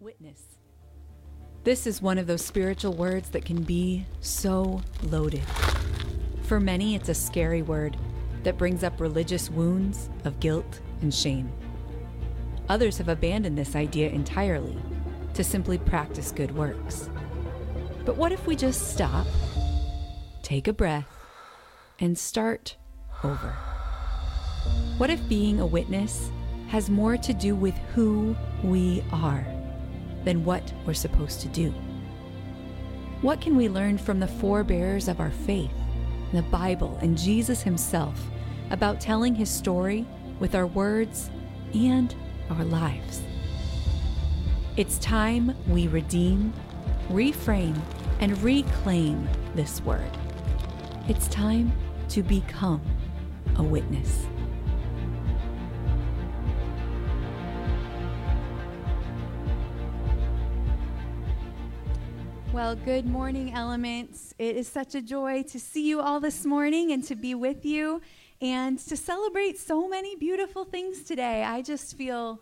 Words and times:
Witness. 0.00 0.40
This 1.62 1.86
is 1.86 2.00
one 2.00 2.16
of 2.16 2.26
those 2.26 2.42
spiritual 2.42 2.94
words 2.94 3.28
that 3.30 3.44
can 3.44 3.62
be 3.62 4.06
so 4.20 4.80
loaded. 5.02 5.42
For 6.44 6.58
many, 6.58 6.94
it's 6.94 7.10
a 7.10 7.14
scary 7.14 7.60
word 7.60 7.98
that 8.42 8.56
brings 8.56 8.82
up 8.82 8.98
religious 8.98 9.50
wounds 9.50 10.08
of 10.24 10.40
guilt 10.40 10.80
and 11.02 11.12
shame. 11.12 11.52
Others 12.70 12.96
have 12.96 13.10
abandoned 13.10 13.58
this 13.58 13.76
idea 13.76 14.08
entirely 14.08 14.78
to 15.34 15.44
simply 15.44 15.76
practice 15.76 16.32
good 16.32 16.56
works. 16.56 17.10
But 18.06 18.16
what 18.16 18.32
if 18.32 18.46
we 18.46 18.56
just 18.56 18.94
stop, 18.94 19.26
take 20.42 20.66
a 20.66 20.72
breath, 20.72 21.14
and 21.98 22.16
start 22.16 22.74
over? 23.22 23.54
What 24.96 25.10
if 25.10 25.28
being 25.28 25.60
a 25.60 25.66
witness 25.66 26.30
has 26.68 26.88
more 26.88 27.18
to 27.18 27.34
do 27.34 27.54
with 27.54 27.74
who 27.94 28.34
we 28.64 29.04
are? 29.12 29.44
Than 30.24 30.44
what 30.44 30.72
we're 30.86 30.94
supposed 30.94 31.40
to 31.40 31.48
do. 31.48 31.70
What 33.22 33.40
can 33.40 33.56
we 33.56 33.68
learn 33.68 33.98
from 33.98 34.20
the 34.20 34.26
forebears 34.26 35.08
of 35.08 35.20
our 35.20 35.30
faith, 35.30 35.72
the 36.32 36.42
Bible, 36.42 36.98
and 37.02 37.18
Jesus 37.18 37.62
himself 37.62 38.18
about 38.70 39.00
telling 39.00 39.34
his 39.34 39.50
story 39.50 40.06
with 40.38 40.54
our 40.54 40.66
words 40.66 41.30
and 41.74 42.14
our 42.50 42.64
lives? 42.64 43.22
It's 44.76 44.98
time 44.98 45.54
we 45.68 45.88
redeem, 45.88 46.54
reframe, 47.08 47.78
and 48.20 48.40
reclaim 48.42 49.28
this 49.54 49.80
word. 49.82 50.16
It's 51.08 51.28
time 51.28 51.72
to 52.10 52.22
become 52.22 52.80
a 53.56 53.62
witness. 53.62 54.26
Well, 62.60 62.76
good 62.76 63.06
morning, 63.06 63.54
Elements. 63.54 64.34
It 64.38 64.54
is 64.54 64.68
such 64.68 64.94
a 64.94 65.00
joy 65.00 65.44
to 65.44 65.58
see 65.58 65.88
you 65.88 66.02
all 66.02 66.20
this 66.20 66.44
morning 66.44 66.92
and 66.92 67.02
to 67.04 67.16
be 67.16 67.34
with 67.34 67.64
you 67.64 68.02
and 68.42 68.78
to 68.80 68.98
celebrate 68.98 69.58
so 69.58 69.88
many 69.88 70.14
beautiful 70.14 70.66
things 70.66 71.02
today. 71.02 71.42
I 71.42 71.62
just 71.62 71.96
feel 71.96 72.38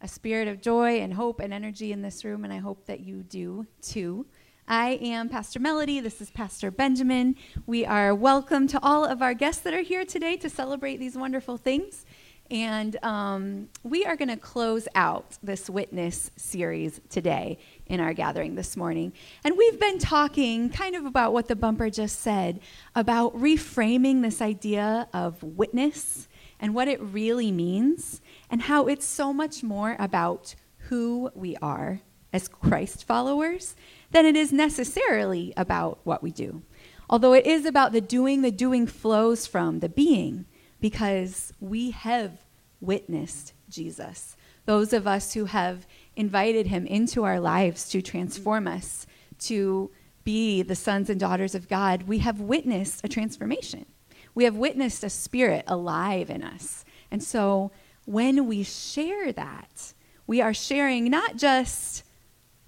a 0.00 0.08
spirit 0.08 0.48
of 0.48 0.60
joy 0.60 0.98
and 0.98 1.14
hope 1.14 1.38
and 1.38 1.54
energy 1.54 1.92
in 1.92 2.02
this 2.02 2.24
room, 2.24 2.42
and 2.42 2.52
I 2.52 2.58
hope 2.58 2.86
that 2.86 2.98
you 2.98 3.22
do 3.22 3.64
too. 3.80 4.26
I 4.66 4.98
am 5.02 5.28
Pastor 5.28 5.60
Melody. 5.60 6.00
This 6.00 6.20
is 6.20 6.32
Pastor 6.32 6.72
Benjamin. 6.72 7.36
We 7.64 7.86
are 7.86 8.12
welcome 8.12 8.66
to 8.68 8.80
all 8.82 9.04
of 9.04 9.22
our 9.22 9.34
guests 9.34 9.62
that 9.62 9.72
are 9.72 9.82
here 9.82 10.04
today 10.04 10.36
to 10.38 10.50
celebrate 10.50 10.96
these 10.96 11.16
wonderful 11.16 11.56
things. 11.56 12.04
And 12.50 12.96
um, 13.04 13.68
we 13.84 14.04
are 14.04 14.16
going 14.16 14.28
to 14.28 14.36
close 14.36 14.88
out 14.96 15.38
this 15.40 15.70
witness 15.70 16.32
series 16.36 17.00
today 17.08 17.58
in 17.86 18.00
our 18.00 18.12
gathering 18.12 18.56
this 18.56 18.76
morning. 18.76 19.12
And 19.44 19.56
we've 19.56 19.78
been 19.78 20.00
talking 20.00 20.68
kind 20.68 20.96
of 20.96 21.04
about 21.04 21.32
what 21.32 21.46
the 21.46 21.54
bumper 21.54 21.90
just 21.90 22.20
said 22.20 22.58
about 22.96 23.36
reframing 23.36 24.22
this 24.22 24.42
idea 24.42 25.08
of 25.12 25.40
witness 25.42 26.26
and 26.58 26.74
what 26.74 26.88
it 26.88 27.00
really 27.00 27.52
means, 27.52 28.20
and 28.50 28.62
how 28.62 28.86
it's 28.86 29.06
so 29.06 29.32
much 29.32 29.62
more 29.62 29.96
about 29.98 30.54
who 30.88 31.30
we 31.34 31.56
are 31.62 32.00
as 32.32 32.48
Christ 32.48 33.06
followers 33.06 33.74
than 34.10 34.26
it 34.26 34.36
is 34.36 34.52
necessarily 34.52 35.54
about 35.56 36.00
what 36.04 36.22
we 36.22 36.30
do. 36.30 36.62
Although 37.08 37.32
it 37.32 37.46
is 37.46 37.64
about 37.64 37.92
the 37.92 38.00
doing, 38.00 38.42
the 38.42 38.50
doing 38.50 38.86
flows 38.86 39.46
from 39.46 39.80
the 39.80 39.88
being 39.88 40.44
because 40.80 41.52
we 41.60 41.90
have 41.90 42.44
witnessed 42.80 43.52
Jesus. 43.68 44.36
Those 44.66 44.92
of 44.92 45.06
us 45.06 45.34
who 45.34 45.46
have 45.46 45.86
invited 46.16 46.66
him 46.66 46.86
into 46.86 47.24
our 47.24 47.40
lives 47.40 47.88
to 47.90 48.02
transform 48.02 48.66
us, 48.66 49.06
to 49.40 49.90
be 50.24 50.62
the 50.62 50.74
sons 50.74 51.10
and 51.10 51.18
daughters 51.18 51.54
of 51.54 51.68
God, 51.68 52.04
we 52.04 52.18
have 52.18 52.40
witnessed 52.40 53.00
a 53.04 53.08
transformation. 53.08 53.86
We 54.34 54.44
have 54.44 54.56
witnessed 54.56 55.02
a 55.02 55.10
spirit 55.10 55.64
alive 55.66 56.30
in 56.30 56.42
us. 56.42 56.84
And 57.10 57.22
so 57.22 57.72
when 58.04 58.46
we 58.46 58.62
share 58.62 59.32
that, 59.32 59.94
we 60.26 60.40
are 60.40 60.54
sharing 60.54 61.10
not 61.10 61.36
just, 61.36 62.04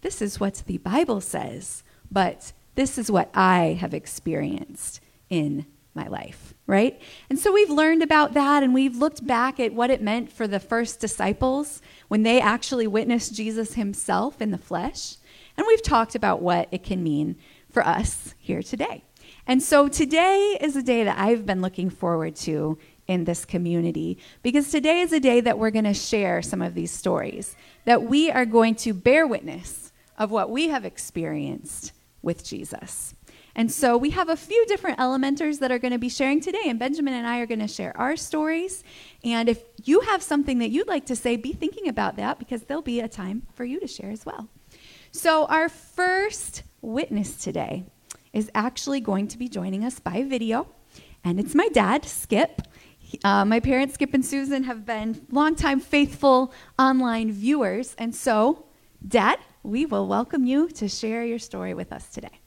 this 0.01 0.21
is 0.21 0.41
what 0.41 0.63
the 0.67 0.79
Bible 0.79 1.21
says, 1.21 1.85
but 2.11 2.53
this 2.75 2.99
is 2.99 3.11
what 3.11 3.31
I 3.35 3.77
have 3.81 3.95
experienced 3.95 5.01
in 5.29 5.67
my 5.95 6.09
life, 6.09 6.52
right? 6.67 7.01
And 7.29 7.39
so 7.39 7.53
we've 7.53 7.71
learned 7.71 8.03
about 8.03 8.35
that 8.35 8.63
and 8.63 8.73
we've 8.73 8.97
looked 8.97 9.27
back 9.27 9.59
at 9.59 9.75
what 9.75 9.91
it 9.91 10.01
meant 10.01 10.31
for 10.31 10.47
the 10.47 10.61
first 10.61 11.01
disciples 11.01 11.83
when 12.09 12.23
they 12.23 12.41
actually 12.41 12.87
witnessed 12.87 13.35
Jesus 13.35 13.75
himself 13.75 14.41
in 14.41 14.51
the 14.51 14.59
flesh. 14.59 15.17
And 15.57 15.67
we've 15.67 15.83
talked 15.83 16.15
about 16.15 16.41
what 16.41 16.69
it 16.71 16.83
can 16.83 17.03
mean 17.03 17.37
for 17.71 17.87
us 17.87 18.35
here 18.39 18.63
today. 18.63 19.05
And 19.47 19.63
so 19.63 19.89
today 19.89 20.57
is 20.61 20.77
a 20.77 20.83
day 20.83 21.05
that 21.05 21.19
I've 21.19 21.45
been 21.45 21.63
looking 21.63 21.91
forward 21.91 22.37
to 22.37 22.79
in 23.09 23.25
this 23.25 23.45
community 23.45 24.19
because 24.43 24.71
today 24.71 25.01
is 25.01 25.13
a 25.13 25.21
day 25.21 25.41
that 25.41 25.59
we're 25.59 25.71
going 25.71 25.85
to 25.85 25.95
share 25.95 26.43
some 26.43 26.63
of 26.63 26.75
these 26.75 26.93
stories, 26.93 27.57
that 27.85 28.05
we 28.05 28.31
are 28.31 28.47
going 28.47 28.77
to 28.77 28.95
bear 28.95 29.27
witness 29.27 29.93
of 30.17 30.31
what 30.31 30.51
we 30.51 30.69
have 30.69 30.85
experienced 30.85 31.93
with 32.23 32.45
Jesus. 32.45 33.15
And 33.55 33.71
so 33.71 33.97
we 33.97 34.11
have 34.11 34.29
a 34.29 34.37
few 34.37 34.65
different 34.67 34.99
elementers 34.99 35.59
that 35.59 35.71
are 35.71 35.79
going 35.79 35.93
to 35.93 35.99
be 35.99 36.09
sharing 36.09 36.41
today, 36.41 36.63
and 36.67 36.79
Benjamin 36.79 37.15
and 37.15 37.27
I 37.27 37.41
are 37.41 37.47
going 37.47 37.61
to 37.61 37.69
share 37.69 37.97
our 37.97 38.17
stories. 38.17 38.83
And 39.23 39.49
if 39.49 39.63
you 39.85 40.01
have 40.01 40.23
something 40.23 40.59
that 40.59 40.71
you'd 40.71 40.89
like 40.89 41.07
to 41.07 41.17
say, 41.17 41.37
be 41.37 41.53
thinking 41.53 41.89
about 41.89 42.17
that 42.17 42.39
because 42.39 42.63
there'll 42.63 42.83
be 42.83 43.01
a 43.01 43.09
time 43.09 43.43
for 43.55 43.65
you 43.65 43.79
to 43.81 43.87
share 43.87 44.11
as 44.11 44.25
well. 44.25 44.49
So, 45.11 45.45
our 45.47 45.69
first 45.69 46.63
witness 46.81 47.37
today 47.37 47.85
is 48.33 48.51
actually 48.55 49.01
going 49.01 49.29
to 49.29 49.39
be 49.39 49.49
joining 49.49 49.85
us 49.85 50.01
by 50.01 50.23
video, 50.23 50.67
and 51.23 51.39
it's 51.39 51.55
my 51.55 51.69
dad, 51.69 52.05
Skip. 52.07 52.63
Uh, 53.23 53.45
my 53.45 53.61
parents, 53.61 53.95
Skip 53.95 54.15
and 54.15 54.25
Susan, 54.25 54.65
have 54.65 54.87
been 54.87 55.27
longtime 55.31 55.81
faithful 55.81 56.55
online 56.79 57.31
viewers. 57.31 57.95
And 57.99 58.15
so, 58.15 58.65
Dad, 59.07 59.39
we 59.63 59.85
will 59.85 60.07
welcome 60.07 60.45
you 60.45 60.69
to 60.71 60.89
share 60.89 61.25
your 61.25 61.39
story 61.39 61.75
with 61.75 61.93
us 61.93 62.09
today. 62.09 62.42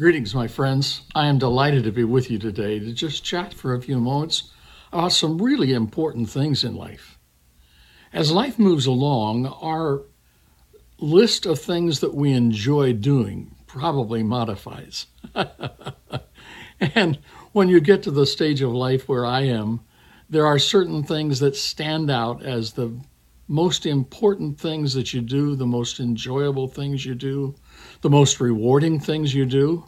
Greetings, 0.00 0.34
my 0.34 0.48
friends. 0.48 1.02
I 1.14 1.26
am 1.26 1.36
delighted 1.36 1.84
to 1.84 1.92
be 1.92 2.04
with 2.04 2.30
you 2.30 2.38
today 2.38 2.78
to 2.78 2.90
just 2.90 3.22
chat 3.22 3.52
for 3.52 3.74
a 3.74 3.82
few 3.82 4.00
moments 4.00 4.44
about 4.90 5.12
some 5.12 5.36
really 5.36 5.74
important 5.74 6.30
things 6.30 6.64
in 6.64 6.74
life. 6.74 7.18
As 8.10 8.32
life 8.32 8.58
moves 8.58 8.86
along, 8.86 9.44
our 9.44 10.04
list 10.96 11.44
of 11.44 11.60
things 11.60 12.00
that 12.00 12.14
we 12.14 12.32
enjoy 12.32 12.94
doing 12.94 13.54
probably 13.66 14.22
modifies. 14.22 15.04
and 16.80 17.18
when 17.52 17.68
you 17.68 17.78
get 17.78 18.02
to 18.04 18.10
the 18.10 18.24
stage 18.24 18.62
of 18.62 18.72
life 18.72 19.06
where 19.06 19.26
I 19.26 19.42
am, 19.42 19.80
there 20.30 20.46
are 20.46 20.58
certain 20.58 21.02
things 21.02 21.40
that 21.40 21.56
stand 21.56 22.10
out 22.10 22.42
as 22.42 22.72
the 22.72 22.98
most 23.50 23.84
important 23.84 24.58
things 24.58 24.94
that 24.94 25.12
you 25.12 25.20
do, 25.20 25.56
the 25.56 25.66
most 25.66 25.98
enjoyable 25.98 26.68
things 26.68 27.04
you 27.04 27.16
do, 27.16 27.52
the 28.00 28.08
most 28.08 28.40
rewarding 28.40 29.00
things 29.00 29.34
you 29.34 29.44
do. 29.44 29.84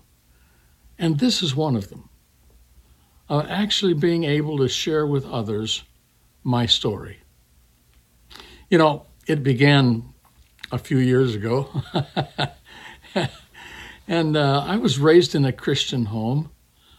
And 0.99 1.19
this 1.19 1.43
is 1.43 1.55
one 1.55 1.77
of 1.77 1.89
them. 1.89 2.09
Uh, 3.29 3.47
actually 3.49 3.95
being 3.95 4.25
able 4.25 4.59
to 4.59 4.69
share 4.69 5.07
with 5.07 5.25
others 5.25 5.85
my 6.45 6.67
story. 6.67 7.21
You 8.69 8.79
know, 8.79 9.07
it 9.27 9.43
began 9.43 10.13
a 10.71 10.79
few 10.79 10.99
years 10.99 11.35
ago. 11.35 11.69
and 14.09 14.37
uh, 14.37 14.65
I 14.67 14.77
was 14.77 14.99
raised 14.99 15.35
in 15.35 15.45
a 15.45 15.53
Christian 15.53 16.07
home. 16.07 16.51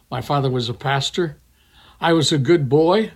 My 0.10 0.22
father 0.22 0.50
was 0.50 0.70
a 0.70 0.74
pastor. 0.74 1.38
I 2.00 2.14
was 2.14 2.32
a 2.32 2.38
good 2.38 2.70
boy. 2.70 3.12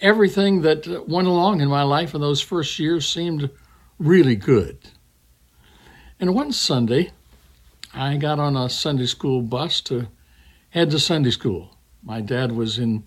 Everything 0.00 0.62
that 0.62 1.08
went 1.08 1.28
along 1.28 1.60
in 1.60 1.68
my 1.68 1.82
life 1.82 2.14
in 2.14 2.20
those 2.20 2.40
first 2.40 2.78
years 2.78 3.06
seemed 3.06 3.50
really 3.98 4.36
good. 4.36 4.78
And 6.18 6.34
one 6.34 6.52
Sunday, 6.52 7.12
I 7.94 8.16
got 8.16 8.38
on 8.38 8.56
a 8.56 8.70
Sunday 8.70 9.04
school 9.04 9.42
bus 9.42 9.82
to 9.82 10.08
head 10.70 10.90
to 10.92 10.98
Sunday 10.98 11.30
school. 11.30 11.76
My 12.02 12.22
dad 12.22 12.52
was 12.52 12.78
in 12.78 13.06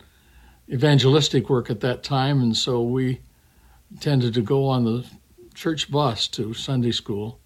evangelistic 0.71 1.49
work 1.49 1.71
at 1.71 1.79
that 1.79 2.03
time, 2.03 2.39
and 2.41 2.55
so 2.55 2.83
we 2.83 3.21
tended 3.99 4.35
to 4.35 4.41
go 4.41 4.67
on 4.67 4.85
the 4.85 5.05
church 5.55 5.89
bus 5.89 6.27
to 6.27 6.53
Sunday 6.53 6.91
school. 6.91 7.39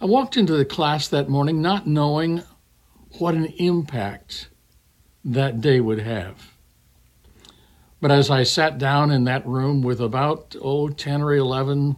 I 0.00 0.06
walked 0.06 0.38
into 0.38 0.56
the 0.56 0.64
class 0.64 1.06
that 1.08 1.28
morning 1.28 1.60
not 1.60 1.86
knowing 1.86 2.42
what 3.18 3.34
an 3.34 3.46
impact 3.58 4.48
that 5.26 5.60
day 5.60 5.80
would 5.80 6.00
have. 6.00 6.52
But 8.00 8.10
as 8.10 8.30
I 8.30 8.44
sat 8.44 8.78
down 8.78 9.10
in 9.10 9.24
that 9.24 9.46
room 9.46 9.82
with 9.82 10.00
about, 10.00 10.56
oh, 10.62 10.88
10 10.88 11.20
or 11.20 11.34
11 11.34 11.96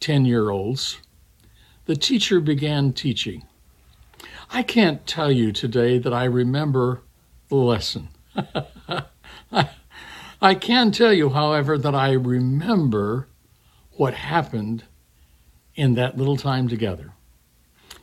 10 0.00 0.24
year 0.24 0.48
olds, 0.48 0.98
the 1.84 1.96
teacher 1.96 2.40
began 2.40 2.92
teaching. 2.92 3.42
I 4.50 4.62
can't 4.62 5.06
tell 5.06 5.30
you 5.30 5.52
today 5.52 5.98
that 5.98 6.12
I 6.12 6.24
remember 6.24 7.02
the 7.48 7.56
lesson. 7.56 8.08
I 10.40 10.54
can 10.54 10.90
tell 10.90 11.12
you, 11.12 11.30
however, 11.30 11.76
that 11.76 11.94
I 11.94 12.12
remember 12.12 13.28
what 13.92 14.14
happened 14.14 14.84
in 15.74 15.94
that 15.94 16.16
little 16.16 16.36
time 16.36 16.68
together. 16.68 17.12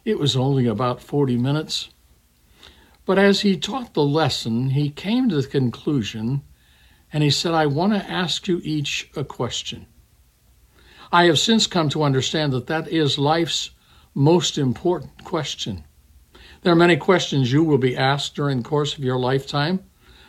It 0.03 0.19
was 0.19 0.35
only 0.35 0.67
about 0.67 1.01
40 1.01 1.37
minutes. 1.37 1.89
But 3.05 3.17
as 3.17 3.41
he 3.41 3.57
taught 3.57 3.93
the 3.93 4.03
lesson, 4.03 4.71
he 4.71 4.89
came 4.89 5.29
to 5.29 5.41
the 5.41 5.47
conclusion 5.47 6.43
and 7.11 7.23
he 7.23 7.29
said, 7.29 7.53
I 7.53 7.65
want 7.65 7.93
to 7.93 8.11
ask 8.11 8.47
you 8.47 8.61
each 8.63 9.09
a 9.15 9.23
question. 9.23 9.87
I 11.11 11.25
have 11.25 11.39
since 11.39 11.65
come 11.65 11.89
to 11.89 12.03
understand 12.03 12.53
that 12.53 12.67
that 12.67 12.87
is 12.87 13.17
life's 13.17 13.71
most 14.13 14.57
important 14.57 15.23
question. 15.23 15.85
There 16.65 16.73
are 16.73 16.75
many 16.75 16.97
questions 16.97 17.51
you 17.51 17.63
will 17.63 17.77
be 17.77 17.95
asked 17.95 18.33
during 18.33 18.57
the 18.57 18.67
course 18.67 18.97
of 18.97 19.03
your 19.03 19.19
lifetime, 19.19 19.85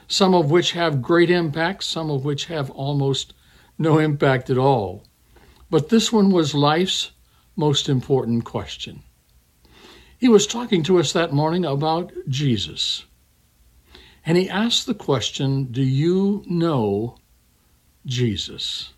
some 0.07 0.35
of 0.35 0.51
which 0.51 0.73
have 0.73 1.01
great 1.01 1.31
impact, 1.31 1.83
some 1.83 2.11
of 2.11 2.27
which 2.27 2.45
have 2.45 2.69
almost 2.73 3.33
no 3.79 3.97
impact 3.97 4.51
at 4.51 4.59
all. 4.59 5.03
But 5.71 5.89
this 5.89 6.13
one 6.13 6.31
was 6.31 6.55
life's 6.55 7.13
most 7.57 7.89
important 7.89 8.45
question. 8.45 9.03
He 10.19 10.29
was 10.29 10.47
talking 10.47 10.83
to 10.83 10.99
us 10.99 11.11
that 11.15 11.33
morning 11.33 11.65
about 11.65 12.13
Jesus. 12.29 13.07
And 14.27 14.37
he 14.37 14.51
asked 14.51 14.85
the 14.85 14.93
question 14.93 15.73
Do 15.73 15.83
you 15.83 16.45
know 16.47 17.17
Jesus? 18.05 18.93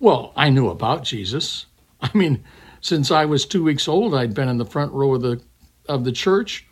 Well, 0.00 0.32
I 0.34 0.48
knew 0.48 0.70
about 0.70 1.04
Jesus. 1.04 1.66
I 2.00 2.08
mean, 2.16 2.42
since 2.80 3.10
I 3.10 3.26
was 3.26 3.44
two 3.44 3.62
weeks 3.62 3.86
old, 3.86 4.14
I'd 4.14 4.32
been 4.32 4.48
in 4.48 4.56
the 4.56 4.64
front 4.64 4.90
row 4.92 5.16
of 5.16 5.20
the 5.20 5.42
of 5.88 6.04
the 6.04 6.12
church. 6.12 6.66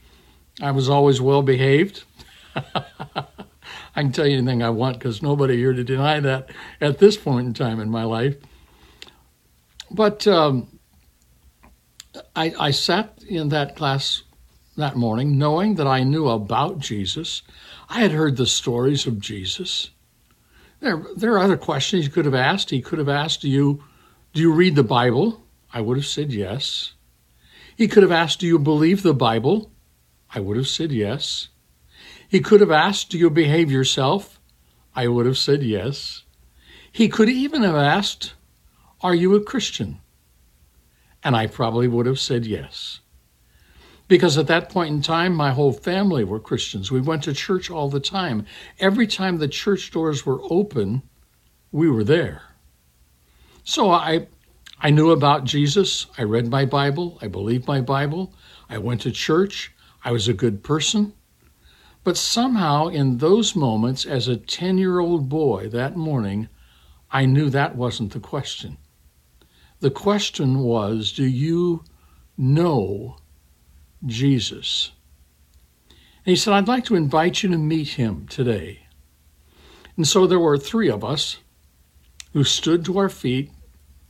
I 0.61 0.71
was 0.71 0.89
always 0.89 1.21
well 1.21 1.43
behaved. 1.43 2.05
I 2.55 4.03
can 4.03 4.13
tell 4.13 4.27
you 4.27 4.39
anything 4.39 4.63
I 4.63 4.71
want 4.71 4.99
because 4.99 5.23
nobody 5.23 5.57
here 5.57 5.73
to 5.73 5.85
deny 5.85 6.21
that 6.21 6.51
at 6.81 6.99
this 6.99 7.17
point 7.17 7.47
in 7.47 7.55
time 7.55 7.81
in 7.81 7.91
my 7.91 8.05
life. 8.05 8.37
But 9.91 10.27
um, 10.27 10.79
I, 12.35 12.55
I 12.59 12.71
sat 12.71 13.23
in 13.29 13.51
that 13.51 13.77
class 13.77 14.23
that 14.77 14.97
morning 14.97 15.39
knowing 15.39 15.75
that 15.75 15.87
I 15.87 16.03
knew 16.03 16.29
about 16.29 16.79
Jesus. 16.79 17.43
I 17.89 18.01
had 18.01 18.13
heard 18.13 18.37
the 18.37 18.47
stories 18.47 19.07
of 19.07 19.21
Jesus. 19.21 19.91
There, 20.81 21.05
there 21.15 21.33
are 21.33 21.39
other 21.39 21.59
questions 21.59 22.05
he 22.05 22.11
could 22.11 22.25
have 22.25 22.35
asked. 22.35 22.71
He 22.71 22.81
could 22.81 22.99
have 22.99 23.09
asked, 23.09 23.45
you, 23.45 23.85
do 24.33 24.41
you 24.41 24.53
read 24.53 24.75
the 24.75 24.83
Bible? 24.83 25.45
I 25.73 25.81
would 25.81 25.97
have 25.97 26.07
said 26.07 26.33
yes. 26.33 26.95
He 27.83 27.89
could 27.89 28.05
have 28.05 28.13
asked, 28.13 28.39
Do 28.39 28.47
you 28.47 28.61
believe 28.61 29.03
the 29.03 29.13
Bible? 29.13 29.73
I 30.33 30.39
would 30.39 30.57
have 30.57 30.69
said 30.69 30.93
yes. 30.93 31.49
He 32.29 32.39
could 32.39 32.61
have 32.61 32.71
asked, 32.71 33.11
Do 33.11 33.19
you 33.19 33.29
behave 33.29 33.73
yourself? 33.73 34.39
I 34.95 35.09
would 35.09 35.27
have 35.27 35.37
said 35.37 35.65
yes. 35.65 36.23
He 36.93 37.09
could 37.09 37.29
even 37.29 37.65
have 37.65 37.75
asked, 37.75 38.35
Are 39.01 39.17
you 39.17 39.35
a 39.35 39.43
Christian? 39.43 39.99
And 41.25 41.35
I 41.35 41.49
probably 41.49 41.89
would 41.89 42.07
have 42.07 42.21
said 42.21 42.47
yes. 42.47 43.01
Because 44.07 44.39
at 44.39 44.47
that 44.47 44.69
point 44.69 44.95
in 44.95 45.03
time, 45.03 45.35
my 45.35 45.51
whole 45.51 45.73
family 45.73 46.23
were 46.23 46.39
Christians. 46.39 46.93
We 46.93 47.01
went 47.01 47.25
to 47.25 47.35
church 47.35 47.69
all 47.69 47.91
the 47.91 47.99
time. 47.99 48.47
Every 48.79 49.09
time 49.09 49.39
the 49.39 49.49
church 49.49 49.91
doors 49.91 50.25
were 50.25 50.41
open, 50.45 51.03
we 51.73 51.91
were 51.91 52.05
there. 52.05 52.43
So 53.65 53.91
I, 53.91 54.29
I 54.83 54.91
knew 54.91 55.11
about 55.13 55.45
Jesus. 55.45 56.07
I 56.19 56.25
read 56.25 56.49
my 56.49 56.65
Bible. 56.65 57.17
I 57.23 57.29
believed 57.29 57.69
my 57.69 57.81
Bible. 57.81 58.35
I 58.69 58.79
went 58.79 59.03
to 59.03 59.13
church. 59.13 59.73
I 60.05 60.11
was 60.11 60.27
a 60.27 60.35
good 60.35 60.65
person. 60.65 61.13
But 62.03 62.17
somehow, 62.17 62.89
in 62.89 63.19
those 63.19 63.55
moments, 63.55 64.05
as 64.05 64.27
a 64.27 64.37
10 64.37 64.79
year 64.79 64.99
old 64.99 65.29
boy 65.29 65.69
that 65.69 65.97
morning, 65.97 66.49
I 67.13 67.27
knew 67.27 67.49
that 67.51 67.77
wasn't 67.77 68.13
the 68.13 68.21
question. 68.21 68.77
The 69.79 69.91
question 69.91 70.61
was 70.61 71.13
Do 71.13 71.25
you 71.25 71.85
know 72.37 73.19
Jesus? 74.05 74.91
And 75.91 76.33
he 76.33 76.37
said, 76.37 76.55
I'd 76.55 76.69
like 76.69 76.85
to 76.87 76.97
invite 76.97 77.43
you 77.43 77.51
to 77.51 77.59
meet 77.59 77.89
him 77.91 78.27
today. 78.29 78.87
And 79.97 80.09
so 80.09 80.27
there 80.27 80.41
were 80.41 80.59
three 80.59 80.89
of 80.89 81.05
us 81.05 81.39
who 82.33 82.43
stood 82.43 82.85
to 82.85 82.99
our 82.99 83.09
feet, 83.09 83.51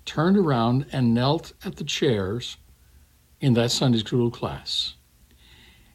turned 0.05 0.37
around, 0.37 0.87
and 0.93 1.15
knelt 1.15 1.53
at 1.65 1.77
the 1.77 1.85
chairs 1.85 2.57
in 3.41 3.55
that 3.55 3.71
Sunday 3.71 3.99
school 3.99 4.31
class. 4.31 4.95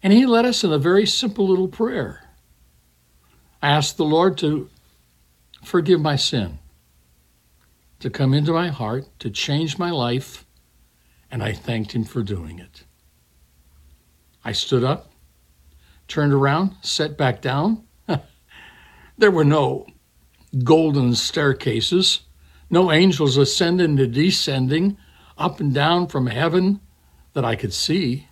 And 0.03 0.13
he 0.13 0.25
led 0.25 0.45
us 0.45 0.63
in 0.63 0.71
a 0.71 0.77
very 0.77 1.05
simple 1.05 1.47
little 1.47 1.67
prayer. 1.67 2.23
I 3.61 3.69
asked 3.69 3.97
the 3.97 4.05
Lord 4.05 4.37
to 4.39 4.69
forgive 5.63 5.99
my 5.99 6.15
sin 6.15 6.59
to 7.99 8.09
come 8.09 8.33
into 8.33 8.53
my 8.53 8.69
heart, 8.69 9.07
to 9.19 9.29
change 9.29 9.77
my 9.77 9.89
life, 9.89 10.45
and 11.31 11.43
I 11.43 11.53
thanked 11.53 11.93
him 11.93 12.03
for 12.03 12.23
doing 12.23 12.59
it. 12.59 12.83
I 14.43 14.51
stood 14.51 14.83
up, 14.83 15.11
turned 16.07 16.33
around, 16.33 16.75
sat 16.81 17.17
back 17.17 17.41
down. 17.41 17.83
there 19.17 19.31
were 19.31 19.43
no 19.43 19.87
golden 20.63 21.15
staircases, 21.15 22.21
no 22.69 22.91
angels 22.91 23.37
ascending 23.37 23.99
and 23.99 24.13
descending 24.13 24.97
up 25.37 25.59
and 25.59 25.73
down 25.73 26.07
from 26.07 26.27
heaven 26.27 26.81
that 27.33 27.45
I 27.45 27.55
could 27.55 27.73
see. 27.73 28.27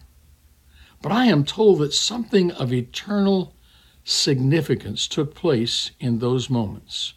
But 1.01 1.11
I 1.11 1.25
am 1.25 1.45
told 1.45 1.79
that 1.79 1.93
something 1.93 2.51
of 2.51 2.73
eternal 2.73 3.55
significance 4.03 5.07
took 5.07 5.35
place 5.35 5.91
in 5.99 6.19
those 6.19 6.49
moments. 6.49 7.13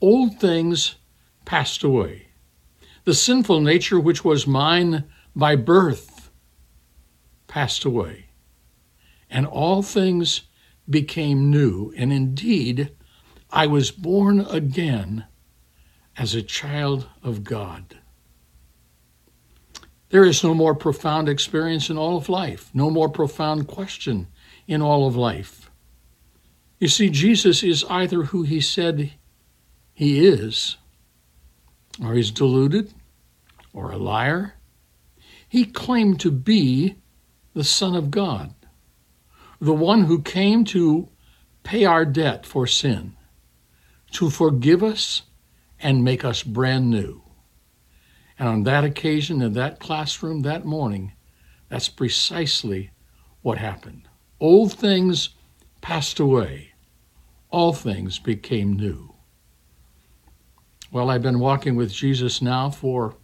Old 0.00 0.38
things 0.38 0.96
passed 1.44 1.82
away. 1.82 2.28
The 3.04 3.14
sinful 3.14 3.60
nature 3.60 3.98
which 3.98 4.24
was 4.24 4.46
mine 4.46 5.04
by 5.34 5.56
birth 5.56 6.30
passed 7.46 7.84
away. 7.84 8.26
And 9.30 9.46
all 9.46 9.82
things 9.82 10.42
became 10.88 11.50
new. 11.50 11.92
And 11.96 12.12
indeed, 12.12 12.92
I 13.50 13.66
was 13.66 13.90
born 13.90 14.40
again 14.40 15.24
as 16.16 16.34
a 16.34 16.42
child 16.42 17.06
of 17.22 17.44
God. 17.44 17.98
There 20.10 20.24
is 20.24 20.44
no 20.44 20.54
more 20.54 20.74
profound 20.74 21.28
experience 21.28 21.88
in 21.88 21.96
all 21.96 22.18
of 22.18 22.28
life, 22.28 22.70
no 22.74 22.90
more 22.90 23.08
profound 23.08 23.66
question 23.66 24.26
in 24.66 24.82
all 24.82 25.06
of 25.06 25.16
life. 25.16 25.70
You 26.78 26.88
see, 26.88 27.08
Jesus 27.08 27.62
is 27.62 27.84
either 27.88 28.24
who 28.24 28.42
he 28.42 28.60
said 28.60 29.12
he 29.94 30.26
is 30.26 30.76
or 32.02 32.14
he's 32.14 32.30
deluded, 32.30 32.92
or 33.72 33.90
a 33.90 33.96
liar. 33.96 34.54
He 35.48 35.64
claimed 35.64 36.20
to 36.20 36.30
be 36.30 36.96
the 37.54 37.64
Son 37.64 37.94
of 37.94 38.10
God, 38.10 38.54
the 39.60 39.74
one 39.74 40.04
who 40.04 40.22
came 40.22 40.64
to 40.66 41.08
pay 41.62 41.84
our 41.84 42.04
debt 42.04 42.46
for 42.46 42.66
sin, 42.66 43.14
to 44.12 44.30
forgive 44.30 44.82
us 44.82 45.22
and 45.82 46.04
make 46.04 46.24
us 46.24 46.42
brand 46.42 46.88
new. 46.88 47.22
And 48.38 48.48
on 48.48 48.62
that 48.64 48.84
occasion, 48.84 49.42
in 49.42 49.52
that 49.54 49.80
classroom 49.80 50.40
that 50.40 50.64
morning, 50.64 51.12
that's 51.68 51.88
precisely 51.88 52.90
what 53.42 53.58
happened. 53.58 54.08
Old 54.40 54.72
things 54.72 55.30
passed 55.80 56.18
away, 56.20 56.72
all 57.50 57.72
things 57.72 58.18
became 58.18 58.74
new. 58.74 59.14
Well, 60.90 61.10
I've 61.10 61.22
been 61.22 61.38
walking 61.40 61.74
with 61.74 61.92
Jesus 61.92 62.42
now 62.42 62.70
for 62.70 63.16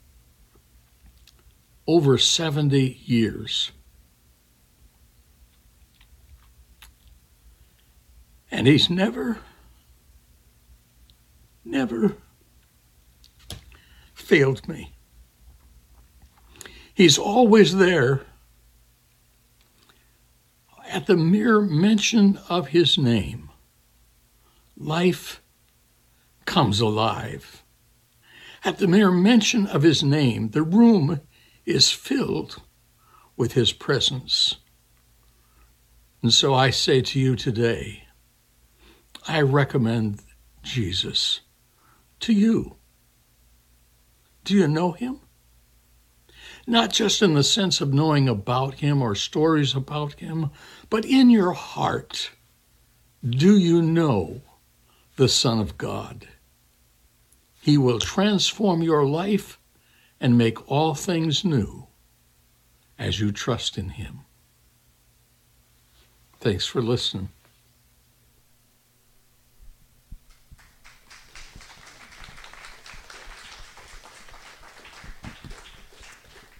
over 1.86 2.18
70 2.18 3.00
years. 3.04 3.72
And 8.50 8.66
he's 8.66 8.88
never, 8.88 9.38
never 11.64 12.16
failed 14.28 14.68
me. 14.68 14.92
He's 16.92 17.16
always 17.16 17.76
there 17.76 18.26
at 20.90 21.06
the 21.06 21.16
mere 21.16 21.62
mention 21.62 22.38
of 22.50 22.68
his 22.68 22.98
name. 22.98 23.48
Life 24.76 25.40
comes 26.44 26.78
alive. 26.78 27.64
At 28.64 28.76
the 28.76 28.86
mere 28.86 29.10
mention 29.10 29.66
of 29.66 29.82
his 29.82 30.02
name, 30.02 30.50
the 30.50 30.62
room 30.62 31.22
is 31.64 31.90
filled 31.90 32.60
with 33.34 33.52
his 33.54 33.72
presence. 33.72 34.56
And 36.20 36.34
so 36.34 36.52
I 36.52 36.68
say 36.68 37.00
to 37.00 37.18
you 37.18 37.34
today, 37.34 38.02
I 39.26 39.40
recommend 39.40 40.20
Jesus 40.62 41.40
to 42.20 42.34
you. 42.34 42.74
Do 44.48 44.54
you 44.54 44.66
know 44.66 44.92
him? 44.92 45.20
Not 46.66 46.92
just 46.92 47.22
in 47.22 47.34
the 47.34 47.44
sense 47.44 47.80
of 47.80 47.94
knowing 47.94 48.28
about 48.28 48.74
him 48.74 49.02
or 49.02 49.14
stories 49.14 49.74
about 49.74 50.14
him, 50.14 50.50
but 50.90 51.04
in 51.04 51.30
your 51.30 51.52
heart. 51.52 52.30
Do 53.22 53.56
you 53.58 53.82
know 53.82 54.42
the 55.18 55.28
Son 55.28 55.58
of 55.58 55.76
God. 55.76 56.28
He 57.60 57.76
will 57.76 57.98
transform 57.98 58.82
your 58.82 59.04
life 59.04 59.58
and 60.20 60.38
make 60.38 60.70
all 60.70 60.94
things 60.94 61.44
new 61.44 61.88
as 62.96 63.18
you 63.18 63.32
trust 63.32 63.76
in 63.76 63.90
Him. 63.90 64.20
Thanks 66.38 66.66
for 66.66 66.80
listening. 66.80 67.30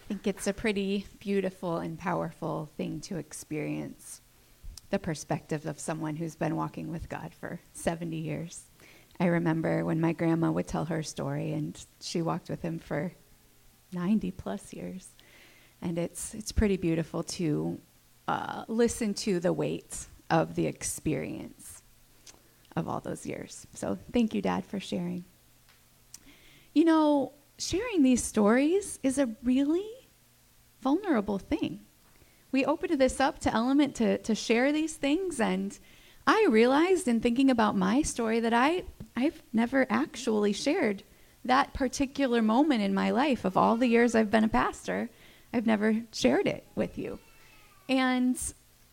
Think 0.09 0.27
it's 0.27 0.47
a 0.47 0.55
pretty 0.55 1.05
beautiful 1.19 1.77
and 1.77 1.99
powerful 1.99 2.71
thing 2.79 2.99
to 2.99 3.19
experience 3.19 4.23
the 4.88 4.99
perspective 4.99 5.67
of 5.67 5.79
someone 5.79 6.17
who's 6.17 6.35
been 6.35 6.57
walking 6.57 6.91
with 6.91 7.11
God 7.11 7.35
for 7.38 7.61
70 7.75 8.17
years. 8.17 8.62
I 9.21 9.27
remember 9.27 9.85
when 9.85 10.00
my 10.00 10.15
grandma 10.15 10.50
would 10.50 10.67
tell 10.67 10.87
her 10.87 11.03
story, 11.03 11.53
and 11.53 11.79
she 12.00 12.23
walked 12.23 12.49
with 12.49 12.62
him 12.62 12.79
for 12.79 13.12
90 13.93 14.31
plus 14.31 14.73
years. 14.73 15.09
And 15.83 15.99
it's, 15.99 16.33
it's 16.33 16.53
pretty 16.53 16.79
beautiful 16.79 17.23
to 17.25 17.79
uh, 18.29 18.65
listen 18.67 19.12
to 19.12 19.41
the 19.41 19.53
weight 19.53 20.07
of 20.31 20.55
the 20.55 20.67
experience 20.67 21.83
of 22.77 22.88
all 22.88 23.00
those 23.00 23.27
years. 23.27 23.67
So 23.75 23.99
thank 24.11 24.33
you, 24.33 24.41
Dad, 24.41 24.65
for 24.65 24.81
sharing. 24.81 25.27
You 26.75 26.87
know, 26.87 27.33
sharing 27.59 28.03
these 28.03 28.25
stories 28.25 28.99
is 29.03 29.19
a 29.19 29.29
really 29.43 29.98
vulnerable 30.80 31.38
thing. 31.38 31.80
We 32.50 32.64
opened 32.64 32.99
this 32.99 33.20
up 33.20 33.38
to 33.40 33.54
Element 33.54 33.94
to, 33.97 34.18
to 34.18 34.35
share 34.35 34.73
these 34.73 34.94
things, 34.94 35.40
and 35.40 35.78
I 36.26 36.47
realized 36.50 37.08
in 37.08 37.20
thinking 37.20 37.50
about 37.50 37.76
my 37.76 38.02
story 38.02 38.40
that 38.40 38.52
I, 38.52 38.85
I've 39.16 39.42
never 39.52 39.87
actually 39.90 40.52
shared 40.52 41.02
that 41.44 41.73
particular 41.73 42.42
moment 42.42 42.82
in 42.82 42.92
my 42.94 43.11
life 43.11 43.44
of 43.44 43.56
all 43.56 43.76
the 43.76 43.87
years 43.87 44.14
I've 44.14 44.30
been 44.30 44.44
a 44.44 44.49
pastor. 44.49 45.08
I've 45.52 45.66
never 45.66 46.02
shared 46.12 46.47
it 46.47 46.66
with 46.75 46.99
you. 46.99 47.18
And, 47.88 48.38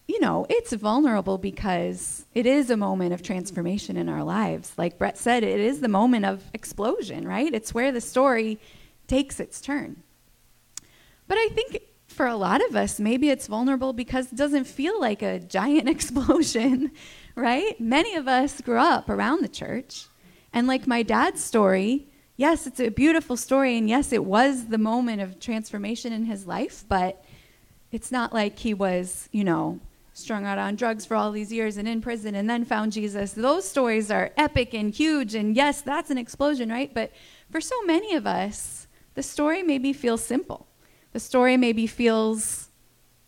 you 0.07 0.19
know, 0.21 0.45
it's 0.49 0.71
vulnerable 0.71 1.37
because 1.37 2.25
it 2.33 2.45
is 2.45 2.69
a 2.69 2.77
moment 2.77 3.13
of 3.13 3.21
transformation 3.21 3.97
in 3.97 4.07
our 4.07 4.23
lives. 4.23 4.73
Like 4.77 4.97
Brett 4.97 5.17
said, 5.17 5.43
it 5.43 5.59
is 5.59 5.81
the 5.81 5.89
moment 5.89 6.25
of 6.25 6.43
explosion, 6.53 7.27
right? 7.27 7.53
It's 7.53 7.73
where 7.73 7.91
the 7.91 7.99
story 8.01 8.59
takes 9.07 9.39
its 9.39 9.59
turn. 9.59 10.03
But 11.27 11.37
I 11.37 11.49
think 11.53 11.81
for 12.07 12.27
a 12.27 12.35
lot 12.35 12.67
of 12.67 12.75
us, 12.75 12.99
maybe 12.99 13.29
it's 13.29 13.47
vulnerable 13.47 13.91
because 13.91 14.31
it 14.31 14.35
doesn't 14.35 14.65
feel 14.65 14.99
like 14.99 15.21
a 15.21 15.39
giant 15.39 15.89
explosion, 15.95 16.91
right? 17.35 17.79
Many 17.79 18.15
of 18.15 18.27
us 18.27 18.61
grew 18.61 18.79
up 18.79 19.09
around 19.09 19.41
the 19.41 19.49
church. 19.49 20.05
And 20.53 20.67
like 20.67 20.87
my 20.87 21.03
dad's 21.03 21.43
story, 21.43 22.07
yes, 22.37 22.65
it's 22.65 22.79
a 22.79 22.89
beautiful 22.89 23.35
story. 23.35 23.77
And 23.77 23.89
yes, 23.89 24.13
it 24.13 24.23
was 24.23 24.67
the 24.67 24.77
moment 24.77 25.21
of 25.21 25.39
transformation 25.39 26.13
in 26.13 26.25
his 26.25 26.47
life, 26.47 26.85
but 26.87 27.23
it's 27.91 28.11
not 28.11 28.33
like 28.33 28.57
he 28.59 28.73
was, 28.73 29.27
you 29.31 29.43
know, 29.43 29.79
strung 30.13 30.45
out 30.45 30.57
on 30.57 30.75
drugs 30.77 31.05
for 31.05 31.15
all 31.15 31.31
these 31.33 31.51
years 31.51 31.75
and 31.75 31.89
in 31.89 32.01
prison 32.01 32.35
and 32.35 32.49
then 32.49 32.63
found 32.63 32.93
Jesus. 32.93 33.33
Those 33.33 33.67
stories 33.67 34.09
are 34.09 34.31
epic 34.37 34.73
and 34.73 34.93
huge. 34.93 35.35
And 35.35 35.53
yes, 35.57 35.81
that's 35.81 36.09
an 36.09 36.17
explosion, 36.17 36.69
right? 36.69 36.93
But 36.93 37.11
for 37.51 37.59
so 37.59 37.75
many 37.83 38.15
of 38.15 38.25
us, 38.25 38.87
the 39.15 39.23
story 39.23 39.61
maybe 39.61 39.91
feels 39.91 40.23
simple 40.23 40.67
the 41.15 41.19
story 41.21 41.55
maybe 41.55 41.87
feels 41.87 42.67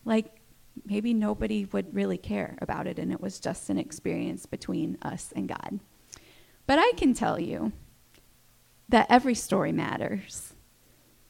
like 0.03 0.41
maybe 0.83 1.13
nobody 1.13 1.63
would 1.71 1.95
really 1.95 2.17
care 2.17 2.57
about 2.61 2.85
it 2.85 2.99
and 2.99 3.13
it 3.13 3.21
was 3.21 3.39
just 3.39 3.69
an 3.69 3.77
experience 3.77 4.45
between 4.45 4.97
us 5.03 5.31
and 5.37 5.47
God. 5.47 5.79
But 6.65 6.79
I 6.79 6.91
can 6.97 7.13
tell 7.13 7.39
you 7.39 7.71
that 8.89 9.07
every 9.09 9.35
story 9.35 9.71
matters, 9.71 10.53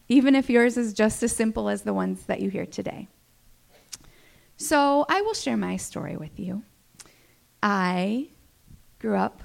even 0.10 0.34
if 0.34 0.50
yours 0.50 0.78
is 0.78 0.96
just 0.96 1.22
as 1.22 1.32
simple 1.32 1.70
as 1.70 1.84
the 1.84 1.94
ones 1.94 2.24
that 2.24 2.40
you 2.40 2.50
hear 2.50 2.66
today. 2.66 3.08
So 4.56 5.06
I 5.08 5.22
will 5.22 5.36
share 5.36 5.58
my 5.58 5.78
story 5.78 6.18
with 6.18 6.40
you. 6.40 6.64
I 7.62 8.30
grew 8.98 9.16
up 9.16 9.44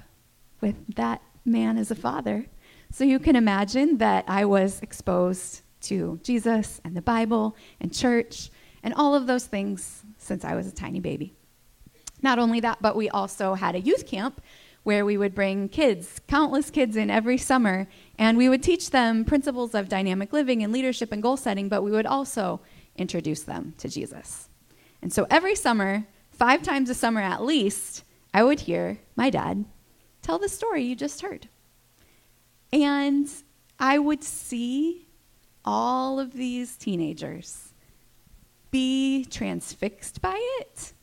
with 0.61 0.95
that 0.95 1.21
man 1.45 1.77
as 1.77 1.91
a 1.91 1.95
father. 1.95 2.47
So 2.89 3.03
you 3.03 3.19
can 3.19 3.35
imagine 3.35 3.99
that 3.99 4.25
I 4.27 4.45
was 4.45 4.81
exposed 4.81 5.62
to 5.83 6.19
Jesus 6.23 6.81
and 6.83 6.95
the 6.95 7.01
Bible 7.01 7.55
and 7.79 7.93
church 7.93 8.49
and 8.83 8.93
all 8.93 9.15
of 9.15 9.27
those 9.27 9.45
things 9.45 10.03
since 10.17 10.43
I 10.43 10.55
was 10.55 10.67
a 10.67 10.71
tiny 10.71 10.99
baby. 10.99 11.33
Not 12.21 12.39
only 12.39 12.59
that, 12.61 12.81
but 12.81 12.95
we 12.95 13.09
also 13.09 13.53
had 13.53 13.75
a 13.75 13.81
youth 13.81 14.07
camp 14.07 14.41
where 14.83 15.05
we 15.05 15.17
would 15.17 15.33
bring 15.33 15.69
kids, 15.69 16.19
countless 16.27 16.69
kids 16.69 16.95
in 16.95 17.09
every 17.09 17.37
summer, 17.37 17.87
and 18.17 18.37
we 18.37 18.49
would 18.49 18.61
teach 18.61 18.89
them 18.89 19.23
principles 19.23 19.73
of 19.73 19.87
dynamic 19.87 20.33
living 20.33 20.61
and 20.61 20.73
leadership 20.73 21.11
and 21.11 21.23
goal 21.23 21.37
setting, 21.37 21.69
but 21.69 21.83
we 21.83 21.91
would 21.91 22.05
also 22.05 22.59
introduce 22.97 23.43
them 23.43 23.73
to 23.77 23.87
Jesus. 23.87 24.49
And 25.01 25.11
so 25.11 25.25
every 25.29 25.55
summer, 25.55 26.05
five 26.31 26.63
times 26.63 26.89
a 26.89 26.95
summer 26.95 27.21
at 27.21 27.43
least, 27.43 28.03
I 28.33 28.43
would 28.43 28.61
hear 28.61 28.99
my 29.15 29.29
dad 29.29 29.65
tell 30.21 30.39
the 30.39 30.49
story 30.49 30.83
you 30.83 30.95
just 30.95 31.21
heard. 31.21 31.47
And 32.71 33.29
I 33.79 33.99
would 33.99 34.23
see 34.23 35.02
all 35.65 36.19
of 36.19 36.33
these 36.33 36.75
teenagers 36.75 37.73
be 38.71 39.25
transfixed 39.25 40.21
by 40.21 40.37
it 40.59 40.93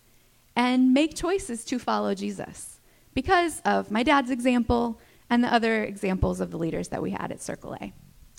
and 0.57 0.93
make 0.93 1.15
choices 1.15 1.65
to 1.65 1.79
follow 1.79 2.15
Jesus 2.15 2.81
because 3.15 3.61
of 3.65 3.91
my 3.91 4.03
dad's 4.03 4.31
example 4.31 5.01
and 5.31 5.45
the 5.45 5.53
other 5.53 5.85
examples 5.85 6.41
of 6.41 6.51
the 6.51 6.59
leaders 6.59 6.89
that 6.89 7.01
we 7.01 7.13
had 7.13 7.31
at 7.31 7.41
Circle 7.41 7.75
A. 7.75 7.93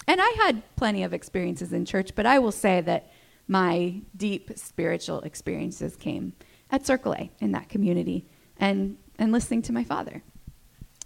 And 0.08 0.20
I 0.22 0.30
had 0.46 0.62
plenty 0.75 1.04
of 1.04 1.13
experiences 1.13 1.72
in 1.72 1.86
church, 1.86 2.12
but 2.16 2.25
I 2.25 2.40
will 2.40 2.51
say 2.51 2.82
that 2.82 3.12
my 3.48 4.01
deep 4.16 4.51
spiritual 4.58 5.22
experiences 5.22 5.96
came 5.96 6.34
at 6.70 6.86
Circle 6.86 7.13
A 7.13 7.32
in 7.40 7.51
that 7.54 7.70
community 7.70 8.25
and, 8.58 8.98
and 9.18 9.32
listening 9.32 9.62
to 9.63 9.74
my 9.74 9.84
father. 9.84 10.22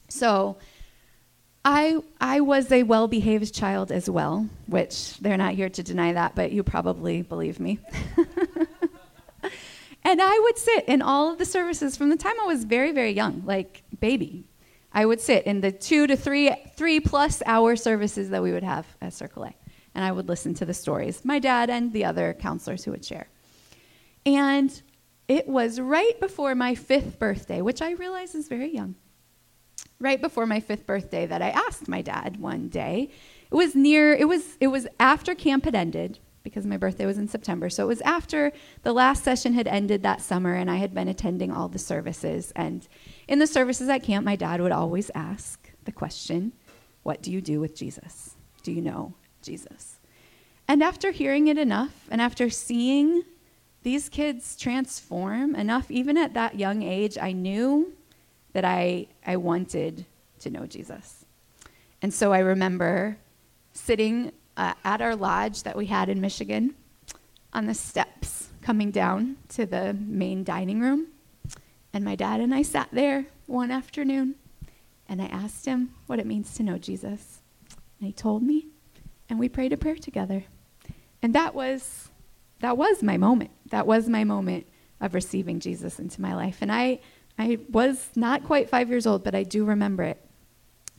So 0.09 0.57
I, 1.67 1.97
I 2.21 2.41
was 2.41 2.71
a 2.71 2.83
well 2.83 3.07
behaved 3.07 3.51
child 3.51 3.91
as 3.91 4.07
well, 4.07 4.47
which 4.67 5.17
they're 5.17 5.35
not 5.35 5.55
here 5.55 5.69
to 5.69 5.81
deny 5.81 6.13
that, 6.13 6.35
but 6.35 6.51
you 6.51 6.61
probably 6.61 7.23
believe 7.23 7.59
me. 7.59 7.79
and 10.03 10.21
I 10.21 10.39
would 10.43 10.59
sit 10.59 10.85
in 10.85 11.01
all 11.01 11.31
of 11.31 11.39
the 11.39 11.45
services 11.45 11.97
from 11.97 12.11
the 12.11 12.17
time 12.17 12.39
I 12.39 12.45
was 12.45 12.65
very, 12.65 12.91
very 12.91 13.13
young, 13.13 13.41
like 13.47 13.81
baby. 13.99 14.45
I 14.93 15.07
would 15.07 15.19
sit 15.19 15.45
in 15.45 15.61
the 15.61 15.71
two 15.71 16.05
to 16.05 16.15
three, 16.15 16.55
three 16.75 16.99
plus 16.99 17.41
hour 17.47 17.75
services 17.75 18.29
that 18.29 18.43
we 18.43 18.51
would 18.51 18.63
have 18.63 18.85
at 19.01 19.13
Circle 19.13 19.45
A. 19.45 19.55
And 19.95 20.05
I 20.05 20.11
would 20.11 20.29
listen 20.29 20.53
to 20.55 20.65
the 20.65 20.73
stories, 20.73 21.25
my 21.25 21.39
dad 21.39 21.71
and 21.71 21.91
the 21.91 22.05
other 22.05 22.35
counselors 22.35 22.83
who 22.83 22.91
would 22.91 23.03
share. 23.03 23.27
And 24.23 24.81
it 25.27 25.47
was 25.47 25.79
right 25.79 26.19
before 26.19 26.53
my 26.53 26.75
fifth 26.75 27.17
birthday, 27.17 27.61
which 27.61 27.81
I 27.81 27.93
realize 27.93 28.35
is 28.35 28.47
very 28.47 28.71
young 28.71 28.95
right 29.99 30.21
before 30.21 30.45
my 30.45 30.59
fifth 30.59 30.85
birthday 30.85 31.25
that 31.25 31.41
I 31.41 31.49
asked 31.49 31.87
my 31.87 32.01
dad 32.01 32.37
one 32.37 32.67
day. 32.67 33.09
It 33.51 33.55
was 33.55 33.75
near, 33.75 34.13
it 34.13 34.27
was, 34.27 34.57
it 34.59 34.67
was 34.67 34.87
after 34.99 35.35
camp 35.35 35.65
had 35.65 35.75
ended 35.75 36.19
because 36.43 36.65
my 36.65 36.77
birthday 36.77 37.05
was 37.05 37.17
in 37.17 37.27
September. 37.27 37.69
So 37.69 37.83
it 37.83 37.87
was 37.87 38.01
after 38.01 38.53
the 38.83 38.93
last 38.93 39.23
session 39.23 39.53
had 39.53 39.67
ended 39.67 40.03
that 40.03 40.21
summer 40.21 40.53
and 40.53 40.69
I 40.69 40.75
had 40.75 40.93
been 40.93 41.07
attending 41.07 41.51
all 41.51 41.67
the 41.67 41.79
services. 41.79 42.53
And 42.55 42.87
in 43.27 43.39
the 43.39 43.47
services 43.47 43.89
at 43.89 44.03
camp, 44.03 44.25
my 44.25 44.35
dad 44.35 44.61
would 44.61 44.71
always 44.71 45.09
ask 45.15 45.71
the 45.85 45.91
question, 45.91 46.53
What 47.03 47.21
do 47.21 47.31
you 47.31 47.41
do 47.41 47.59
with 47.59 47.75
Jesus? 47.75 48.35
Do 48.63 48.71
you 48.71 48.81
know 48.81 49.15
Jesus? 49.41 49.99
And 50.67 50.83
after 50.83 51.11
hearing 51.11 51.47
it 51.47 51.57
enough 51.57 52.07
and 52.09 52.21
after 52.21 52.49
seeing 52.49 53.23
these 53.83 54.09
kids 54.09 54.55
transform 54.55 55.55
enough, 55.55 55.89
even 55.91 56.17
at 56.17 56.33
that 56.33 56.59
young 56.59 56.83
age, 56.83 57.17
I 57.19 57.31
knew 57.31 57.93
that 58.55 58.63
I, 58.63 59.07
I 59.27 59.35
wanted 59.35 60.05
to 60.39 60.49
know 60.49 60.65
Jesus. 60.65 61.25
And 62.01 62.13
so 62.13 62.31
I 62.31 62.39
remember 62.39 63.17
sitting 63.73 64.31
uh, 64.55 64.73
at 64.85 65.01
our 65.01 65.13
lodge 65.13 65.63
that 65.63 65.75
we 65.75 65.87
had 65.87 66.07
in 66.07 66.21
Michigan 66.21 66.73
on 67.51 67.65
the 67.65 67.73
steps 67.73 68.47
coming 68.61 68.91
down 68.91 69.35
to 69.49 69.65
the 69.65 69.93
main 69.93 70.45
dining 70.45 70.79
room. 70.79 71.07
And 71.91 72.05
my 72.05 72.15
dad 72.15 72.39
and 72.39 72.55
I 72.55 72.61
sat 72.61 72.87
there 72.93 73.25
one 73.45 73.71
afternoon 73.71 74.35
and 75.09 75.21
I 75.21 75.25
asked 75.25 75.65
him 75.65 75.93
what 76.07 76.19
it 76.19 76.25
means 76.25 76.53
to 76.53 76.63
know 76.63 76.77
Jesus. 76.77 77.41
And 77.99 78.07
he 78.07 78.13
told 78.13 78.41
me, 78.41 78.67
and 79.27 79.37
we 79.37 79.49
prayed 79.49 79.73
a 79.73 79.77
prayer 79.77 79.95
together. 79.97 80.45
And 81.21 81.35
that 81.35 81.53
was 81.53 82.09
that 82.61 82.77
was 82.77 83.03
my 83.03 83.17
moment. 83.17 83.51
That 83.71 83.85
was 83.85 84.07
my 84.07 84.23
moment 84.23 84.65
of 85.01 85.13
receiving 85.13 85.59
Jesus 85.59 85.99
into 85.99 86.21
my 86.21 86.33
life. 86.33 86.59
And 86.61 86.71
I 86.71 87.01
I 87.37 87.59
was 87.69 88.09
not 88.15 88.43
quite 88.43 88.69
five 88.69 88.89
years 88.89 89.05
old, 89.05 89.23
but 89.23 89.35
I 89.35 89.43
do 89.43 89.65
remember 89.65 90.03
it. 90.03 90.21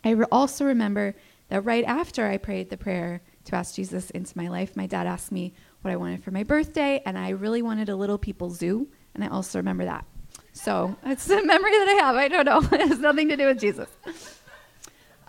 I 0.05 0.11
re- 0.11 0.27
also 0.31 0.65
remember 0.65 1.15
that 1.49 1.65
right 1.65 1.85
after 1.85 2.27
I 2.27 2.37
prayed 2.37 2.71
the 2.71 2.77
prayer 2.77 3.23
to 3.45 3.55
ask 3.55 3.75
Jesus 3.75 4.11
into 4.11 4.37
my 4.37 4.49
life, 4.49 4.77
my 4.77 4.87
dad 4.87 5.07
asked 5.07 5.33
me 5.33 5.55
what 5.83 5.93
I 5.93 5.97
wanted 5.97 6.23
for 6.23 6.31
my 6.33 6.43
birthday, 6.43 7.01
and 7.07 7.17
I 7.17 7.31
really 7.31 7.63
wanted 7.63 7.89
a 7.89 7.97
little 7.97 8.19
people 8.19 8.51
zoo, 8.51 8.89
and 9.15 9.25
I 9.25 9.29
also 9.29 9.59
remember 9.59 9.85
that. 9.85 10.05
So 10.53 10.97
it's 11.05 11.29
a 11.31 11.43
memory 11.43 11.71
that 11.73 11.89
I 11.89 12.05
have. 12.05 12.17
I 12.17 12.29
don't 12.29 12.45
know. 12.45 12.59
it 12.73 12.89
has 12.89 12.99
nothing 12.99 13.29
to 13.29 13.37
do 13.37 13.47
with 13.47 13.61
Jesus. 13.61 13.89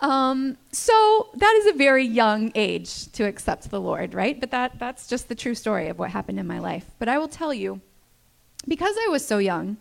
Um, 0.00 0.56
so 0.70 1.28
that 1.34 1.54
is 1.60 1.74
a 1.74 1.76
very 1.76 2.04
young 2.04 2.52
age 2.54 3.10
to 3.12 3.24
accept 3.24 3.70
the 3.70 3.80
Lord, 3.80 4.14
right? 4.14 4.38
But 4.38 4.52
that, 4.52 4.78
that's 4.78 5.08
just 5.08 5.28
the 5.28 5.34
true 5.34 5.54
story 5.54 5.88
of 5.88 5.98
what 5.98 6.10
happened 6.10 6.38
in 6.38 6.46
my 6.46 6.60
life. 6.60 6.86
But 6.98 7.08
I 7.08 7.18
will 7.18 7.28
tell 7.28 7.52
you, 7.52 7.80
because 8.66 8.94
I 8.96 9.08
was 9.08 9.26
so 9.26 9.38
young, 9.38 9.76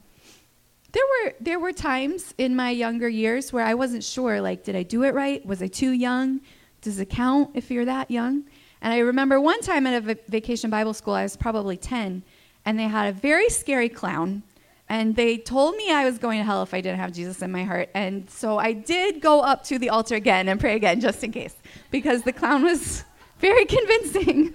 there 0.91 1.03
were 1.03 1.33
there 1.39 1.59
were 1.59 1.73
times 1.73 2.33
in 2.37 2.55
my 2.55 2.69
younger 2.69 3.09
years 3.09 3.51
where 3.51 3.65
I 3.65 3.73
wasn't 3.73 4.03
sure 4.03 4.41
like 4.41 4.63
did 4.63 4.75
I 4.75 4.83
do 4.83 5.03
it 5.03 5.13
right? 5.13 5.45
Was 5.45 5.61
I 5.61 5.67
too 5.67 5.91
young? 5.91 6.41
Does 6.81 6.99
it 6.99 7.09
count 7.09 7.51
if 7.53 7.69
you're 7.71 7.85
that 7.85 8.09
young? 8.09 8.43
And 8.81 8.93
I 8.93 8.99
remember 8.99 9.41
one 9.41 9.61
time 9.61 9.87
at 9.87 10.03
a 10.03 10.17
vacation 10.29 10.69
Bible 10.69 10.93
school, 10.93 11.15
I 11.15 11.23
was 11.23 11.35
probably 11.35 11.77
10, 11.77 12.21
and 12.63 12.79
they 12.79 12.83
had 12.83 13.07
a 13.07 13.11
very 13.11 13.49
scary 13.49 13.89
clown 13.89 14.43
and 14.89 15.15
they 15.15 15.37
told 15.37 15.75
me 15.75 15.91
I 15.91 16.05
was 16.05 16.17
going 16.17 16.39
to 16.39 16.45
hell 16.45 16.63
if 16.63 16.73
I 16.73 16.81
didn't 16.81 16.99
have 16.99 17.11
Jesus 17.11 17.41
in 17.41 17.51
my 17.51 17.63
heart. 17.63 17.89
And 17.93 18.29
so 18.29 18.57
I 18.57 18.71
did 18.71 19.21
go 19.21 19.41
up 19.41 19.63
to 19.65 19.77
the 19.77 19.89
altar 19.89 20.15
again 20.15 20.47
and 20.47 20.59
pray 20.59 20.75
again 20.75 21.01
just 21.01 21.23
in 21.23 21.31
case, 21.31 21.55
because 21.91 22.21
the 22.23 22.31
clown 22.31 22.63
was 22.63 23.03
very 23.39 23.65
convincing. 23.65 24.53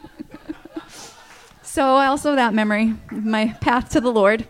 so 1.63 1.97
I 1.97 2.07
also 2.07 2.35
that 2.35 2.55
memory, 2.55 2.95
my 3.11 3.49
path 3.61 3.91
to 3.91 4.01
the 4.01 4.11
Lord. 4.11 4.47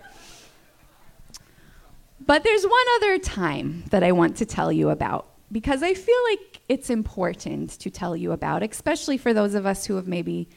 But 2.24 2.44
there's 2.44 2.62
one 2.64 2.86
other 2.96 3.18
time 3.18 3.84
that 3.90 4.04
I 4.04 4.12
want 4.12 4.36
to 4.36 4.46
tell 4.46 4.70
you 4.70 4.90
about 4.90 5.28
because 5.50 5.82
I 5.82 5.92
feel 5.94 6.22
like 6.30 6.60
it's 6.68 6.88
important 6.88 7.70
to 7.80 7.90
tell 7.90 8.16
you 8.16 8.30
about, 8.32 8.62
especially 8.62 9.18
for 9.18 9.34
those 9.34 9.54
of 9.54 9.66
us 9.66 9.86
who 9.86 9.96
have 9.96 10.06
maybe 10.06 10.48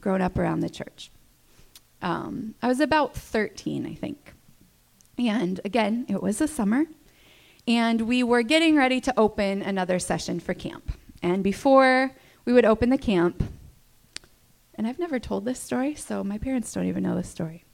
grown 0.00 0.20
up 0.20 0.36
around 0.36 0.60
the 0.60 0.70
church. 0.70 1.12
Um, 2.02 2.56
I 2.60 2.66
was 2.66 2.80
about 2.80 3.14
13, 3.14 3.86
I 3.86 3.94
think. 3.94 4.34
And 5.16 5.60
again, 5.64 6.06
it 6.08 6.20
was 6.20 6.38
the 6.38 6.48
summer, 6.48 6.86
and 7.68 8.02
we 8.02 8.24
were 8.24 8.42
getting 8.42 8.76
ready 8.76 9.00
to 9.02 9.14
open 9.16 9.62
another 9.62 10.00
session 10.00 10.40
for 10.40 10.54
camp. 10.54 10.90
And 11.22 11.44
before 11.44 12.10
we 12.44 12.52
would 12.52 12.64
open 12.64 12.90
the 12.90 12.98
camp, 12.98 13.44
and 14.74 14.86
I've 14.86 14.98
never 14.98 15.20
told 15.20 15.44
this 15.44 15.60
story, 15.60 15.94
so 15.94 16.24
my 16.24 16.38
parents 16.38 16.72
don't 16.72 16.86
even 16.86 17.04
know 17.04 17.14
this 17.14 17.28
story. 17.28 17.64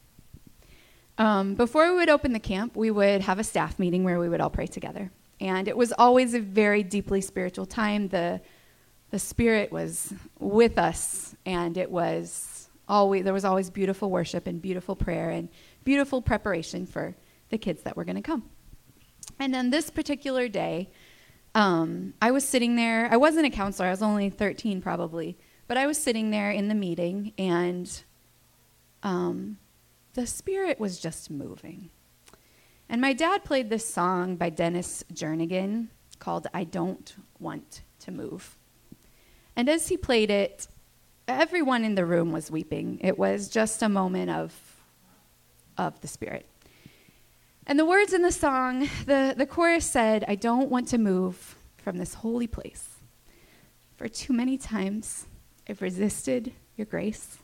Um, 1.19 1.55
before 1.55 1.91
we 1.91 1.97
would 1.97 2.09
open 2.09 2.33
the 2.33 2.41
camp, 2.41 2.77
we 2.77 2.93
would 2.93 3.23
have 3.23 3.41
a 3.41 3.45
staff 3.45 3.79
meeting 3.79 4.05
where 4.05 4.21
we 4.21 4.29
would 4.29 4.41
all 4.41 4.51
pray 4.51 4.69
together. 4.69 5.11
And 5.41 5.67
it 5.67 5.77
was 5.77 5.93
always 5.99 6.33
a 6.35 6.41
very 6.41 6.85
deeply 6.85 7.21
spiritual 7.21 7.67
time. 7.67 8.09
The, 8.09 8.41
the 9.11 9.19
Spirit 9.19 9.73
was 9.73 10.15
with 10.39 10.79
us, 10.79 11.35
and 11.45 11.77
it 11.77 11.91
was 11.91 12.71
always, 12.89 13.25
there 13.25 13.33
was 13.33 13.45
always 13.45 13.69
beautiful 13.69 14.11
worship 14.11 14.47
and 14.47 14.63
beautiful 14.63 14.95
prayer 14.95 15.31
and 15.31 15.49
beautiful 15.85 16.23
preparation 16.23 16.87
for 16.87 17.17
the 17.51 17.59
kids 17.59 17.83
that 17.83 17.97
were 17.97 18.05
going 18.05 18.17
to 18.17 18.23
come. 18.23 18.49
And 19.41 19.53
then 19.53 19.71
this 19.71 19.91
particular 19.91 20.49
day, 20.49 20.89
um, 21.55 22.15
I 22.23 22.31
was 22.31 22.47
sitting 22.47 22.77
there. 22.77 23.09
I 23.11 23.17
wasn't 23.17 23.47
a 23.47 23.51
counselor, 23.51 23.89
I 23.89 23.91
was 23.91 24.03
only 24.03 24.31
13 24.31 24.81
probably, 24.81 25.37
but 25.67 25.77
I 25.77 25.87
was 25.87 25.99
sitting 25.99 26.31
there 26.31 26.51
in 26.51 26.69
the 26.69 26.75
meeting, 26.75 27.33
and 27.39 28.03
um, 29.03 29.59
the 30.19 30.27
Spirit 30.27 30.81
was 30.81 30.99
just 30.99 31.31
moving. 31.31 31.91
And 32.89 33.01
my 33.01 33.13
dad 33.13 33.45
played 33.45 33.71
this 33.71 33.89
song 33.89 34.35
by 34.35 34.51
Dennis 34.51 35.05
Jernigan 35.15 35.91
called 36.19 36.49
I 36.53 36.65
Don't 36.65 37.15
Want 37.39 37.83
to 38.01 38.11
Move. 38.11 38.57
And 39.55 39.69
as 39.69 39.87
he 39.87 39.97
played 39.97 40.29
it, 40.29 40.67
everyone 41.29 41.85
in 41.85 41.95
the 41.95 42.05
room 42.05 42.33
was 42.33 42.51
weeping. 42.51 42.99
It 43.01 43.17
was 43.17 43.49
just 43.49 43.81
a 43.81 43.89
moment 43.89 44.31
of, 44.31 44.53
of 45.77 46.01
the 46.01 46.09
Spirit. 46.09 46.49
And 47.65 47.79
the 47.79 47.87
words 47.87 48.13
in 48.13 48.23
the 48.23 48.33
song, 48.33 48.89
the, 49.07 49.37
the 49.39 49.47
chorus 49.47 49.87
said, 49.87 50.25
I 50.27 50.35
don't 50.35 50.69
want 50.69 50.89
to 50.89 50.99
move 50.99 51.55
from 51.77 51.97
this 51.97 52.15
holy 52.15 52.49
place. 52.49 52.89
For 53.97 54.09
too 54.09 54.33
many 54.33 54.59
times 54.59 55.27
I've 55.69 55.81
resisted 55.81 56.55
your 56.77 56.87
grace. 56.87 57.39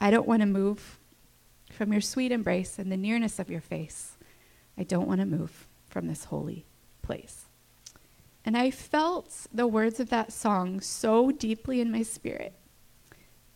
I 0.00 0.10
don't 0.10 0.26
want 0.26 0.40
to 0.40 0.46
move 0.46 0.96
from 1.80 1.92
your 1.92 2.02
sweet 2.02 2.30
embrace 2.30 2.78
and 2.78 2.92
the 2.92 2.96
nearness 2.98 3.38
of 3.38 3.48
your 3.48 3.62
face. 3.62 4.18
I 4.76 4.82
don't 4.82 5.08
want 5.08 5.20
to 5.20 5.26
move 5.26 5.66
from 5.88 6.08
this 6.08 6.24
holy 6.24 6.66
place. 7.00 7.46
And 8.44 8.54
I 8.54 8.70
felt 8.70 9.46
the 9.50 9.66
words 9.66 9.98
of 9.98 10.10
that 10.10 10.30
song 10.30 10.82
so 10.82 11.30
deeply 11.30 11.80
in 11.80 11.90
my 11.90 12.02
spirit. 12.02 12.52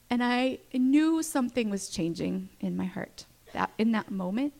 And 0.08 0.24
I 0.24 0.60
knew 0.72 1.22
something 1.22 1.68
was 1.68 1.90
changing 1.90 2.48
in 2.60 2.78
my 2.78 2.86
heart 2.86 3.26
that 3.52 3.72
in 3.76 3.92
that 3.92 4.10
moment. 4.10 4.54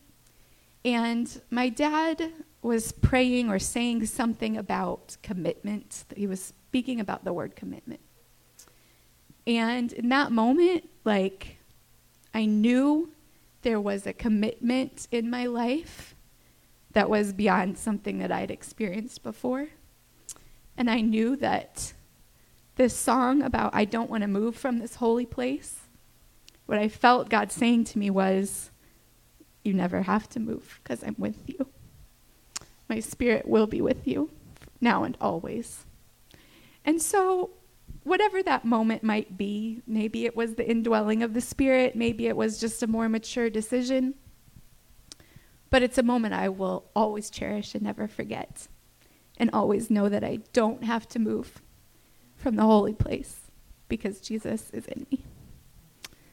And 0.83 1.41
my 1.49 1.69
dad 1.69 2.33
was 2.61 2.91
praying 2.91 3.49
or 3.49 3.57
saying 3.57 4.05
something 4.05 4.57
about 4.57 5.17
commitment. 5.23 6.05
He 6.15 6.27
was 6.27 6.39
speaking 6.39 6.99
about 6.99 7.25
the 7.25 7.33
word 7.33 7.55
commitment. 7.55 8.01
And 9.47 9.91
in 9.91 10.09
that 10.09 10.31
moment, 10.31 10.87
like, 11.03 11.57
I 12.31 12.45
knew 12.45 13.09
there 13.65 13.81
was 13.81 14.05
a 14.05 14.13
commitment 14.13 15.07
in 15.11 15.27
my 15.27 15.47
life 15.47 16.13
that 16.91 17.09
was 17.09 17.33
beyond 17.33 17.79
something 17.79 18.19
that 18.19 18.31
I'd 18.31 18.51
experienced 18.51 19.23
before. 19.23 19.69
And 20.77 20.87
I 20.87 21.01
knew 21.01 21.35
that 21.37 21.93
this 22.75 22.95
song 22.95 23.41
about 23.41 23.73
I 23.73 23.85
don't 23.85 24.09
want 24.09 24.21
to 24.21 24.27
move 24.27 24.55
from 24.55 24.77
this 24.77 24.95
holy 24.95 25.25
place, 25.25 25.79
what 26.67 26.77
I 26.77 26.87
felt 26.87 27.27
God 27.27 27.51
saying 27.51 27.85
to 27.85 27.97
me 27.97 28.11
was, 28.11 28.69
you 29.63 29.73
never 29.73 30.03
have 30.03 30.29
to 30.29 30.39
move 30.39 30.79
because 30.83 31.03
I'm 31.03 31.15
with 31.17 31.41
you. 31.47 31.67
My 32.87 32.99
spirit 32.99 33.47
will 33.47 33.65
be 33.65 33.81
with 33.81 34.07
you 34.07 34.29
now 34.79 35.03
and 35.03 35.17
always. 35.19 35.85
And 36.85 37.01
so, 37.01 37.49
whatever 38.05 38.41
that 38.43 38.63
moment 38.63 39.03
might 39.03 39.35
be, 39.35 39.81
maybe 39.85 40.25
it 40.25 40.35
was 40.35 40.53
the 40.53 40.69
indwelling 40.69 41.23
of 41.23 41.33
the 41.33 41.41
spirit, 41.41 41.95
maybe 41.95 42.27
it 42.27 42.37
was 42.37 42.59
just 42.59 42.81
a 42.81 42.87
more 42.87 43.09
mature 43.09 43.49
decision. 43.49 44.13
But 45.71 45.83
it's 45.83 45.97
a 45.97 46.03
moment 46.03 46.35
I 46.35 46.47
will 46.47 46.85
always 46.95 47.29
cherish 47.29 47.73
and 47.73 47.83
never 47.83 48.07
forget, 48.07 48.67
and 49.37 49.49
always 49.51 49.89
know 49.89 50.07
that 50.07 50.23
I 50.23 50.37
don't 50.53 50.83
have 50.83 51.07
to 51.09 51.19
move 51.19 51.61
from 52.35 52.55
the 52.55 52.63
holy 52.63 52.93
place 52.93 53.51
because 53.87 54.21
Jesus 54.21 54.69
is 54.69 54.85
in 54.85 55.07
me. 55.11 55.25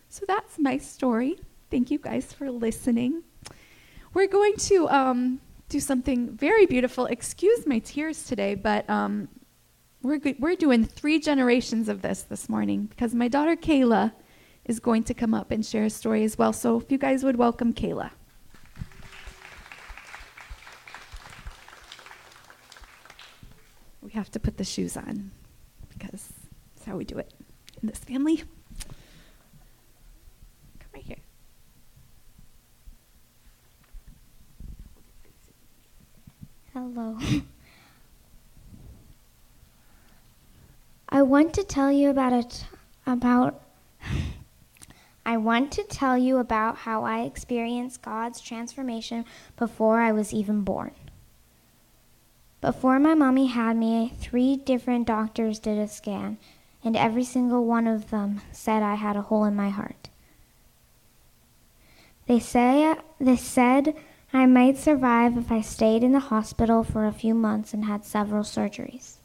So 0.09 0.27
that's 0.29 0.59
my 0.59 0.77
story. 0.77 1.39
Thank 1.71 1.91
you 1.91 1.99
guys 1.99 2.35
for 2.35 2.51
listening. 2.51 3.23
We're 4.13 4.29
going 4.29 4.57
to 4.57 4.89
um, 4.91 5.41
do 5.71 5.81
something 5.81 6.37
very 6.37 6.67
beautiful. 6.67 7.07
Excuse 7.07 7.67
my 7.67 7.79
tears 7.79 8.25
today, 8.25 8.55
but 8.55 8.89
um, 8.91 9.29
we're, 10.03 10.21
we're 10.39 10.57
doing 10.57 10.85
three 10.85 11.19
generations 11.21 11.89
of 11.89 12.03
this 12.03 12.23
this 12.23 12.49
morning 12.49 12.87
because 12.87 13.15
my 13.15 13.29
daughter 13.29 13.57
Kayla 13.57 14.13
is 14.65 14.81
going 14.81 15.05
to 15.05 15.15
come 15.15 15.35
up 15.35 15.51
and 15.51 15.65
share 15.65 15.85
a 15.85 15.91
story 15.91 16.25
as 16.25 16.37
well. 16.37 16.53
So 16.53 16.81
if 16.81 16.91
you 16.91 16.99
guys 16.99 17.25
would 17.25 17.37
welcome 17.37 17.73
Kayla. 17.73 18.11
We 24.01 24.11
have 24.11 24.31
to 24.33 24.41
put 24.41 24.57
the 24.57 24.65
shoes 24.65 24.97
on 24.97 25.31
because 25.89 26.33
that's 26.75 26.87
how 26.87 26.97
we 26.97 27.05
do 27.05 27.19
it 27.19 27.33
in 27.81 27.89
this 27.89 27.99
family. 27.99 28.39
Come 30.79 30.89
right 30.93 31.05
here. 31.05 31.17
Hello. 36.73 37.19
I 41.15 41.21
want 41.21 41.53
to 41.55 41.63
tell 41.63 41.93
you 41.93 42.09
about 42.09 42.33
it 42.33 42.65
about 43.07 43.61
I 45.27 45.37
want 45.37 45.71
to 45.73 45.85
tell 45.85 46.17
you 46.17 46.39
about 46.39 46.79
how 46.79 47.05
I 47.05 47.25
experienced 47.25 48.01
God's 48.01 48.41
transformation 48.41 49.27
before 49.59 50.01
I 50.01 50.11
was 50.11 50.33
even 50.33 50.63
born. 50.63 50.93
Before 52.63 52.99
my 52.99 53.13
mommy 53.13 53.49
had 53.49 53.77
me, 53.77 54.15
three 54.21 54.57
different 54.57 55.07
doctors 55.07 55.59
did 55.59 55.77
a 55.77 55.87
scan, 55.87 56.39
and 56.83 56.97
every 56.97 57.25
single 57.25 57.67
one 57.67 57.87
of 57.87 58.09
them 58.09 58.41
said 58.51 58.83
I 58.83 58.95
had 58.95 59.15
a 59.15 59.23
hole 59.23 59.45
in 59.45 59.55
my 59.55 59.69
heart. 59.69 60.09
They 62.27 62.39
say 62.39 62.95
they 63.21 63.37
said 63.37 63.95
I 64.33 64.47
might 64.47 64.79
survive 64.79 65.37
if 65.37 65.53
I 65.53 65.61
stayed 65.61 66.03
in 66.03 66.13
the 66.13 66.31
hospital 66.31 66.83
for 66.83 67.05
a 67.05 67.13
few 67.13 67.35
months 67.35 67.75
and 67.75 67.85
had 67.85 68.07
several 68.07 68.45
surgeries. 68.45 69.17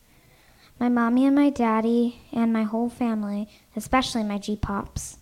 My 0.79 0.89
mommy 0.89 1.25
and 1.25 1.35
my 1.35 1.49
daddy 1.49 2.21
and 2.31 2.53
my 2.53 2.63
whole 2.63 2.89
family, 2.89 3.49
especially 3.75 4.23
my 4.23 4.37
G 4.37 4.55
Pops, 4.55 5.17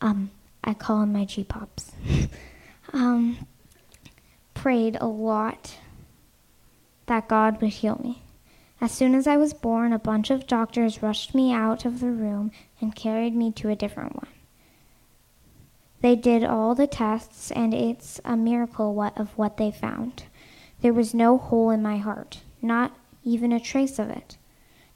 um, 0.00 0.30
I 0.62 0.74
call 0.74 1.00
them 1.00 1.12
my 1.12 1.24
G 1.24 1.42
Pops, 1.42 1.92
um, 2.92 3.46
prayed 4.54 4.96
a 5.00 5.06
lot 5.06 5.78
that 7.06 7.28
God 7.28 7.60
would 7.60 7.70
heal 7.70 8.00
me. 8.02 8.22
As 8.80 8.92
soon 8.92 9.14
as 9.14 9.26
I 9.26 9.36
was 9.36 9.52
born, 9.52 9.92
a 9.92 9.98
bunch 9.98 10.30
of 10.30 10.46
doctors 10.46 11.02
rushed 11.02 11.34
me 11.34 11.52
out 11.52 11.84
of 11.84 12.00
the 12.00 12.10
room 12.10 12.50
and 12.80 12.94
carried 12.94 13.34
me 13.34 13.52
to 13.52 13.68
a 13.68 13.76
different 13.76 14.14
one. 14.16 14.28
They 16.00 16.16
did 16.16 16.42
all 16.42 16.74
the 16.74 16.88
tests, 16.88 17.52
and 17.52 17.72
it's 17.72 18.20
a 18.24 18.36
miracle 18.36 18.92
what, 18.92 19.16
of 19.18 19.36
what 19.38 19.56
they 19.56 19.70
found. 19.70 20.24
There 20.80 20.92
was 20.92 21.14
no 21.14 21.38
hole 21.38 21.70
in 21.70 21.80
my 21.80 21.98
heart, 21.98 22.40
not 22.60 22.96
even 23.22 23.52
a 23.52 23.60
trace 23.60 24.00
of 24.00 24.10
it. 24.10 24.36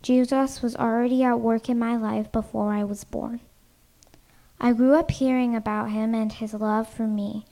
Jesus 0.06 0.62
was 0.62 0.76
already 0.76 1.24
at 1.24 1.40
work 1.40 1.68
in 1.68 1.80
my 1.80 1.96
life 1.96 2.30
before 2.30 2.72
I 2.72 2.84
was 2.84 3.02
born. 3.02 3.40
I 4.60 4.72
grew 4.72 4.94
up 4.94 5.10
hearing 5.10 5.56
about 5.56 5.90
him 5.90 6.14
and 6.14 6.32
his 6.32 6.54
love 6.54 6.88
for 6.88 7.08
me. 7.08 7.44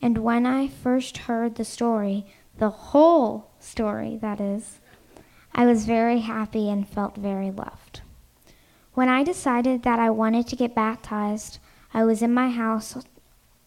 And 0.00 0.16
when 0.16 0.46
I 0.46 0.66
first 0.66 1.18
heard 1.28 1.56
the 1.56 1.66
story, 1.66 2.24
the 2.56 2.70
whole 2.70 3.50
story, 3.60 4.16
that 4.22 4.40
is, 4.40 4.80
I 5.54 5.66
was 5.66 5.84
very 5.84 6.20
happy 6.20 6.70
and 6.70 6.88
felt 6.88 7.16
very 7.16 7.50
loved. 7.50 8.00
When 8.94 9.10
I 9.10 9.22
decided 9.22 9.82
that 9.82 9.98
I 9.98 10.08
wanted 10.08 10.46
to 10.48 10.56
get 10.56 10.74
baptized, 10.74 11.58
I 11.92 12.04
was 12.04 12.22
in 12.22 12.32
my 12.32 12.48
house 12.48 12.96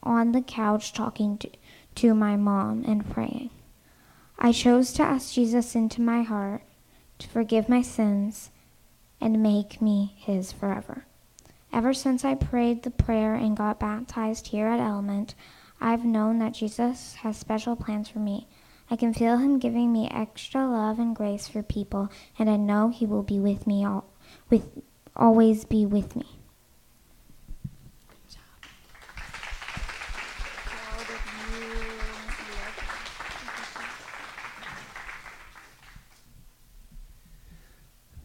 on 0.01 0.31
the 0.31 0.41
couch 0.41 0.91
talking 0.91 1.37
to, 1.37 1.51
to 1.97 2.15
my 2.15 2.35
mom 2.35 2.83
and 2.87 3.07
praying. 3.07 3.51
I 4.39 4.53
chose 4.53 4.91
to 4.93 5.03
ask 5.03 5.35
Jesus 5.35 5.75
into 5.75 6.01
my 6.01 6.23
heart 6.23 6.63
to 7.19 7.27
forgive 7.27 7.69
my 7.69 7.81
sins 7.81 8.51
and 9.21 9.41
make 9.41 9.81
me 9.81 10.13
his 10.17 10.51
forever. 10.51 11.05
Ever 11.71 11.93
since 11.93 12.23
I 12.23 12.35
prayed 12.35 12.83
the 12.83 12.91
prayer 12.91 13.35
and 13.35 13.57
got 13.57 13.79
baptized 13.79 14.47
here 14.47 14.67
at 14.67 14.79
Element, 14.79 15.35
I've 15.81 16.05
known 16.05 16.39
that 16.39 16.53
Jesus 16.53 17.15
has 17.15 17.37
special 17.37 17.75
plans 17.75 18.07
for 18.07 18.19
me. 18.19 18.47
I 18.89 18.95
can 18.95 19.13
feel 19.13 19.37
him 19.37 19.59
giving 19.59 19.91
me 19.91 20.09
extra 20.09 20.67
love 20.67 20.99
and 20.99 21.15
grace 21.15 21.47
for 21.47 21.63
people, 21.63 22.09
and 22.37 22.49
I 22.49 22.55
know 22.55 22.89
he 22.89 23.05
will 23.05 23.23
be 23.23 23.39
with 23.39 23.65
me 23.65 23.83
all, 23.83 24.05
with 24.49 24.63
always 25.15 25.65
be 25.65 25.85
with 25.85 26.15
me. 26.15 26.39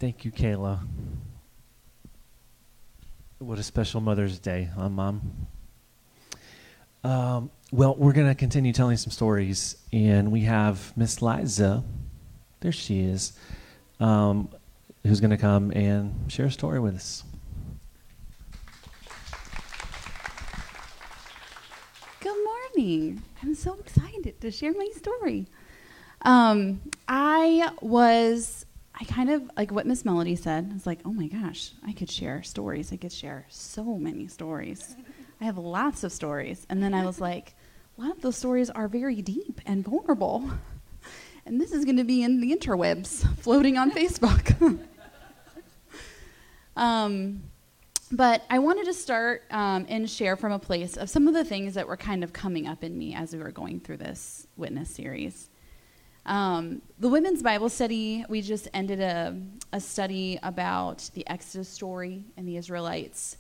Thank 0.01 0.25
you, 0.25 0.33
Kayla. 0.33 0.79
What 3.39 3.59
a 3.59 3.63
special 3.63 4.01
Mother's 4.01 4.39
Day, 4.39 4.71
huh, 4.75 4.89
Mom? 4.89 5.21
Um, 7.05 7.51
well, 7.71 7.95
we're 7.97 8.15
going 8.15 8.27
to 8.27 8.35
continue 8.35 8.73
telling 8.73 8.97
some 8.97 9.11
stories, 9.11 9.77
and 9.93 10.33
we 10.33 10.41
have 10.41 10.97
Miss 10.97 11.21
Liza. 11.21 11.85
There 12.61 12.73
she 12.73 13.01
is, 13.01 13.35
um, 14.01 14.49
who's 15.07 15.21
going 15.21 15.33
to 15.33 15.37
come 15.37 15.71
and 15.73 16.33
share 16.33 16.47
a 16.47 16.51
story 16.51 16.81
with 16.81 16.95
us. 16.95 17.23
Good 22.21 22.43
morning. 22.43 23.23
I'm 23.43 23.55
so 23.55 23.75
excited 23.75 24.41
to 24.41 24.51
share 24.51 24.73
my 24.73 24.89
story. 24.97 25.47
Um, 26.23 26.81
I 27.07 27.71
was 27.83 28.65
I 29.01 29.05
kind 29.05 29.31
of 29.31 29.51
like 29.57 29.73
what 29.73 29.87
Miss 29.87 30.05
Melody 30.05 30.37
said. 30.37 30.69
I 30.71 30.75
was 30.75 30.87
like, 30.87 31.01
oh 31.07 31.13
my 31.13 31.27
gosh, 31.27 31.73
I 31.87 31.93
could 31.93 32.11
share 32.11 32.43
stories. 32.43 32.93
I 32.93 32.97
could 32.97 33.13
share 33.13 33.47
so 33.49 33.97
many 33.97 34.29
stories. 34.29 34.95
I 35.41 35.45
have 35.45 35.57
lots 35.57 36.05
of 36.05 36.13
stories. 36.13 36.67
And 36.69 36.83
then 36.83 36.93
I 36.93 37.07
was 37.07 37.19
like, 37.19 37.55
a 37.97 38.03
lot 38.03 38.11
of 38.11 38.21
those 38.21 38.37
stories 38.37 38.69
are 38.69 38.89
very 38.89 39.23
deep 39.23 39.61
and 39.67 39.85
vulnerable. 39.85 40.51
And 41.47 41.59
this 41.59 41.73
is 41.73 41.87
going 41.87 41.97
to 41.97 42.05
be 42.05 42.23
in 42.23 42.43
the 42.43 42.55
interwebs, 42.55 43.27
floating 43.39 43.79
on 43.79 43.91
Facebook. 43.91 44.55
um, 46.77 47.43
but 48.13 48.45
I 48.51 48.59
wanted 48.59 48.85
to 48.85 48.93
start 48.93 49.45
um, 49.51 49.87
and 49.89 50.09
share 50.09 50.37
from 50.37 50.53
a 50.53 50.59
place 50.59 50.99
of 50.99 51.09
some 51.09 51.27
of 51.27 51.35
the 51.35 51.43
things 51.43 51.75
that 51.75 51.89
were 51.89 51.97
kind 51.97 52.23
of 52.23 52.35
coming 52.35 52.69
up 52.69 52.85
in 52.85 52.97
me 52.97 53.15
as 53.15 53.33
we 53.33 53.43
were 53.43 53.51
going 53.51 53.81
through 53.81 53.97
this 53.97 54.47
witness 54.57 54.91
series. 54.91 55.49
Um, 56.31 56.81
the 57.01 57.09
women's 57.09 57.43
Bible 57.43 57.69
study, 57.69 58.25
we 58.29 58.41
just 58.41 58.69
ended 58.73 59.01
a, 59.01 59.37
a 59.73 59.81
study 59.81 60.39
about 60.45 61.11
the 61.15 61.29
Exodus 61.29 61.69
story 61.69 62.23
and 62.37 62.47
the 62.47 62.57
Israelites 62.57 63.37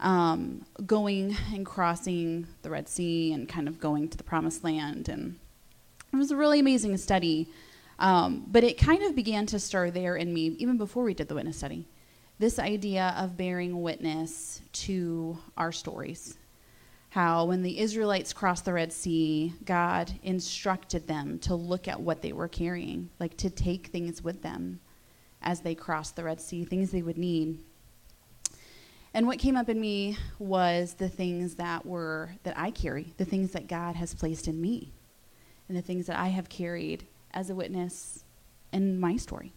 um, 0.00 0.64
going 0.86 1.36
and 1.52 1.66
crossing 1.66 2.46
the 2.62 2.70
Red 2.70 2.88
Sea 2.88 3.34
and 3.34 3.46
kind 3.46 3.68
of 3.68 3.78
going 3.78 4.08
to 4.08 4.16
the 4.16 4.24
Promised 4.24 4.64
Land. 4.64 5.10
And 5.10 5.38
it 6.10 6.16
was 6.16 6.30
a 6.30 6.36
really 6.36 6.58
amazing 6.58 6.96
study. 6.96 7.50
Um, 7.98 8.46
but 8.48 8.64
it 8.64 8.78
kind 8.78 9.02
of 9.02 9.14
began 9.14 9.44
to 9.46 9.58
stir 9.58 9.90
there 9.90 10.16
in 10.16 10.32
me, 10.32 10.56
even 10.58 10.78
before 10.78 11.04
we 11.04 11.12
did 11.12 11.28
the 11.28 11.34
witness 11.34 11.58
study, 11.58 11.86
this 12.38 12.58
idea 12.58 13.14
of 13.18 13.36
bearing 13.36 13.82
witness 13.82 14.62
to 14.72 15.36
our 15.58 15.70
stories 15.70 16.38
how 17.10 17.46
when 17.46 17.62
the 17.62 17.78
Israelites 17.78 18.32
crossed 18.32 18.64
the 18.64 18.72
Red 18.72 18.92
Sea, 18.92 19.54
God 19.64 20.12
instructed 20.22 21.06
them 21.06 21.38
to 21.40 21.54
look 21.54 21.88
at 21.88 22.00
what 22.00 22.22
they 22.22 22.32
were 22.32 22.48
carrying, 22.48 23.10
like 23.18 23.36
to 23.38 23.50
take 23.50 23.88
things 23.88 24.22
with 24.22 24.42
them 24.42 24.80
as 25.42 25.60
they 25.60 25.74
crossed 25.74 26.16
the 26.16 26.24
Red 26.24 26.40
Sea, 26.40 26.64
things 26.64 26.90
they 26.90 27.02
would 27.02 27.18
need. 27.18 27.58
And 29.14 29.26
what 29.26 29.38
came 29.38 29.56
up 29.56 29.70
in 29.70 29.80
me 29.80 30.18
was 30.38 30.94
the 30.94 31.08
things 31.08 31.54
that 31.54 31.86
were 31.86 32.30
that 32.42 32.58
I 32.58 32.70
carry, 32.70 33.14
the 33.16 33.24
things 33.24 33.52
that 33.52 33.66
God 33.66 33.96
has 33.96 34.14
placed 34.14 34.46
in 34.46 34.60
me, 34.60 34.92
and 35.68 35.76
the 35.76 35.82
things 35.82 36.06
that 36.06 36.18
I 36.18 36.28
have 36.28 36.50
carried 36.50 37.06
as 37.32 37.48
a 37.48 37.54
witness 37.54 38.24
in 38.72 39.00
my 39.00 39.16
story. 39.16 39.52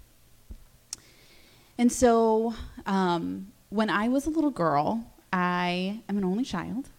And 1.78 1.92
so, 1.92 2.54
um, 2.86 3.52
when 3.70 3.90
I 3.90 4.08
was 4.08 4.28
a 4.28 4.30
little 4.30 4.52
girl, 4.52 5.04
I 5.32 6.02
am 6.08 6.18
an 6.18 6.24
only 6.24 6.44
child. 6.44 6.90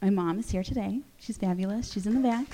My 0.00 0.10
mom 0.10 0.38
is 0.38 0.48
here 0.48 0.62
today. 0.62 1.00
She's 1.18 1.36
fabulous. 1.38 1.90
She's 1.90 2.06
in 2.06 2.14
the 2.14 2.20
back. 2.20 2.46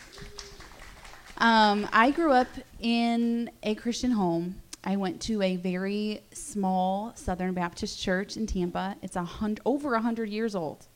Um, 1.36 1.86
I 1.92 2.10
grew 2.10 2.32
up 2.32 2.48
in 2.80 3.50
a 3.62 3.74
Christian 3.74 4.10
home. 4.10 4.62
I 4.82 4.96
went 4.96 5.20
to 5.22 5.42
a 5.42 5.56
very 5.56 6.22
small 6.32 7.12
Southern 7.16 7.52
Baptist 7.52 8.00
church 8.00 8.38
in 8.38 8.46
Tampa. 8.46 8.96
It's 9.02 9.16
a 9.16 9.24
hundred, 9.24 9.60
over 9.66 9.90
100 9.90 10.30
years 10.30 10.54
old. 10.54 10.86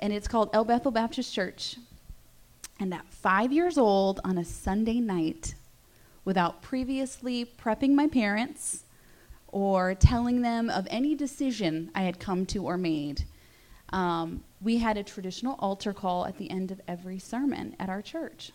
And 0.00 0.10
it's 0.10 0.26
called 0.26 0.48
El 0.54 0.64
Bethel 0.64 0.90
Baptist 0.90 1.34
Church. 1.34 1.76
And 2.80 2.94
at 2.94 3.04
five 3.10 3.52
years 3.52 3.76
old, 3.76 4.20
on 4.24 4.38
a 4.38 4.44
Sunday 4.44 5.00
night, 5.00 5.54
without 6.24 6.62
previously 6.62 7.44
prepping 7.44 7.90
my 7.90 8.06
parents 8.06 8.84
or 9.48 9.94
telling 9.94 10.40
them 10.40 10.70
of 10.70 10.86
any 10.90 11.14
decision 11.14 11.90
I 11.94 12.02
had 12.02 12.18
come 12.18 12.46
to 12.46 12.64
or 12.64 12.78
made, 12.78 13.24
um, 13.90 14.42
we 14.64 14.78
had 14.78 14.96
a 14.96 15.04
traditional 15.04 15.56
altar 15.58 15.92
call 15.92 16.26
at 16.26 16.38
the 16.38 16.50
end 16.50 16.70
of 16.70 16.80
every 16.88 17.18
sermon 17.18 17.76
at 17.78 17.90
our 17.90 18.00
church. 18.00 18.50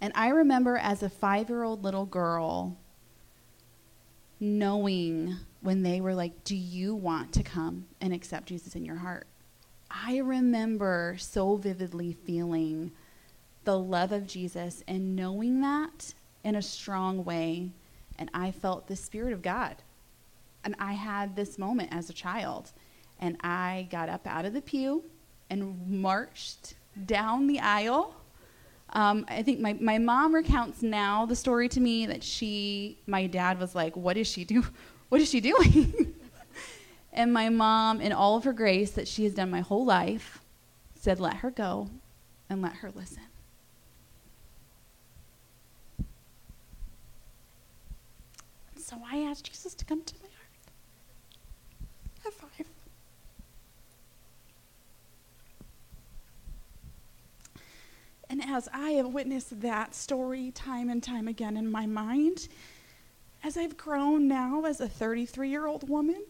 And 0.00 0.12
I 0.16 0.28
remember 0.28 0.76
as 0.76 1.02
a 1.02 1.08
five 1.08 1.48
year 1.48 1.62
old 1.62 1.84
little 1.84 2.04
girl 2.04 2.76
knowing 4.40 5.36
when 5.60 5.82
they 5.82 6.00
were 6.00 6.14
like, 6.14 6.44
Do 6.44 6.56
you 6.56 6.94
want 6.94 7.32
to 7.34 7.42
come 7.42 7.86
and 8.00 8.12
accept 8.12 8.48
Jesus 8.48 8.74
in 8.74 8.84
your 8.84 8.96
heart? 8.96 9.28
I 9.90 10.18
remember 10.18 11.14
so 11.18 11.56
vividly 11.56 12.12
feeling 12.12 12.90
the 13.62 13.78
love 13.78 14.10
of 14.10 14.26
Jesus 14.26 14.82
and 14.88 15.14
knowing 15.14 15.60
that 15.60 16.12
in 16.42 16.56
a 16.56 16.62
strong 16.62 17.24
way. 17.24 17.70
And 18.18 18.28
I 18.34 18.50
felt 18.50 18.88
the 18.88 18.96
Spirit 18.96 19.32
of 19.32 19.40
God. 19.40 19.76
And 20.64 20.74
I 20.78 20.94
had 20.94 21.36
this 21.36 21.58
moment 21.58 21.90
as 21.92 22.10
a 22.10 22.14
child. 22.14 22.72
And 23.24 23.38
I 23.40 23.88
got 23.90 24.10
up 24.10 24.26
out 24.26 24.44
of 24.44 24.52
the 24.52 24.60
pew 24.60 25.02
and 25.48 25.88
marched 25.88 26.74
down 27.06 27.46
the 27.46 27.58
aisle. 27.58 28.14
Um, 28.90 29.24
I 29.28 29.42
think 29.42 29.60
my, 29.60 29.72
my 29.80 29.96
mom 29.96 30.34
recounts 30.34 30.82
now 30.82 31.24
the 31.24 31.34
story 31.34 31.70
to 31.70 31.80
me 31.80 32.04
that 32.04 32.22
she, 32.22 32.98
my 33.06 33.26
dad 33.26 33.58
was 33.58 33.74
like, 33.74 33.96
What 33.96 34.18
is 34.18 34.26
she 34.26 34.44
do? 34.44 34.62
What 35.08 35.22
is 35.22 35.30
she 35.30 35.40
doing? 35.40 36.14
and 37.12 37.32
my 37.32 37.48
mom, 37.48 38.00
in 38.00 38.12
all 38.12 38.36
of 38.36 38.44
her 38.44 38.52
grace 38.52 38.90
that 38.90 39.06
she 39.06 39.24
has 39.24 39.32
done 39.32 39.48
my 39.48 39.60
whole 39.60 39.86
life, 39.86 40.40
said, 40.94 41.18
Let 41.18 41.36
her 41.36 41.50
go 41.50 41.88
and 42.50 42.60
let 42.60 42.74
her 42.74 42.90
listen. 42.90 43.22
So 48.76 48.96
I 49.10 49.20
asked 49.20 49.44
Jesus 49.44 49.72
to 49.74 49.84
come 49.86 50.02
to 50.02 50.14
my 50.20 50.28
heart 50.28 50.34
at 52.26 52.32
five. 52.34 52.66
And 58.34 58.42
as 58.50 58.68
I 58.72 58.90
have 58.94 59.06
witnessed 59.06 59.60
that 59.60 59.94
story 59.94 60.50
time 60.50 60.90
and 60.90 61.00
time 61.00 61.28
again 61.28 61.56
in 61.56 61.70
my 61.70 61.86
mind, 61.86 62.48
as 63.44 63.56
I've 63.56 63.76
grown 63.76 64.26
now 64.26 64.64
as 64.64 64.80
a 64.80 64.88
33 64.88 65.48
year 65.48 65.68
old 65.68 65.88
woman, 65.88 66.20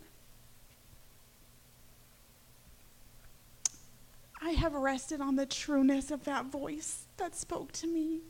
I 4.43 4.51
have 4.51 4.75
rested 4.75 5.23
on 5.23 5.37
the 5.37 5.47
trueness 5.47 6.11
of 6.11 6.25
that 6.25 6.45
voice 6.45 7.07
that 7.17 7.35
spoke 7.35 7.73
to 7.73 7.87
me. 7.87 8.21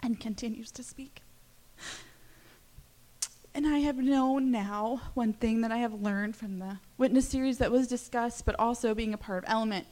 And 0.00 0.20
continues 0.20 0.70
to 0.70 0.84
speak. 0.84 1.22
And 3.58 3.66
I 3.66 3.80
have 3.80 3.98
known 3.98 4.52
now 4.52 5.00
one 5.14 5.32
thing 5.32 5.62
that 5.62 5.72
I 5.72 5.78
have 5.78 6.00
learned 6.00 6.36
from 6.36 6.60
the 6.60 6.78
witness 6.96 7.28
series 7.28 7.58
that 7.58 7.72
was 7.72 7.88
discussed, 7.88 8.46
but 8.46 8.54
also 8.56 8.94
being 8.94 9.14
a 9.14 9.18
part 9.18 9.42
of 9.42 9.50
Element, 9.50 9.84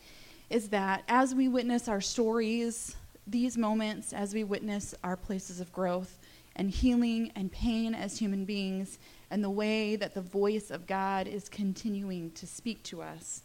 is 0.49 0.69
that 0.69 1.03
as 1.09 1.35
we 1.35 1.49
witness 1.49 1.89
our 1.89 2.01
stories, 2.01 2.95
these 3.27 3.59
moments, 3.59 4.13
as 4.13 4.33
we 4.33 4.45
witness 4.45 4.95
our 5.03 5.17
places 5.17 5.59
of 5.59 5.73
growth 5.73 6.17
and 6.55 6.71
healing 6.71 7.33
and 7.35 7.51
pain 7.51 7.93
as 7.93 8.17
human 8.17 8.45
beings, 8.45 9.01
and 9.33 9.43
the 9.43 9.51
way 9.51 9.97
that 9.97 10.15
the 10.15 10.21
voice 10.21 10.71
of 10.71 10.87
God 10.87 11.27
is 11.27 11.49
continuing 11.49 12.31
to 12.35 12.47
speak 12.47 12.85
to 12.85 13.03
us, 13.03 13.41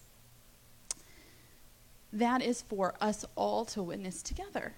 that 2.13 2.43
is 2.43 2.61
for 2.61 2.93
us 3.01 3.25
all 3.35 3.65
to 3.65 3.81
witness 3.81 4.21
together. 4.21 4.75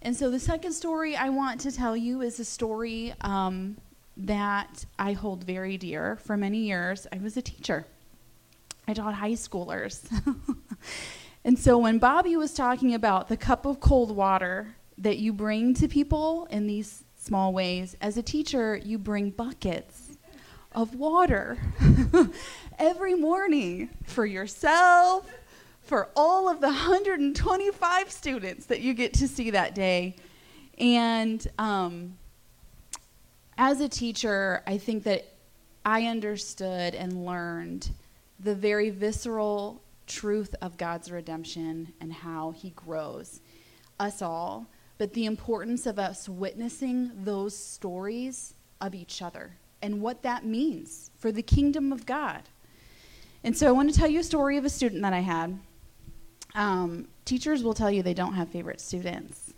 And 0.00 0.14
so 0.14 0.30
the 0.30 0.38
second 0.38 0.74
story 0.74 1.16
I 1.16 1.28
want 1.28 1.60
to 1.62 1.72
tell 1.72 1.96
you 1.96 2.20
is 2.20 2.38
a 2.38 2.44
story 2.44 3.14
um, 3.22 3.78
that 4.18 4.84
I 4.98 5.12
hold 5.12 5.44
very 5.44 5.78
dear. 5.78 6.16
For 6.16 6.36
many 6.36 6.58
years, 6.58 7.06
I 7.12 7.18
was 7.18 7.36
a 7.36 7.42
teacher. 7.42 7.86
I 8.86 8.94
taught 8.94 9.14
high 9.14 9.32
schoolers. 9.32 10.00
and 11.44 11.58
so 11.58 11.78
when 11.78 11.98
Bobby 11.98 12.36
was 12.36 12.52
talking 12.52 12.94
about 12.94 13.28
the 13.28 13.36
cup 13.36 13.64
of 13.64 13.80
cold 13.80 14.14
water 14.14 14.74
that 14.98 15.18
you 15.18 15.32
bring 15.32 15.72
to 15.74 15.86
people 15.86 16.48
in 16.50 16.66
these 16.66 17.04
small 17.16 17.52
ways, 17.52 17.96
as 18.00 18.16
a 18.16 18.22
teacher, 18.22 18.76
you 18.76 18.98
bring 18.98 19.30
buckets 19.30 20.16
of 20.72 20.94
water 20.96 21.58
every 22.78 23.14
morning 23.14 23.90
for 24.04 24.26
yourself, 24.26 25.30
for 25.82 26.08
all 26.16 26.48
of 26.48 26.60
the 26.60 26.66
125 26.66 28.10
students 28.10 28.66
that 28.66 28.80
you 28.80 28.94
get 28.94 29.14
to 29.14 29.28
see 29.28 29.50
that 29.50 29.74
day. 29.74 30.16
And 30.78 31.46
um, 31.58 32.16
as 33.58 33.80
a 33.80 33.88
teacher, 33.88 34.62
I 34.66 34.78
think 34.78 35.02
that 35.02 35.26
I 35.84 36.04
understood 36.04 36.94
and 36.94 37.26
learned 37.26 37.90
the 38.38 38.54
very 38.54 38.90
visceral 38.90 39.82
truth 40.06 40.54
of 40.62 40.78
God's 40.78 41.10
redemption 41.10 41.92
and 42.00 42.12
how 42.12 42.52
He 42.52 42.70
grows 42.70 43.40
us 43.98 44.22
all, 44.22 44.68
but 44.96 45.12
the 45.12 45.26
importance 45.26 45.86
of 45.86 45.98
us 45.98 46.28
witnessing 46.28 47.10
those 47.24 47.56
stories 47.56 48.54
of 48.80 48.94
each 48.94 49.20
other 49.20 49.56
and 49.82 50.00
what 50.00 50.22
that 50.22 50.44
means 50.44 51.10
for 51.18 51.32
the 51.32 51.42
kingdom 51.42 51.92
of 51.92 52.06
God. 52.06 52.42
And 53.42 53.56
so 53.56 53.66
I 53.66 53.72
want 53.72 53.92
to 53.92 53.98
tell 53.98 54.08
you 54.08 54.20
a 54.20 54.24
story 54.24 54.56
of 54.56 54.64
a 54.64 54.70
student 54.70 55.02
that 55.02 55.12
I 55.12 55.20
had. 55.20 55.58
Um, 56.54 57.08
teachers 57.24 57.62
will 57.62 57.74
tell 57.74 57.90
you 57.90 58.02
they 58.02 58.14
don't 58.14 58.34
have 58.34 58.48
favorite 58.48 58.80
students. 58.80 59.52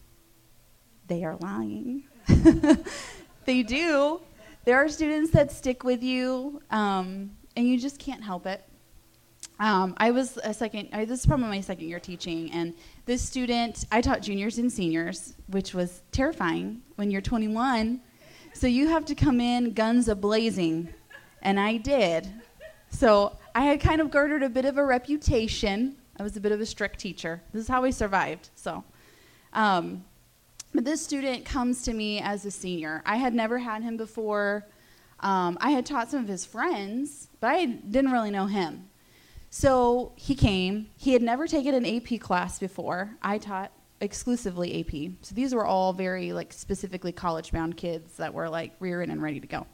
They 1.06 1.24
are 1.24 1.36
lying. 1.36 2.04
they 3.44 3.62
do. 3.62 4.20
There 4.64 4.76
are 4.76 4.88
students 4.88 5.30
that 5.32 5.50
stick 5.50 5.84
with 5.84 6.02
you, 6.02 6.62
um, 6.70 7.30
and 7.56 7.66
you 7.66 7.78
just 7.78 7.98
can't 7.98 8.22
help 8.22 8.46
it. 8.46 8.66
Um, 9.58 9.94
I 9.98 10.10
was 10.10 10.38
a 10.42 10.54
second, 10.54 10.88
I, 10.92 11.04
this 11.04 11.20
is 11.20 11.26
probably 11.26 11.48
my 11.48 11.60
second 11.60 11.88
year 11.88 12.00
teaching, 12.00 12.50
and 12.52 12.74
this 13.04 13.22
student, 13.22 13.84
I 13.92 14.00
taught 14.00 14.22
juniors 14.22 14.58
and 14.58 14.72
seniors, 14.72 15.34
which 15.48 15.74
was 15.74 16.02
terrifying 16.12 16.82
when 16.96 17.10
you're 17.10 17.20
21. 17.20 18.00
So 18.54 18.66
you 18.66 18.88
have 18.88 19.04
to 19.06 19.14
come 19.14 19.40
in 19.40 19.72
guns 19.72 20.08
a 20.08 20.14
blazing, 20.14 20.88
and 21.42 21.60
I 21.60 21.76
did. 21.76 22.28
So 22.90 23.36
I 23.54 23.62
had 23.62 23.80
kind 23.80 24.00
of 24.00 24.10
garnered 24.10 24.42
a 24.42 24.48
bit 24.48 24.64
of 24.64 24.78
a 24.78 24.84
reputation 24.84 25.96
I 26.20 26.22
was 26.22 26.36
a 26.36 26.40
bit 26.40 26.52
of 26.52 26.60
a 26.60 26.66
strict 26.66 27.00
teacher. 27.00 27.40
This 27.50 27.62
is 27.62 27.68
how 27.68 27.82
I 27.82 27.88
survived. 27.88 28.50
So, 28.54 28.84
um, 29.54 30.04
this 30.72 31.02
student 31.02 31.44
comes 31.44 31.82
to 31.82 31.92
me 31.92 32.20
as 32.20 32.44
a 32.46 32.50
senior. 32.50 33.02
I 33.04 33.16
had 33.16 33.34
never 33.34 33.58
had 33.58 33.82
him 33.82 33.96
before. 33.96 34.66
Um, 35.20 35.58
I 35.60 35.70
had 35.70 35.84
taught 35.84 36.10
some 36.10 36.20
of 36.20 36.28
his 36.28 36.46
friends, 36.46 37.28
but 37.40 37.48
I 37.48 37.66
didn't 37.66 38.12
really 38.12 38.30
know 38.30 38.46
him. 38.46 38.88
So 39.50 40.12
he 40.16 40.34
came. 40.34 40.86
He 40.96 41.12
had 41.12 41.22
never 41.22 41.46
taken 41.46 41.74
an 41.74 41.84
AP 41.84 42.20
class 42.20 42.58
before. 42.58 43.10
I 43.20 43.38
taught 43.38 43.72
exclusively 44.00 44.80
AP. 44.80 45.12
So 45.22 45.34
these 45.34 45.54
were 45.54 45.66
all 45.66 45.92
very 45.92 46.32
like 46.32 46.52
specifically 46.52 47.12
college-bound 47.12 47.76
kids 47.76 48.16
that 48.16 48.32
were 48.32 48.48
like 48.48 48.72
rearing 48.78 49.10
and 49.10 49.20
ready 49.20 49.40
to 49.40 49.46
go. 49.46 49.66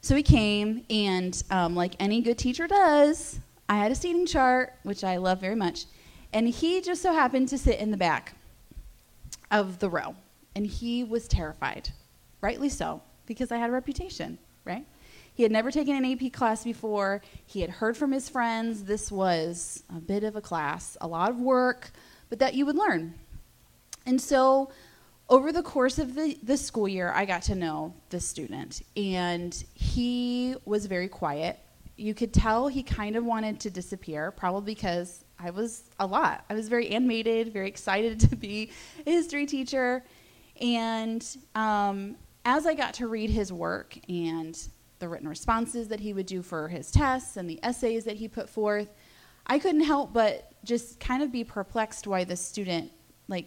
So 0.00 0.16
he 0.16 0.22
came, 0.22 0.86
and 0.88 1.42
um, 1.50 1.74
like 1.74 1.94
any 2.00 2.22
good 2.22 2.38
teacher 2.38 2.66
does, 2.66 3.38
I 3.68 3.76
had 3.76 3.92
a 3.92 3.94
seating 3.94 4.24
chart, 4.24 4.74
which 4.82 5.04
I 5.04 5.18
love 5.18 5.40
very 5.40 5.56
much, 5.56 5.84
and 6.32 6.48
he 6.48 6.80
just 6.80 7.02
so 7.02 7.12
happened 7.12 7.48
to 7.48 7.58
sit 7.58 7.78
in 7.78 7.90
the 7.90 7.98
back 7.98 8.34
of 9.50 9.78
the 9.78 9.88
row. 9.88 10.14
And 10.54 10.66
he 10.66 11.04
was 11.04 11.28
terrified, 11.28 11.90
rightly 12.40 12.68
so, 12.68 13.02
because 13.26 13.52
I 13.52 13.58
had 13.58 13.70
a 13.70 13.72
reputation, 13.72 14.38
right? 14.64 14.86
He 15.34 15.42
had 15.42 15.52
never 15.52 15.70
taken 15.70 15.94
an 15.94 16.04
AP 16.04 16.32
class 16.32 16.64
before. 16.64 17.22
He 17.46 17.60
had 17.60 17.70
heard 17.70 17.96
from 17.96 18.12
his 18.12 18.28
friends 18.28 18.84
this 18.84 19.10
was 19.10 19.82
a 19.94 20.00
bit 20.00 20.24
of 20.24 20.36
a 20.36 20.40
class, 20.40 20.96
a 21.00 21.06
lot 21.06 21.30
of 21.30 21.40
work, 21.40 21.90
but 22.28 22.38
that 22.40 22.54
you 22.54 22.66
would 22.66 22.76
learn. 22.76 23.14
And 24.06 24.20
so, 24.20 24.70
over 25.28 25.52
the 25.52 25.62
course 25.62 26.00
of 26.00 26.16
the, 26.16 26.36
the 26.42 26.56
school 26.56 26.88
year, 26.88 27.12
I 27.14 27.24
got 27.24 27.42
to 27.42 27.54
know 27.54 27.94
this 28.08 28.26
student, 28.26 28.82
and 28.96 29.54
he 29.74 30.56
was 30.64 30.86
very 30.86 31.08
quiet 31.08 31.60
you 32.00 32.14
could 32.14 32.32
tell 32.32 32.66
he 32.66 32.82
kind 32.82 33.14
of 33.14 33.24
wanted 33.24 33.60
to 33.60 33.70
disappear, 33.70 34.30
probably 34.30 34.74
because 34.74 35.24
I 35.42 35.50
was 35.50 35.84
a 35.98 36.06
lot. 36.06 36.44
I 36.50 36.54
was 36.54 36.68
very 36.68 36.88
animated, 36.90 37.52
very 37.52 37.68
excited 37.68 38.20
to 38.30 38.36
be 38.36 38.70
a 39.06 39.10
history 39.10 39.46
teacher. 39.46 40.04
And 40.60 41.26
um, 41.54 42.16
as 42.44 42.66
I 42.66 42.74
got 42.74 42.94
to 42.94 43.08
read 43.08 43.30
his 43.30 43.52
work 43.52 43.98
and 44.08 44.58
the 44.98 45.08
written 45.08 45.28
responses 45.28 45.88
that 45.88 46.00
he 46.00 46.12
would 46.12 46.26
do 46.26 46.42
for 46.42 46.68
his 46.68 46.90
tests 46.90 47.36
and 47.36 47.48
the 47.48 47.58
essays 47.62 48.04
that 48.04 48.16
he 48.16 48.28
put 48.28 48.48
forth, 48.48 48.94
I 49.46 49.58
couldn't 49.58 49.82
help 49.82 50.12
but 50.12 50.52
just 50.62 51.00
kind 51.00 51.22
of 51.22 51.32
be 51.32 51.42
perplexed 51.44 52.06
why 52.06 52.24
this 52.24 52.40
student, 52.40 52.92
like, 53.28 53.46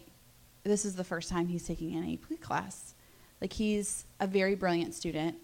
this 0.64 0.86
is 0.86 0.96
the 0.96 1.04
first 1.04 1.30
time 1.30 1.48
he's 1.48 1.68
taking 1.68 1.96
an 1.96 2.12
AP 2.12 2.42
class. 2.42 2.96
Like, 3.40 3.54
he's 3.54 4.06
a 4.20 4.26
very 4.26 4.56
brilliant 4.56 4.96
student 4.96 5.38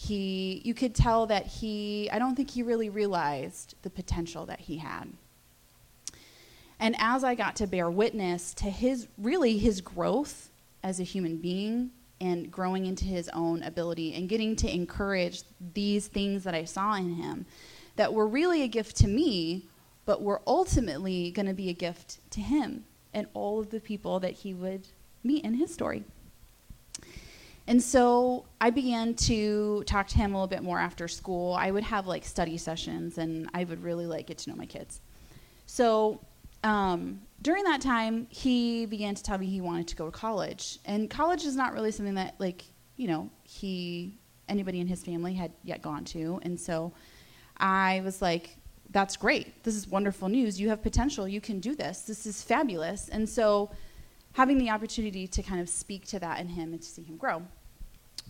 he 0.00 0.62
you 0.64 0.74
could 0.74 0.94
tell 0.94 1.26
that 1.26 1.44
he 1.44 2.08
i 2.12 2.20
don't 2.20 2.36
think 2.36 2.48
he 2.48 2.62
really 2.62 2.88
realized 2.88 3.74
the 3.82 3.90
potential 3.90 4.46
that 4.46 4.60
he 4.60 4.76
had 4.76 5.08
and 6.80 6.94
as 6.98 7.24
i 7.24 7.34
got 7.34 7.56
to 7.56 7.66
bear 7.66 7.90
witness 7.90 8.54
to 8.54 8.66
his 8.66 9.08
really 9.18 9.58
his 9.58 9.80
growth 9.80 10.50
as 10.82 11.00
a 11.00 11.04
human 11.04 11.36
being 11.36 11.90
and 12.20 12.50
growing 12.50 12.86
into 12.86 13.04
his 13.04 13.28
own 13.30 13.62
ability 13.62 14.14
and 14.14 14.28
getting 14.28 14.56
to 14.56 14.72
encourage 14.72 15.42
these 15.74 16.08
things 16.08 16.44
that 16.44 16.54
i 16.54 16.64
saw 16.64 16.94
in 16.94 17.14
him 17.14 17.46
that 17.96 18.12
were 18.12 18.26
really 18.26 18.62
a 18.62 18.68
gift 18.68 18.96
to 18.96 19.08
me 19.08 19.64
but 20.04 20.22
were 20.22 20.40
ultimately 20.46 21.30
going 21.32 21.46
to 21.46 21.54
be 21.54 21.68
a 21.68 21.74
gift 21.74 22.18
to 22.30 22.40
him 22.40 22.84
and 23.12 23.26
all 23.34 23.60
of 23.60 23.70
the 23.70 23.80
people 23.80 24.20
that 24.20 24.32
he 24.32 24.54
would 24.54 24.86
meet 25.22 25.44
in 25.44 25.54
his 25.54 25.72
story 25.72 26.04
and 27.68 27.82
so 27.82 28.46
I 28.62 28.70
began 28.70 29.14
to 29.14 29.84
talk 29.84 30.08
to 30.08 30.16
him 30.16 30.32
a 30.32 30.38
little 30.38 30.48
bit 30.48 30.62
more 30.62 30.78
after 30.78 31.06
school. 31.06 31.52
I 31.52 31.70
would 31.70 31.84
have 31.84 32.06
like 32.06 32.24
study 32.24 32.56
sessions 32.56 33.18
and 33.18 33.50
I 33.52 33.64
would 33.64 33.84
really 33.84 34.06
like 34.06 34.26
get 34.26 34.38
to 34.38 34.50
know 34.50 34.56
my 34.56 34.64
kids. 34.64 35.02
So 35.66 36.18
um, 36.64 37.20
during 37.42 37.64
that 37.64 37.80
time, 37.80 38.26
he 38.30 38.86
began 38.86 39.14
to 39.14 39.22
tell 39.22 39.38
me 39.38 39.46
he 39.46 39.60
wanted 39.60 39.88
to 39.88 39.96
go 39.96 40.06
to 40.06 40.10
college. 40.10 40.78
And 40.84 41.08
college 41.08 41.44
is 41.44 41.56
not 41.56 41.72
really 41.72 41.90
something 41.92 42.14
that 42.14 42.34
like, 42.38 42.64
you 42.96 43.06
know, 43.06 43.30
he 43.44 44.18
anybody 44.48 44.80
in 44.80 44.86
his 44.86 45.04
family 45.04 45.34
had 45.34 45.52
yet 45.62 45.82
gone 45.82 46.04
to. 46.06 46.40
And 46.42 46.58
so 46.58 46.92
I 47.58 48.00
was 48.04 48.22
like, 48.22 48.56
that's 48.90 49.16
great. 49.16 49.62
This 49.62 49.74
is 49.74 49.86
wonderful 49.86 50.28
news. 50.28 50.58
You 50.58 50.70
have 50.70 50.82
potential. 50.82 51.28
You 51.28 51.40
can 51.40 51.60
do 51.60 51.74
this. 51.74 52.02
This 52.02 52.24
is 52.24 52.42
fabulous. 52.42 53.08
And 53.10 53.28
so 53.28 53.70
having 54.32 54.56
the 54.56 54.70
opportunity 54.70 55.26
to 55.26 55.42
kind 55.42 55.60
of 55.60 55.68
speak 55.68 56.06
to 56.06 56.18
that 56.20 56.40
in 56.40 56.48
him 56.48 56.72
and 56.72 56.80
to 56.80 56.88
see 56.88 57.02
him 57.02 57.16
grow. 57.18 57.42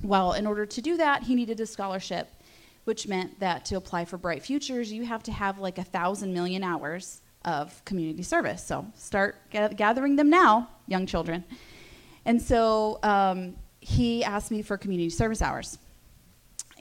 Well, 0.02 0.32
in 0.32 0.46
order 0.46 0.66
to 0.66 0.82
do 0.82 0.96
that, 0.96 1.22
he 1.22 1.34
needed 1.34 1.60
a 1.60 1.66
scholarship, 1.66 2.28
which 2.84 3.06
meant 3.06 3.38
that 3.40 3.64
to 3.66 3.76
apply 3.76 4.04
for 4.04 4.16
Bright 4.16 4.42
Futures, 4.42 4.92
you 4.92 5.04
have 5.04 5.22
to 5.24 5.32
have 5.32 5.58
like 5.58 5.78
a 5.78 5.84
thousand 5.84 6.32
million 6.32 6.64
hours 6.64 7.20
of 7.44 7.85
community 7.85 8.22
service. 8.22 8.62
So 8.64 8.87
start 8.94 9.37
gathering 9.51 10.16
them 10.16 10.31
now, 10.31 10.68
young 10.87 11.07
children. 11.07 11.44
And 12.24 12.40
so 12.40 12.98
um, 13.03 13.57
he 13.81 14.24
asked 14.24 14.51
me 14.51 14.62
for 14.62 14.77
community 14.77 15.11
service 15.11 15.40
hours. 15.40 15.79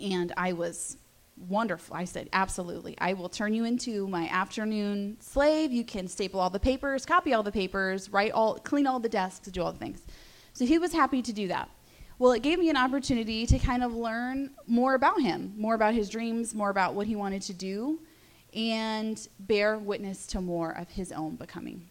And 0.02 0.34
I 0.36 0.54
was 0.54 0.98
wonderful. 1.38 1.96
I 1.96 2.06
said, 2.06 2.30
absolutely. 2.34 2.96
I 3.00 3.14
will 3.14 3.30
turn 3.30 3.54
you 3.54 3.64
into 3.64 4.08
my 4.08 4.28
afternoon 4.28 5.18
slave. 5.20 5.72
You 5.72 5.84
can 5.84 6.08
staple 6.08 6.40
all 6.40 6.50
the 6.50 6.60
papers, 6.60 7.06
copy 7.06 7.34
all 7.34 7.44
the 7.44 7.52
papers, 7.52 8.10
write 8.10 8.32
all, 8.32 8.56
clean 8.56 8.88
all 8.88 9.00
the 9.00 9.10
desks, 9.10 9.48
do 9.48 9.62
all 9.62 9.72
the 9.72 9.78
things. 9.78 10.02
So 10.54 10.66
he 10.66 10.80
was 10.80 10.92
happy 10.92 11.22
to 11.22 11.32
do 11.32 11.48
that. 11.50 11.70
Well, 12.20 12.32
it 12.32 12.42
gave 12.42 12.58
me 12.58 12.70
an 12.72 12.78
opportunity 12.78 13.46
to 13.46 13.60
kind 13.60 13.84
of 13.84 13.94
learn 13.94 14.50
more 14.66 14.96
about 14.96 15.22
him, 15.22 15.54
more 15.56 15.76
about 15.76 15.94
his 15.94 16.10
dreams, 16.10 16.56
more 16.56 16.72
about 16.72 16.96
what 16.96 17.06
he 17.06 17.16
wanted 17.16 17.44
to 17.44 17.54
do, 17.54 18.00
and 18.56 19.28
bear 19.40 19.78
witness 19.78 20.28
to 20.28 20.42
more 20.42 20.72
of 20.72 20.90
his 20.90 21.12
own 21.12 21.36
becoming. 21.36 21.90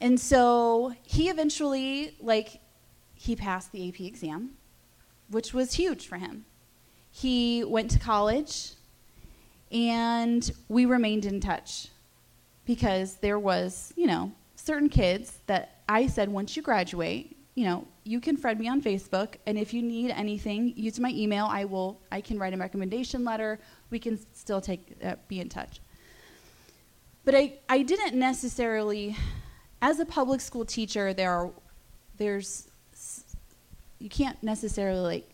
And 0.00 0.18
so 0.20 0.94
he 1.02 1.28
eventually, 1.28 2.16
like, 2.20 2.60
he 3.14 3.34
passed 3.34 3.72
the 3.72 3.88
AP 3.88 4.00
exam. 4.00 4.56
which 5.30 5.54
was 5.54 5.74
huge 5.74 6.06
for 6.06 6.16
him. 6.16 6.44
He 7.10 7.64
went 7.64 7.90
to 7.92 7.98
college, 7.98 8.72
and 9.70 10.50
we 10.68 10.86
remained 10.86 11.24
in 11.26 11.40
touch 11.40 11.88
because 12.66 13.16
there 13.16 13.38
was, 13.38 13.92
you 13.96 14.06
know, 14.06 14.32
certain 14.56 14.88
kids 14.88 15.38
that 15.46 15.82
I 15.88 16.06
said, 16.06 16.28
once 16.28 16.56
you 16.56 16.62
graduate, 16.62 17.36
you 17.58 17.64
know, 17.64 17.84
you 18.04 18.20
can 18.20 18.36
friend 18.36 18.60
me 18.60 18.68
on 18.68 18.80
Facebook, 18.80 19.34
and 19.44 19.58
if 19.58 19.74
you 19.74 19.82
need 19.82 20.12
anything, 20.12 20.72
use 20.76 21.00
my 21.00 21.10
email. 21.10 21.46
I 21.50 21.64
will. 21.64 22.00
I 22.12 22.20
can 22.20 22.38
write 22.38 22.54
a 22.54 22.56
recommendation 22.56 23.24
letter. 23.24 23.58
We 23.90 23.98
can 23.98 24.16
still 24.32 24.60
take 24.60 24.92
uh, 25.04 25.16
be 25.26 25.40
in 25.40 25.48
touch. 25.48 25.80
But 27.24 27.34
I, 27.34 27.54
I 27.68 27.82
didn't 27.82 28.16
necessarily, 28.16 29.16
as 29.82 29.98
a 29.98 30.04
public 30.04 30.40
school 30.40 30.64
teacher, 30.64 31.12
there 31.12 31.32
are, 31.32 31.50
there's, 32.16 32.68
you 33.98 34.08
can't 34.08 34.40
necessarily 34.40 35.00
like 35.00 35.30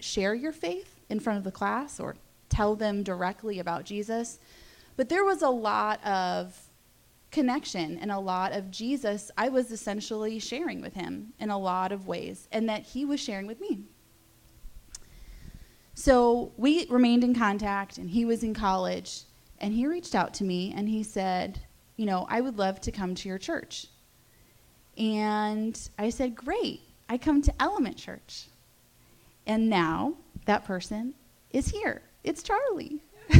share 0.00 0.34
your 0.34 0.52
faith 0.52 0.96
in 1.10 1.20
front 1.20 1.38
of 1.38 1.44
the 1.44 1.52
class 1.52 2.00
or 2.00 2.16
tell 2.48 2.74
them 2.74 3.04
directly 3.04 3.60
about 3.60 3.84
Jesus. 3.84 4.40
But 4.96 5.08
there 5.08 5.24
was 5.24 5.42
a 5.42 5.48
lot 5.48 6.04
of 6.04 6.60
connection 7.30 7.98
and 7.98 8.10
a 8.10 8.18
lot 8.18 8.52
of 8.52 8.70
Jesus 8.70 9.30
I 9.36 9.48
was 9.48 9.70
essentially 9.70 10.38
sharing 10.38 10.80
with 10.80 10.94
him 10.94 11.32
in 11.38 11.50
a 11.50 11.58
lot 11.58 11.92
of 11.92 12.06
ways, 12.06 12.48
and 12.52 12.68
that 12.68 12.82
he 12.82 13.04
was 13.04 13.20
sharing 13.20 13.46
with 13.46 13.60
me. 13.60 13.82
So 15.94 16.52
we 16.56 16.86
remained 16.88 17.24
in 17.24 17.34
contact, 17.34 17.98
and 17.98 18.08
he 18.08 18.24
was 18.24 18.42
in 18.42 18.54
college, 18.54 19.24
and 19.60 19.74
he 19.74 19.86
reached 19.86 20.14
out 20.14 20.34
to 20.34 20.44
me 20.44 20.72
and 20.76 20.88
he 20.88 21.02
said, 21.02 21.60
You 21.96 22.06
know, 22.06 22.26
I 22.28 22.40
would 22.40 22.58
love 22.58 22.80
to 22.82 22.92
come 22.92 23.14
to 23.16 23.28
your 23.28 23.38
church. 23.38 23.86
And 24.96 25.78
I 25.98 26.10
said, 26.10 26.34
Great, 26.34 26.80
I 27.08 27.18
come 27.18 27.42
to 27.42 27.52
Element 27.60 27.96
Church. 27.96 28.46
And 29.46 29.68
now 29.68 30.14
that 30.44 30.64
person 30.64 31.14
is 31.50 31.68
here. 31.68 32.02
It's 32.24 32.42
Charlie. 32.42 33.00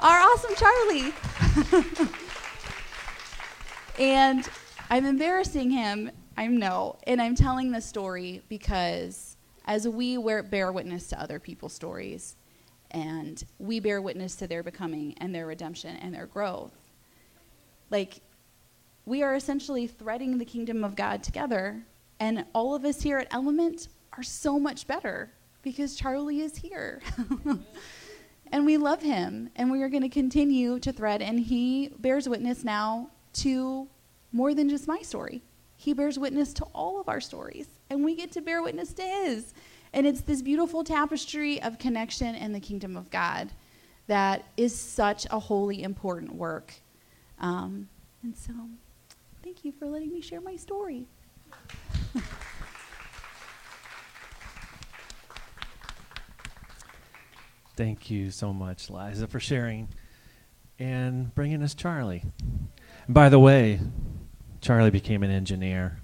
Our 0.00 0.20
awesome 0.20 0.54
Charlie. 0.56 1.12
and 3.98 4.48
I'm 4.90 5.04
embarrassing 5.04 5.70
him, 5.70 6.10
I 6.36 6.46
know, 6.46 6.96
and 7.06 7.20
I'm 7.20 7.34
telling 7.34 7.72
the 7.72 7.80
story 7.80 8.42
because 8.48 9.36
as 9.66 9.86
we 9.86 10.18
bear 10.42 10.72
witness 10.72 11.08
to 11.08 11.20
other 11.20 11.38
people's 11.38 11.72
stories, 11.72 12.36
and 12.90 13.42
we 13.58 13.80
bear 13.80 14.02
witness 14.02 14.36
to 14.36 14.46
their 14.46 14.62
becoming 14.62 15.14
and 15.18 15.34
their 15.34 15.46
redemption 15.46 15.96
and 15.96 16.14
their 16.14 16.26
growth, 16.26 16.72
like 17.90 18.20
we 19.04 19.22
are 19.22 19.34
essentially 19.34 19.86
threading 19.86 20.38
the 20.38 20.44
kingdom 20.44 20.84
of 20.84 20.96
God 20.96 21.22
together, 21.22 21.82
and 22.20 22.44
all 22.54 22.74
of 22.74 22.84
us 22.84 23.02
here 23.02 23.18
at 23.18 23.28
Element 23.30 23.88
are 24.16 24.22
so 24.22 24.58
much 24.58 24.86
better 24.86 25.32
because 25.62 25.96
Charlie 25.96 26.40
is 26.40 26.56
here. 26.56 27.00
and 28.52 28.66
we 28.66 28.76
love 28.76 29.02
him 29.02 29.48
and 29.56 29.72
we 29.72 29.82
are 29.82 29.88
going 29.88 30.02
to 30.02 30.08
continue 30.08 30.78
to 30.78 30.92
thread 30.92 31.22
and 31.22 31.40
he 31.40 31.90
bears 31.98 32.28
witness 32.28 32.62
now 32.62 33.08
to 33.32 33.88
more 34.30 34.54
than 34.54 34.68
just 34.68 34.86
my 34.86 35.00
story. 35.00 35.42
He 35.76 35.94
bears 35.94 36.18
witness 36.18 36.52
to 36.54 36.64
all 36.74 37.00
of 37.00 37.08
our 37.08 37.20
stories 37.20 37.66
and 37.90 38.04
we 38.04 38.14
get 38.14 38.30
to 38.32 38.42
bear 38.42 38.62
witness 38.62 38.92
to 38.94 39.02
his. 39.02 39.54
And 39.94 40.06
it's 40.06 40.20
this 40.20 40.42
beautiful 40.42 40.84
tapestry 40.84 41.60
of 41.62 41.78
connection 41.78 42.34
and 42.34 42.54
the 42.54 42.60
kingdom 42.60 42.96
of 42.96 43.10
god 43.10 43.50
that 44.06 44.44
is 44.56 44.78
such 44.78 45.26
a 45.30 45.38
holy 45.38 45.82
important 45.82 46.34
work. 46.34 46.74
Um, 47.40 47.88
and 48.22 48.36
so 48.36 48.52
thank 49.42 49.64
you 49.64 49.72
for 49.72 49.86
letting 49.86 50.12
me 50.12 50.20
share 50.20 50.40
my 50.40 50.56
story 50.56 51.06
Thank 57.74 58.10
you 58.10 58.30
so 58.30 58.52
much, 58.52 58.90
Liza, 58.90 59.26
for 59.26 59.40
sharing 59.40 59.88
and 60.78 61.34
bringing 61.34 61.62
us 61.62 61.74
Charlie. 61.74 62.22
And 63.06 63.14
by 63.14 63.30
the 63.30 63.38
way, 63.38 63.80
Charlie 64.60 64.90
became 64.90 65.22
an 65.22 65.30
engineer, 65.30 65.96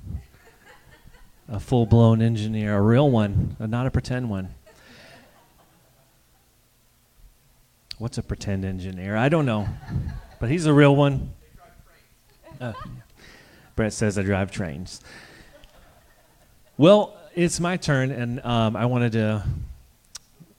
a 1.47 1.61
full 1.61 1.85
blown 1.85 2.23
engineer, 2.23 2.77
a 2.77 2.81
real 2.81 3.11
one, 3.11 3.57
not 3.61 3.87
a 3.87 3.91
pretend 3.91 4.31
one. 4.31 4.55
What's 7.99 8.17
a 8.17 8.23
pretend 8.23 8.65
engineer? 8.65 9.17
I 9.17 9.29
don't 9.29 9.45
know, 9.45 9.69
but 10.41 10.51
he's 10.51 10.65
a 10.65 10.73
real 10.73 10.97
one. 10.97 11.35
Uh, 12.61 12.73
Brett 13.77 13.93
says 13.93 14.17
I 14.17 14.23
drive 14.23 14.51
trains. 14.51 15.01
Well, 16.79 17.17
it's 17.35 17.61
my 17.61 17.77
turn, 17.77 18.11
and 18.11 18.41
um, 18.45 18.75
I 18.75 18.87
wanted 18.87 19.13
to 19.13 19.45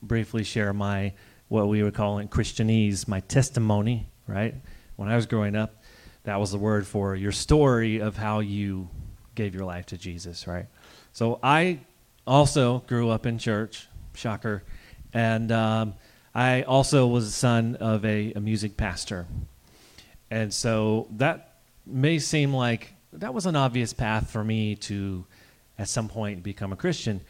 briefly 0.01 0.43
share 0.43 0.73
my 0.73 1.13
what 1.47 1.67
we 1.67 1.81
would 1.83 1.93
call 1.93 2.19
in 2.19 2.27
Christianese 2.27 3.07
my 3.07 3.19
testimony. 3.21 4.07
Right 4.27 4.55
when 4.95 5.09
I 5.09 5.15
was 5.15 5.25
growing 5.25 5.55
up, 5.55 5.83
that 6.23 6.39
was 6.39 6.51
the 6.51 6.57
word 6.57 6.85
for 6.85 7.15
your 7.15 7.31
story 7.31 7.99
of 7.99 8.17
how 8.17 8.39
you 8.39 8.89
gave 9.35 9.55
your 9.55 9.65
life 9.65 9.87
to 9.87 9.97
Jesus. 9.97 10.47
Right. 10.47 10.67
So 11.13 11.39
I 11.41 11.79
also 12.27 12.79
grew 12.87 13.09
up 13.09 13.25
in 13.25 13.37
church. 13.37 13.87
Shocker. 14.19 14.63
And 15.13 15.51
um, 15.51 15.95
I 16.35 16.63
also 16.63 17.07
was 17.07 17.25
the 17.25 17.31
son 17.31 17.75
of 17.77 18.05
a, 18.05 18.33
a 18.33 18.39
music 18.39 18.77
pastor. 18.77 19.25
And 20.29 20.53
so 20.53 21.07
that 21.11 21.61
may 21.85 22.19
seem 22.19 22.53
like 22.53 22.93
that 23.13 23.33
was 23.33 23.45
an 23.47 23.55
obvious 23.55 23.93
path 23.93 24.29
for 24.29 24.43
me 24.43 24.75
to 24.75 25.25
at 25.79 25.87
some 25.89 26.07
point 26.07 26.43
become 26.43 26.71
a 26.71 26.75
Christian. 26.75 27.21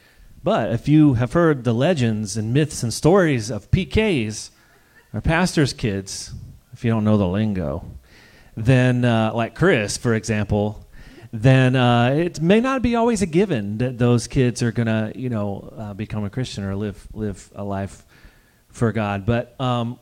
But 0.43 0.71
if 0.71 0.87
you 0.87 1.15
have 1.15 1.33
heard 1.33 1.63
the 1.63 1.73
legends 1.73 2.37
and 2.37 2.53
myths 2.53 2.81
and 2.83 2.93
stories 2.93 3.49
of 3.49 3.69
PKs, 3.71 4.51
or 5.13 5.21
pastors' 5.21 5.73
kids, 5.73 6.33
if 6.71 6.85
you 6.85 6.91
don't 6.91 7.03
know 7.03 7.17
the 7.17 7.27
lingo, 7.27 7.83
then, 8.55 9.03
uh, 9.03 9.33
like 9.33 9.55
Chris, 9.55 9.97
for 9.97 10.13
example, 10.13 10.85
then 11.31 11.75
uh, 11.75 12.09
it 12.09 12.41
may 12.41 12.59
not 12.59 12.81
be 12.81 12.95
always 12.95 13.21
a 13.21 13.25
given 13.25 13.77
that 13.79 13.97
those 13.97 14.27
kids 14.27 14.63
are 14.63 14.71
to, 14.71 15.11
you 15.15 15.29
know, 15.29 15.73
uh, 15.77 15.93
become 15.93 16.23
a 16.23 16.29
Christian 16.29 16.63
or 16.63 16.75
live, 16.75 17.07
live 17.13 17.51
a 17.55 17.63
life 17.63 18.05
for 18.69 18.91
God. 18.91 19.25
But 19.25 19.59
um, 19.59 19.99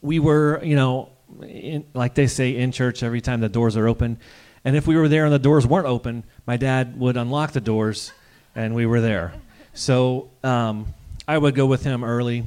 we 0.00 0.18
were, 0.18 0.62
you 0.62 0.76
know, 0.76 1.10
in, 1.42 1.84
like 1.94 2.14
they 2.14 2.26
say 2.26 2.56
in 2.56 2.72
church 2.72 3.02
every 3.02 3.20
time 3.20 3.40
the 3.40 3.48
doors 3.48 3.76
are 3.76 3.88
open. 3.88 4.18
And 4.64 4.76
if 4.76 4.86
we 4.86 4.96
were 4.96 5.08
there 5.08 5.24
and 5.24 5.32
the 5.32 5.38
doors 5.38 5.66
weren't 5.66 5.86
open, 5.86 6.24
my 6.46 6.56
dad 6.56 6.98
would 6.98 7.16
unlock 7.16 7.52
the 7.52 7.60
doors 7.60 8.12
and 8.54 8.74
we 8.74 8.86
were 8.86 9.00
there. 9.00 9.32
So 9.74 10.30
um, 10.42 10.86
I 11.26 11.38
would 11.38 11.54
go 11.54 11.66
with 11.66 11.84
him 11.84 12.04
early 12.04 12.44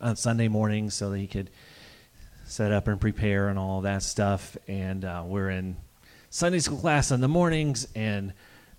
on 0.00 0.16
Sunday 0.16 0.48
mornings 0.48 0.94
so 0.94 1.10
that 1.10 1.18
he 1.18 1.26
could 1.26 1.50
set 2.44 2.72
up 2.72 2.88
and 2.88 3.00
prepare 3.00 3.48
and 3.48 3.58
all 3.58 3.82
that 3.82 4.02
stuff. 4.02 4.56
And 4.68 5.04
uh, 5.04 5.22
we're 5.26 5.50
in 5.50 5.76
Sunday 6.30 6.58
school 6.58 6.78
class 6.78 7.10
in 7.10 7.20
the 7.20 7.28
mornings 7.28 7.88
and 7.94 8.32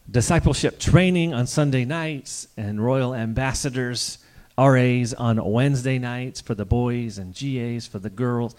discipleship 0.09 0.79
training 0.79 1.33
on 1.33 1.47
Sunday 1.47 1.85
nights 1.85 2.47
and 2.57 2.83
royal 2.83 3.13
ambassadors. 3.13 4.19
RAs 4.59 5.13
on 5.13 5.43
Wednesday 5.51 5.99
nights 5.99 6.41
for 6.41 6.55
the 6.55 6.65
boys 6.65 7.19
and 7.19 7.35
GAs 7.35 7.85
for 7.85 7.99
the 7.99 8.09
girls. 8.09 8.55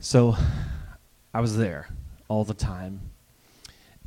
So 0.00 0.34
I 1.34 1.40
was 1.40 1.58
there 1.58 1.88
all 2.28 2.44
the 2.44 2.54
time. 2.54 3.00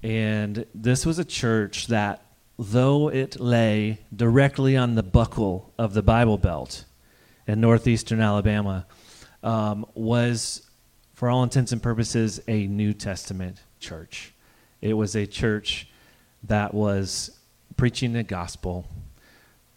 And 0.02 0.66
this 0.74 1.06
was 1.06 1.20
a 1.20 1.26
church 1.26 1.88
that 1.88 2.24
though 2.58 3.10
it 3.10 3.40
lay 3.40 4.00
directly 4.16 4.76
on 4.76 4.96
the 4.96 5.04
buckle 5.04 5.74
of 5.78 5.94
the 5.94 6.02
Bible 6.02 6.38
Belt 6.38 6.86
in 7.46 7.62
northeastern 7.62 8.20
Alabama, 8.20 8.86
um, 9.44 9.86
was, 9.94 10.68
for 11.14 11.30
all 11.30 11.44
intents 11.44 11.72
and 11.72 11.82
purposes, 11.82 12.42
a 12.48 12.68
New 12.68 12.94
Testament 12.94 13.62
church. 13.80 14.34
It 14.82 14.94
was 14.94 15.16
a 15.16 15.26
church 15.26 15.88
that 16.44 16.74
was 16.74 17.40
preaching 17.78 18.14
the 18.14 18.24
gospel 18.24 18.86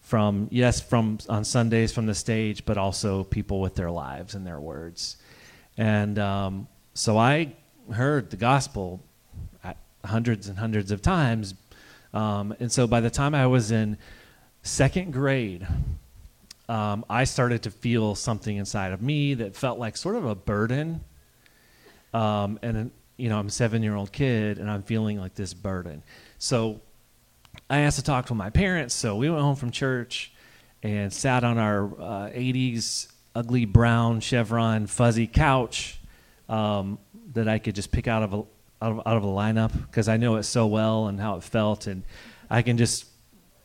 from, 0.01 0.47
yes, 0.51 0.81
from 0.81 1.19
on 1.29 1.45
Sundays 1.45 1.93
from 1.93 2.07
the 2.07 2.15
stage, 2.15 2.65
but 2.65 2.77
also 2.77 3.23
people 3.23 3.61
with 3.61 3.75
their 3.75 3.91
lives 3.91 4.35
and 4.35 4.45
their 4.45 4.59
words. 4.59 5.17
And 5.77 6.19
um, 6.19 6.67
so 6.93 7.17
I 7.17 7.53
heard 7.93 8.29
the 8.29 8.37
gospel 8.37 9.01
hundreds 10.03 10.47
and 10.47 10.57
hundreds 10.57 10.91
of 10.91 11.01
times 11.01 11.53
um, 12.13 12.55
and 12.59 12.71
so 12.71 12.87
by 12.87 13.01
the 13.01 13.09
time 13.09 13.33
I 13.33 13.47
was 13.47 13.71
in 13.71 13.97
second 14.63 15.13
grade, 15.13 15.65
um, 16.67 17.05
I 17.09 17.23
started 17.23 17.63
to 17.63 17.71
feel 17.71 18.15
something 18.15 18.55
inside 18.55 18.91
of 18.93 19.01
me 19.01 19.33
that 19.35 19.55
felt 19.55 19.79
like 19.79 19.97
sort 19.97 20.15
of 20.15 20.25
a 20.25 20.35
burden. 20.35 21.01
Um, 22.13 22.59
and, 22.61 22.91
you 23.17 23.29
know, 23.29 23.37
I'm 23.37 23.47
a 23.47 23.51
seven 23.51 23.83
year 23.83 23.95
old 23.95 24.11
kid 24.11 24.57
and 24.57 24.69
I'm 24.69 24.83
feeling 24.83 25.19
like 25.19 25.35
this 25.35 25.53
burden. 25.53 26.03
So 26.37 26.81
I 27.69 27.79
asked 27.79 27.97
to 27.97 28.03
talk 28.03 28.27
to 28.27 28.35
my 28.35 28.49
parents. 28.49 28.93
So 28.95 29.15
we 29.15 29.29
went 29.29 29.41
home 29.41 29.55
from 29.55 29.71
church 29.71 30.31
and 30.83 31.11
sat 31.11 31.43
on 31.43 31.57
our 31.57 31.85
uh, 31.85 32.29
80s 32.29 33.07
ugly 33.33 33.65
brown 33.65 34.19
chevron 34.19 34.87
fuzzy 34.87 35.27
couch 35.27 35.99
um, 36.49 36.99
that 37.33 37.47
I 37.47 37.59
could 37.59 37.75
just 37.75 37.91
pick 37.91 38.07
out 38.07 38.23
of 38.23 38.33
a 38.33 38.43
out 38.81 38.91
of, 38.93 38.99
out 39.05 39.17
of 39.17 39.23
the 39.23 39.29
lineup 39.29 39.71
because 39.87 40.07
I 40.07 40.17
know 40.17 40.35
it 40.37 40.43
so 40.43 40.65
well 40.67 41.07
and 41.07 41.19
how 41.19 41.35
it 41.35 41.43
felt, 41.43 41.87
and 41.87 42.03
I 42.49 42.61
can 42.61 42.77
just 42.77 43.05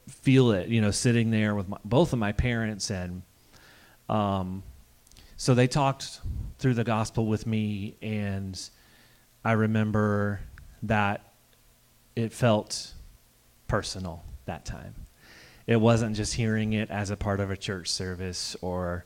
feel 0.08 0.52
it, 0.52 0.68
you 0.68 0.80
know, 0.80 0.90
sitting 0.90 1.30
there 1.30 1.54
with 1.54 1.68
my, 1.68 1.78
both 1.84 2.12
of 2.12 2.18
my 2.18 2.32
parents. 2.32 2.90
And 2.90 3.22
um, 4.08 4.62
so 5.36 5.54
they 5.54 5.66
talked 5.66 6.20
through 6.58 6.74
the 6.74 6.84
gospel 6.84 7.26
with 7.26 7.46
me. 7.46 7.96
And 8.02 8.60
I 9.44 9.52
remember 9.52 10.40
that 10.84 11.32
it 12.14 12.32
felt 12.32 12.92
personal 13.66 14.22
that 14.46 14.64
time. 14.64 14.94
It 15.66 15.80
wasn't 15.80 16.14
just 16.14 16.34
hearing 16.34 16.74
it 16.74 16.90
as 16.90 17.10
a 17.10 17.16
part 17.16 17.40
of 17.40 17.50
a 17.50 17.56
church 17.56 17.90
service 17.90 18.56
or 18.60 19.04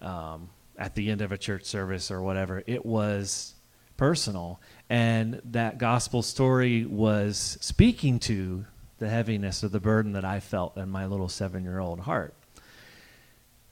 um, 0.00 0.48
at 0.78 0.94
the 0.94 1.10
end 1.10 1.20
of 1.20 1.32
a 1.32 1.38
church 1.38 1.64
service 1.64 2.10
or 2.10 2.22
whatever. 2.22 2.62
It 2.66 2.86
was 2.86 3.54
personal. 3.98 4.58
And 4.92 5.40
that 5.52 5.78
gospel 5.78 6.20
story 6.20 6.84
was 6.84 7.56
speaking 7.62 8.18
to 8.20 8.66
the 8.98 9.08
heaviness 9.08 9.62
of 9.62 9.72
the 9.72 9.80
burden 9.80 10.12
that 10.12 10.24
I 10.26 10.38
felt 10.38 10.76
in 10.76 10.90
my 10.90 11.06
little 11.06 11.30
seven 11.30 11.64
year 11.64 11.78
old 11.78 12.00
heart. 12.00 12.34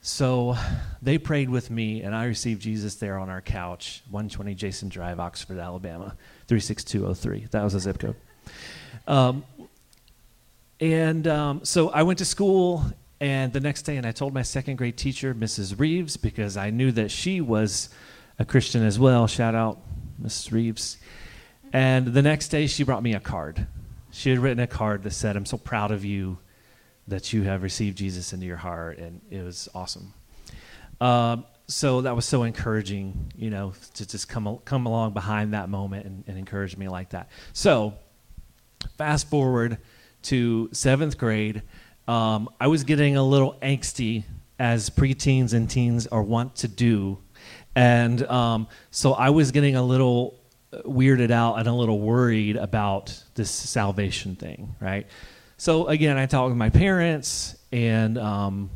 So 0.01 0.57
they 0.99 1.19
prayed 1.19 1.51
with 1.51 1.69
me, 1.69 2.01
and 2.01 2.15
I 2.15 2.23
received 2.23 2.63
Jesus 2.63 2.95
there 2.95 3.19
on 3.19 3.29
our 3.29 3.39
couch, 3.39 4.01
120 4.09 4.55
Jason 4.55 4.89
Drive, 4.89 5.19
Oxford, 5.19 5.59
Alabama, 5.59 6.15
36203. 6.47 7.49
That 7.51 7.63
was 7.63 7.75
a 7.75 7.79
zip 7.79 7.99
code. 7.99 8.15
Um, 9.05 9.45
and 10.79 11.27
um, 11.27 11.63
so 11.63 11.89
I 11.89 12.01
went 12.01 12.17
to 12.17 12.25
school, 12.25 12.83
and 13.19 13.53
the 13.53 13.59
next 13.59 13.83
day, 13.83 13.97
and 13.97 14.07
I 14.07 14.11
told 14.11 14.33
my 14.33 14.41
second 14.41 14.77
grade 14.77 14.97
teacher, 14.97 15.35
Mrs. 15.35 15.79
Reeves, 15.79 16.17
because 16.17 16.57
I 16.57 16.71
knew 16.71 16.91
that 16.93 17.11
she 17.11 17.41
was 17.41 17.89
a 18.39 18.43
Christian 18.43 18.83
as 18.83 18.97
well. 18.97 19.27
Shout 19.27 19.53
out, 19.53 19.77
Mrs. 20.21 20.51
Reeves. 20.51 20.97
And 21.73 22.07
the 22.07 22.21
next 22.21 22.49
day, 22.49 22.67
she 22.67 22.83
brought 22.83 23.03
me 23.03 23.13
a 23.13 23.19
card. 23.19 23.67
She 24.11 24.29
had 24.29 24.39
written 24.39 24.59
a 24.59 24.67
card 24.67 25.03
that 25.03 25.11
said, 25.11 25.35
I'm 25.35 25.45
so 25.45 25.57
proud 25.57 25.91
of 25.91 26.03
you 26.03 26.37
that 27.07 27.33
you 27.33 27.43
have 27.43 27.63
received 27.63 27.97
Jesus 27.97 28.33
into 28.33 28.45
your 28.45 28.57
heart. 28.57 28.97
And 28.97 29.21
it 29.29 29.43
was 29.43 29.69
awesome. 29.73 30.13
Um, 30.99 31.45
so 31.67 32.01
that 32.01 32.15
was 32.15 32.25
so 32.25 32.43
encouraging, 32.43 33.31
you 33.35 33.49
know, 33.49 33.73
to 33.95 34.07
just 34.07 34.27
come, 34.27 34.59
come 34.65 34.85
along 34.85 35.13
behind 35.13 35.53
that 35.53 35.69
moment 35.69 36.05
and, 36.05 36.23
and 36.27 36.37
encourage 36.37 36.77
me 36.77 36.87
like 36.89 37.11
that. 37.11 37.29
So, 37.53 37.93
fast 38.97 39.29
forward 39.29 39.77
to 40.23 40.69
seventh 40.73 41.17
grade, 41.17 41.63
um, 42.07 42.49
I 42.59 42.67
was 42.67 42.83
getting 42.83 43.15
a 43.15 43.23
little 43.23 43.55
angsty 43.61 44.23
as 44.59 44.89
preteens 44.89 45.53
and 45.53 45.69
teens 45.69 46.07
are 46.07 46.21
wont 46.21 46.55
to 46.57 46.67
do. 46.67 47.17
And 47.75 48.23
um, 48.23 48.67
so 48.89 49.13
I 49.13 49.29
was 49.29 49.51
getting 49.51 49.75
a 49.75 49.83
little 49.83 50.37
weirded 50.73 51.31
out 51.31 51.55
and 51.55 51.67
a 51.67 51.73
little 51.73 51.99
worried 51.99 52.55
about 52.55 53.23
this 53.35 53.51
salvation 53.51 54.35
thing, 54.35 54.75
right? 54.79 55.07
So 55.57 55.87
again, 55.87 56.17
I 56.17 56.25
talked 56.25 56.49
with 56.49 56.57
my 56.57 56.69
parents, 56.69 57.55
and 57.71 58.17
um, 58.17 58.71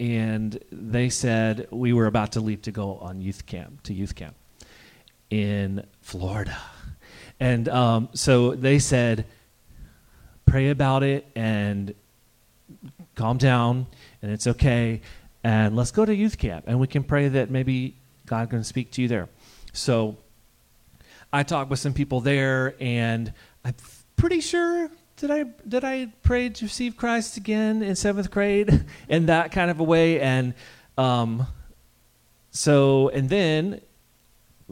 and 0.00 0.58
they 0.72 1.08
said 1.08 1.68
we 1.70 1.92
were 1.92 2.06
about 2.06 2.32
to 2.32 2.40
leave 2.40 2.62
to 2.62 2.72
go 2.72 2.96
on 2.96 3.20
youth 3.20 3.46
camp 3.46 3.82
to 3.84 3.94
youth 3.94 4.14
camp 4.14 4.34
in 5.30 5.84
Florida, 6.00 6.56
and 7.38 7.68
um, 7.68 8.08
so 8.14 8.54
they 8.54 8.78
said 8.78 9.26
pray 10.46 10.70
about 10.70 11.02
it 11.02 11.26
and 11.34 11.94
calm 13.14 13.36
down, 13.36 13.86
and 14.22 14.32
it's 14.32 14.46
okay, 14.46 15.00
and 15.44 15.76
let's 15.76 15.90
go 15.90 16.06
to 16.06 16.14
youth 16.14 16.38
camp, 16.38 16.64
and 16.66 16.80
we 16.80 16.86
can 16.86 17.04
pray 17.04 17.28
that 17.28 17.50
maybe 17.50 17.94
God 18.24 18.48
can 18.48 18.64
speak 18.64 18.90
to 18.92 19.02
you 19.02 19.08
there. 19.08 19.28
So 19.74 20.16
I 21.30 21.42
talked 21.42 21.68
with 21.68 21.78
some 21.78 21.92
people 21.92 22.22
there, 22.22 22.74
and 22.80 23.30
I'm 23.62 23.74
pretty 24.16 24.40
sure 24.40 24.90
did 25.16 25.30
I 25.30 25.44
did 25.68 25.84
I 25.84 26.08
pray 26.22 26.48
to 26.48 26.64
receive 26.64 26.96
Christ 26.96 27.36
again 27.36 27.82
in 27.82 27.94
seventh 27.94 28.30
grade 28.30 28.86
in 29.08 29.26
that 29.26 29.52
kind 29.52 29.70
of 29.70 29.80
a 29.80 29.84
way, 29.84 30.18
and 30.18 30.54
um, 30.96 31.46
so 32.50 33.10
and 33.10 33.28
then 33.28 33.82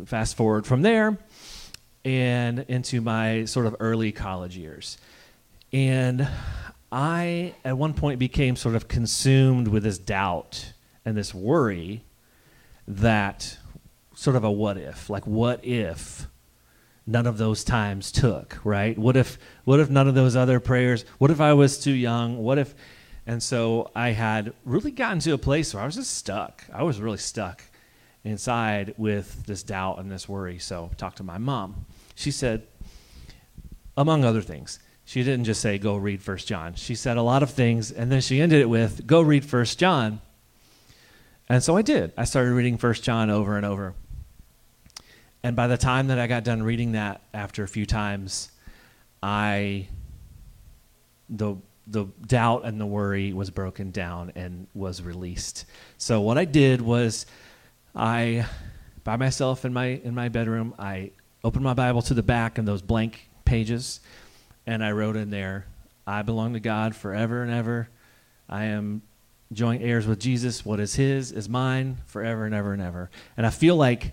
fast 0.06 0.36
forward 0.36 0.66
from 0.66 0.80
there 0.80 1.18
and 2.04 2.60
into 2.60 3.02
my 3.02 3.44
sort 3.44 3.66
of 3.66 3.76
early 3.78 4.10
college 4.10 4.56
years, 4.56 4.96
and 5.70 6.26
I, 6.92 7.54
at 7.64 7.78
one 7.78 7.94
point, 7.94 8.18
became 8.18 8.54
sort 8.54 8.74
of 8.74 8.86
consumed 8.86 9.66
with 9.66 9.82
this 9.82 9.96
doubt 9.96 10.74
and 11.04 11.16
this 11.16 11.34
worry 11.34 12.04
that 12.86 13.56
sort 14.14 14.36
of 14.36 14.44
a 14.44 14.50
what 14.50 14.76
if, 14.76 15.08
like, 15.08 15.26
what 15.26 15.64
if 15.64 16.26
none 17.06 17.26
of 17.26 17.38
those 17.38 17.64
times 17.64 18.12
took, 18.12 18.60
right? 18.62 18.96
What 18.98 19.16
if, 19.16 19.38
what 19.64 19.80
if 19.80 19.88
none 19.88 20.06
of 20.06 20.14
those 20.14 20.36
other 20.36 20.60
prayers, 20.60 21.06
what 21.18 21.30
if 21.30 21.40
I 21.40 21.54
was 21.54 21.78
too 21.78 21.92
young? 21.92 22.38
What 22.38 22.58
if, 22.58 22.74
and 23.26 23.42
so 23.42 23.90
I 23.96 24.10
had 24.10 24.52
really 24.64 24.90
gotten 24.90 25.18
to 25.20 25.32
a 25.32 25.38
place 25.38 25.72
where 25.72 25.82
I 25.82 25.86
was 25.86 25.94
just 25.94 26.14
stuck. 26.14 26.62
I 26.72 26.82
was 26.82 27.00
really 27.00 27.18
stuck 27.18 27.62
inside 28.22 28.94
with 28.98 29.46
this 29.46 29.62
doubt 29.62 29.98
and 29.98 30.10
this 30.10 30.28
worry. 30.28 30.58
So 30.58 30.90
talked 30.96 31.16
to 31.16 31.24
my 31.24 31.38
mom. 31.38 31.86
She 32.14 32.30
said, 32.30 32.66
among 33.96 34.24
other 34.24 34.42
things, 34.42 34.78
she 35.04 35.22
didn't 35.22 35.44
just 35.44 35.60
say, 35.60 35.78
go 35.78 35.96
read 35.96 36.22
First 36.22 36.48
John. 36.48 36.74
She 36.74 36.94
said 36.94 37.16
a 37.16 37.22
lot 37.22 37.42
of 37.42 37.50
things, 37.50 37.90
and 37.90 38.10
then 38.10 38.20
she 38.20 38.40
ended 38.40 38.60
it 38.60 38.68
with, 38.68 39.06
go 39.06 39.20
read 39.20 39.44
First 39.44 39.78
John. 39.78 40.20
And 41.48 41.62
so 41.62 41.76
I 41.76 41.82
did. 41.82 42.12
I 42.16 42.24
started 42.24 42.52
reading 42.52 42.78
First 42.78 43.02
John 43.02 43.28
over 43.28 43.56
and 43.56 43.66
over. 43.66 43.94
And 45.42 45.56
by 45.56 45.66
the 45.66 45.76
time 45.76 46.06
that 46.06 46.18
I 46.18 46.28
got 46.28 46.44
done 46.44 46.62
reading 46.62 46.92
that 46.92 47.20
after 47.34 47.64
a 47.64 47.68
few 47.68 47.84
times, 47.84 48.50
I 49.22 49.88
the 51.28 51.56
the 51.86 52.06
doubt 52.26 52.64
and 52.64 52.80
the 52.80 52.86
worry 52.86 53.32
was 53.32 53.50
broken 53.50 53.90
down 53.90 54.32
and 54.36 54.68
was 54.72 55.02
released. 55.02 55.64
So 55.98 56.20
what 56.20 56.38
I 56.38 56.44
did 56.44 56.80
was 56.80 57.26
I 57.94 58.46
by 59.02 59.16
myself 59.16 59.64
in 59.64 59.72
my 59.72 59.86
in 59.86 60.14
my 60.14 60.28
bedroom, 60.28 60.74
I 60.78 61.10
opened 61.42 61.64
my 61.64 61.74
Bible 61.74 62.02
to 62.02 62.14
the 62.14 62.22
back 62.22 62.58
and 62.58 62.68
those 62.68 62.82
blank 62.82 63.28
pages 63.44 64.00
and 64.66 64.84
I 64.84 64.92
wrote 64.92 65.16
in 65.16 65.30
there, 65.30 65.66
I 66.06 66.22
belong 66.22 66.54
to 66.54 66.60
God 66.60 66.94
forever 66.94 67.42
and 67.42 67.52
ever. 67.52 67.88
I 68.48 68.64
am 68.64 69.02
joint 69.52 69.82
heirs 69.82 70.06
with 70.06 70.18
Jesus. 70.18 70.64
What 70.64 70.80
is 70.80 70.94
his 70.94 71.32
is 71.32 71.48
mine 71.48 71.98
forever 72.06 72.44
and 72.44 72.54
ever 72.54 72.72
and 72.72 72.82
ever. 72.82 73.10
And 73.36 73.46
I 73.46 73.50
feel 73.50 73.76
like 73.76 74.12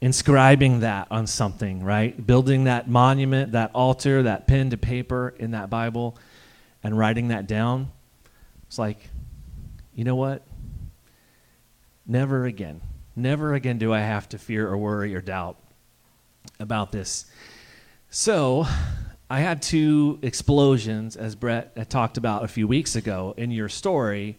inscribing 0.00 0.80
that 0.80 1.08
on 1.10 1.26
something, 1.26 1.82
right? 1.82 2.26
Building 2.26 2.64
that 2.64 2.88
monument, 2.88 3.52
that 3.52 3.70
altar, 3.74 4.22
that 4.22 4.46
pen 4.46 4.70
to 4.70 4.76
paper 4.76 5.34
in 5.38 5.50
that 5.52 5.70
Bible 5.70 6.16
and 6.82 6.96
writing 6.96 7.28
that 7.28 7.46
down. 7.46 7.90
It's 8.66 8.78
like, 8.78 8.98
you 9.94 10.04
know 10.04 10.16
what? 10.16 10.42
Never 12.06 12.46
again. 12.46 12.80
Never 13.14 13.54
again 13.54 13.78
do 13.78 13.92
I 13.92 14.00
have 14.00 14.28
to 14.30 14.38
fear 14.38 14.66
or 14.66 14.78
worry 14.78 15.14
or 15.14 15.20
doubt 15.20 15.56
about 16.58 16.92
this. 16.92 17.26
So, 18.08 18.66
I 19.32 19.38
had 19.38 19.62
two 19.62 20.18
explosions, 20.22 21.14
as 21.14 21.36
Brett 21.36 21.70
had 21.76 21.88
talked 21.88 22.16
about 22.16 22.42
a 22.42 22.48
few 22.48 22.66
weeks 22.66 22.96
ago 22.96 23.32
in 23.36 23.52
your 23.52 23.68
story. 23.68 24.36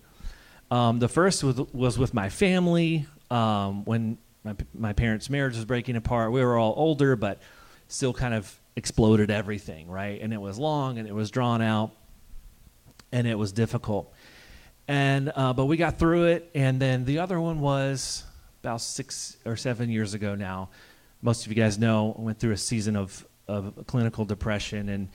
Um, 0.70 1.00
the 1.00 1.08
first 1.08 1.46
was, 1.46 1.56
was, 1.72 1.98
with 1.98 2.14
my 2.14 2.28
family 2.28 3.06
um, 3.30 3.86
when 3.86 4.18
my, 4.44 4.54
my 4.74 4.92
parents' 4.92 5.30
marriage 5.30 5.56
was 5.56 5.64
breaking 5.64 5.96
apart. 5.96 6.34
We 6.34 6.44
were 6.44 6.58
all 6.58 6.74
older, 6.76 7.16
but 7.16 7.42
still 7.88 8.14
kind 8.14 8.34
of 8.34 8.54
exploded 8.76 9.32
everything, 9.32 9.90
right? 9.90 10.22
And 10.22 10.34
it 10.34 10.42
was 10.42 10.60
long 10.60 10.98
and 10.98 11.08
it 11.08 11.16
was 11.16 11.32
drawn 11.32 11.62
out 11.62 11.92
and 13.14 13.26
it 13.26 13.38
was 13.38 13.54
difficult. 13.54 14.14
And 14.90 15.32
uh, 15.34 15.54
but 15.54 15.68
we 15.68 15.78
got 15.78 16.00
through 16.00 16.26
it. 16.26 16.52
And 16.54 16.82
then 16.82 17.06
the 17.06 17.20
other 17.20 17.40
one 17.40 17.62
was 17.62 18.26
about 18.62 18.82
six 18.82 19.38
or 19.46 19.56
seven 19.56 19.90
years 19.90 20.14
ago 20.14 20.36
now. 20.36 20.70
Most 21.22 21.46
of 21.46 21.52
you 21.52 21.56
guys 21.56 21.78
know 21.78 22.14
I 22.18 22.22
went 22.22 22.40
through 22.40 22.52
a 22.52 22.58
season 22.58 22.98
of 22.98 23.26
of 23.52 23.88
clinical 23.88 24.26
depression, 24.26 24.90
and 24.90 25.10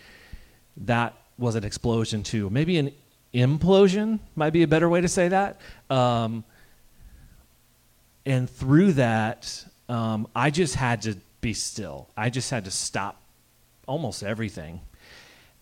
that 0.78 1.14
was 1.38 1.54
an 1.54 1.64
explosion 1.64 2.22
too. 2.22 2.50
Maybe 2.50 2.78
an 2.78 2.92
implosion 3.34 4.20
might 4.34 4.50
be 4.50 4.62
a 4.62 4.68
better 4.68 4.88
way 4.88 5.00
to 5.00 5.08
say 5.08 5.28
that. 5.28 5.60
Um, 5.90 6.44
and 8.24 8.48
through 8.48 8.92
that, 8.94 9.64
um, 9.88 10.26
I 10.34 10.50
just 10.50 10.74
had 10.74 11.02
to 11.02 11.16
be 11.40 11.52
still. 11.52 12.08
I 12.16 12.30
just 12.30 12.50
had 12.50 12.64
to 12.64 12.70
stop 12.70 13.20
almost 13.86 14.22
everything. 14.22 14.80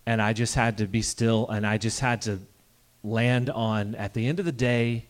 And 0.06 0.20
I 0.20 0.32
just 0.32 0.54
had 0.54 0.78
to 0.78 0.86
be 0.86 1.02
still, 1.02 1.48
and 1.48 1.66
I 1.66 1.78
just 1.78 2.00
had 2.00 2.22
to 2.22 2.38
land 3.02 3.50
on, 3.50 3.94
at 3.94 4.14
the 4.14 4.26
end 4.26 4.38
of 4.38 4.44
the 4.44 4.52
day, 4.52 5.06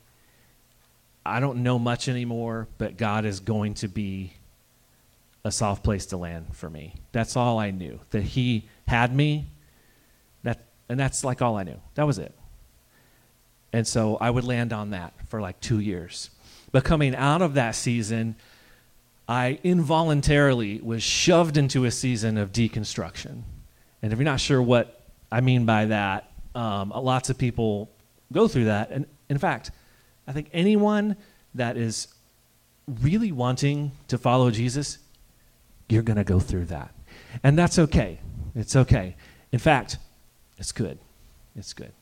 I 1.27 1.41
don't 1.41 1.63
know 1.63 1.79
much 1.79 2.09
anymore, 2.09 2.69
but 2.79 2.97
God 2.97 3.25
is 3.25 3.41
going 3.41 3.75
to 3.75 3.89
be 3.89 4.35
a 5.45 5.53
soft 5.53 5.85
place 5.85 6.07
to 6.07 6.17
land 6.17 6.47
for 6.57 6.71
me. 6.71 6.95
That's 7.13 7.37
all 7.37 7.59
I 7.59 7.71
knew. 7.71 8.01
That 8.11 8.23
he 8.23 8.69
had 8.89 9.15
me. 9.15 9.51
That 10.43 10.65
and 10.89 10.99
that's 10.99 11.23
like 11.25 11.43
all 11.43 11.57
I 11.57 11.63
knew. 11.63 11.81
That 11.95 12.07
was 12.07 12.19
it. 12.19 12.35
And 13.73 13.87
so 13.87 14.17
I 14.17 14.31
would 14.31 14.45
land 14.45 14.73
on 14.73 14.91
that 14.91 15.13
for 15.29 15.41
like 15.41 15.61
2 15.61 15.81
years. 15.81 16.31
But 16.73 16.85
coming 16.85 17.15
out 17.15 17.43
of 17.43 17.55
that 17.55 17.75
season, 17.75 18.37
I 19.29 19.59
involuntarily 19.63 20.81
was 20.81 21.03
shoved 21.03 21.57
into 21.57 21.85
a 21.85 21.91
season 21.91 22.39
of 22.39 22.53
deconstruction. 22.53 23.43
And 24.03 24.13
if 24.13 24.19
you're 24.19 24.25
not 24.25 24.41
sure 24.41 24.63
what 24.63 25.01
I 25.31 25.41
mean 25.41 25.67
by 25.67 25.87
that, 25.87 26.31
Um, 26.55 26.91
lots 26.91 27.31
of 27.31 27.37
people 27.37 27.91
go 28.31 28.47
through 28.47 28.67
that. 28.67 28.93
And 28.93 29.07
in 29.29 29.39
fact, 29.39 29.73
I 30.29 30.33
think 30.33 30.51
anyone 30.53 31.17
that 31.55 31.77
is 31.77 32.07
really 32.87 33.33
wanting 33.33 33.91
to 34.07 34.19
follow 34.19 34.53
Jesus, 34.53 34.99
you're 35.89 36.03
going 36.03 36.17
to 36.17 36.25
go 36.25 36.41
through 36.41 36.67
that. 36.67 36.95
And 37.43 37.59
that's 37.59 37.79
okay. 37.79 38.21
It's 38.55 38.77
okay. 38.77 39.17
In 39.53 39.59
fact, 39.59 39.99
it's 40.59 40.73
good. 40.73 40.99
It's 41.57 41.73
good. 41.73 41.93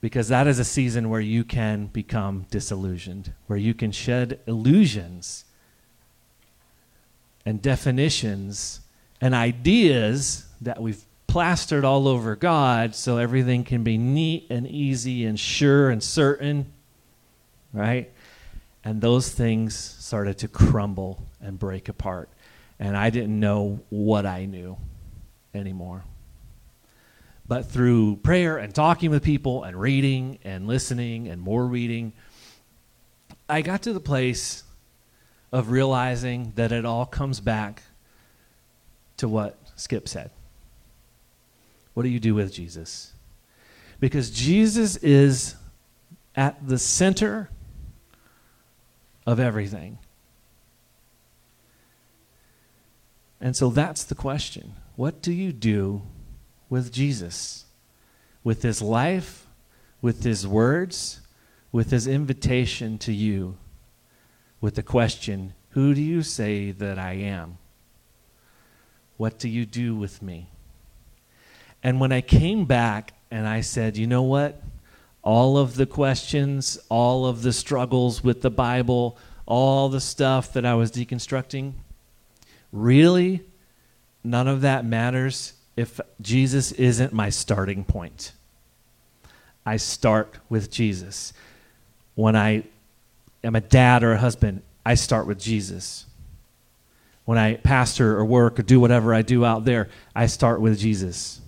Because 0.00 0.28
that 0.28 0.46
is 0.46 0.58
a 0.58 0.64
season 0.64 1.08
where 1.08 1.20
you 1.20 1.44
can 1.44 1.86
become 1.86 2.46
disillusioned, 2.50 3.32
where 3.46 3.58
you 3.58 3.72
can 3.72 3.90
shed 3.92 4.40
illusions 4.46 5.44
and 7.46 7.62
definitions 7.62 8.80
and 9.20 9.34
ideas 9.34 10.46
that 10.60 10.80
we've 10.80 11.04
plastered 11.26 11.84
all 11.84 12.06
over 12.06 12.36
God 12.36 12.94
so 12.94 13.18
everything 13.18 13.64
can 13.64 13.82
be 13.82 13.98
neat 13.98 14.46
and 14.50 14.66
easy 14.66 15.24
and 15.24 15.40
sure 15.40 15.90
and 15.90 16.02
certain, 16.02 16.66
right? 17.72 18.12
And 18.84 19.00
those 19.00 19.30
things 19.30 19.74
started 19.76 20.38
to 20.38 20.48
crumble 20.48 21.26
and 21.40 21.58
break 21.58 21.88
apart. 21.88 22.28
And 22.78 22.96
I 22.96 23.10
didn't 23.10 23.38
know 23.38 23.80
what 23.90 24.26
I 24.26 24.46
knew 24.46 24.76
anymore. 25.54 26.04
But 27.46 27.66
through 27.70 28.16
prayer 28.16 28.56
and 28.56 28.74
talking 28.74 29.10
with 29.10 29.22
people 29.22 29.64
and 29.64 29.78
reading 29.78 30.38
and 30.44 30.66
listening 30.66 31.28
and 31.28 31.40
more 31.40 31.66
reading, 31.66 32.12
I 33.48 33.60
got 33.62 33.82
to 33.82 33.92
the 33.92 34.00
place 34.00 34.64
of 35.52 35.70
realizing 35.70 36.52
that 36.56 36.72
it 36.72 36.84
all 36.84 37.06
comes 37.06 37.40
back 37.40 37.82
to 39.18 39.28
what 39.28 39.58
Skip 39.76 40.08
said. 40.08 40.30
What 41.92 42.02
do 42.02 42.08
you 42.08 42.18
do 42.18 42.34
with 42.34 42.52
Jesus? 42.52 43.12
Because 44.00 44.30
Jesus 44.30 44.96
is 44.96 45.54
at 46.34 46.66
the 46.66 46.78
center 46.78 47.50
of 49.26 49.38
everything. 49.38 49.98
And 53.44 53.54
so 53.54 53.68
that's 53.68 54.04
the 54.04 54.14
question. 54.14 54.72
What 54.96 55.20
do 55.20 55.30
you 55.30 55.52
do 55.52 56.00
with 56.70 56.90
Jesus? 56.90 57.66
With 58.42 58.62
his 58.62 58.80
life, 58.80 59.46
with 60.00 60.24
his 60.24 60.46
words, 60.46 61.20
with 61.70 61.90
his 61.90 62.06
invitation 62.06 62.96
to 62.98 63.12
you, 63.12 63.58
with 64.62 64.76
the 64.76 64.82
question, 64.82 65.52
Who 65.70 65.92
do 65.92 66.00
you 66.00 66.22
say 66.22 66.70
that 66.70 66.98
I 66.98 67.12
am? 67.12 67.58
What 69.18 69.38
do 69.38 69.50
you 69.50 69.66
do 69.66 69.94
with 69.94 70.22
me? 70.22 70.48
And 71.82 72.00
when 72.00 72.12
I 72.12 72.22
came 72.22 72.64
back 72.64 73.12
and 73.30 73.46
I 73.46 73.60
said, 73.60 73.98
you 73.98 74.06
know 74.06 74.22
what? 74.22 74.62
All 75.22 75.58
of 75.58 75.74
the 75.74 75.84
questions, 75.86 76.78
all 76.88 77.26
of 77.26 77.42
the 77.42 77.52
struggles 77.52 78.24
with 78.24 78.40
the 78.40 78.50
Bible, 78.50 79.18
all 79.44 79.90
the 79.90 80.00
stuff 80.00 80.54
that 80.54 80.64
I 80.64 80.74
was 80.74 80.90
deconstructing, 80.90 81.74
really, 82.74 83.42
none 84.22 84.48
of 84.48 84.62
that 84.62 84.84
matters 84.84 85.54
if 85.76 86.00
Jesus 86.20 86.72
isn't 86.72 87.12
my 87.12 87.30
starting 87.30 87.84
point. 87.84 88.32
I 89.64 89.76
start 89.76 90.38
with 90.48 90.70
Jesus. 90.70 91.32
When 92.14 92.36
I 92.36 92.64
am 93.42 93.54
a 93.54 93.60
dad 93.60 94.02
or 94.02 94.12
a 94.12 94.18
husband, 94.18 94.62
I 94.84 94.94
start 94.94 95.26
with 95.26 95.38
Jesus. 95.38 96.06
When 97.24 97.38
I 97.38 97.54
pastor 97.54 98.18
or 98.18 98.24
work 98.24 98.58
or 98.58 98.62
do 98.62 98.78
whatever 98.78 99.14
I 99.14 99.22
do 99.22 99.44
out 99.44 99.64
there, 99.64 99.88
I 100.14 100.26
start 100.26 100.60
with 100.60 100.78
Jesus. 100.78 101.40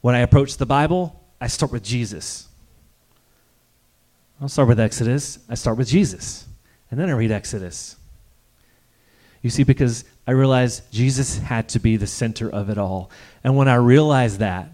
When 0.00 0.14
I 0.14 0.20
approach 0.20 0.56
the 0.56 0.66
Bible, 0.66 1.20
I 1.40 1.48
start 1.48 1.72
with 1.72 1.82
Jesus. 1.82 2.48
I 4.40 4.46
start 4.46 4.68
with 4.68 4.80
Exodus, 4.80 5.38
I 5.48 5.54
start 5.54 5.78
with 5.78 5.88
Jesus. 5.88 6.46
And 6.90 6.98
then 6.98 7.08
I 7.08 7.12
read 7.12 7.30
Exodus. 7.30 7.96
You 9.44 9.50
see, 9.50 9.62
because 9.62 10.06
I 10.26 10.30
realized 10.30 10.90
Jesus 10.90 11.36
had 11.36 11.68
to 11.68 11.78
be 11.78 11.98
the 11.98 12.06
center 12.06 12.48
of 12.48 12.70
it 12.70 12.78
all. 12.78 13.10
And 13.44 13.58
when 13.58 13.68
I 13.68 13.74
realized 13.74 14.38
that, 14.38 14.70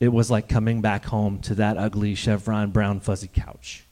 it 0.00 0.08
was 0.08 0.30
like 0.30 0.48
coming 0.48 0.80
back 0.80 1.04
home 1.04 1.40
to 1.40 1.54
that 1.56 1.76
ugly 1.76 2.14
chevron 2.14 2.70
brown 2.70 3.00
fuzzy 3.00 3.28
couch. 3.30 3.84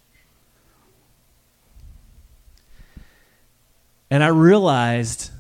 And 4.11 4.25
I 4.25 4.29
realized 4.29 5.33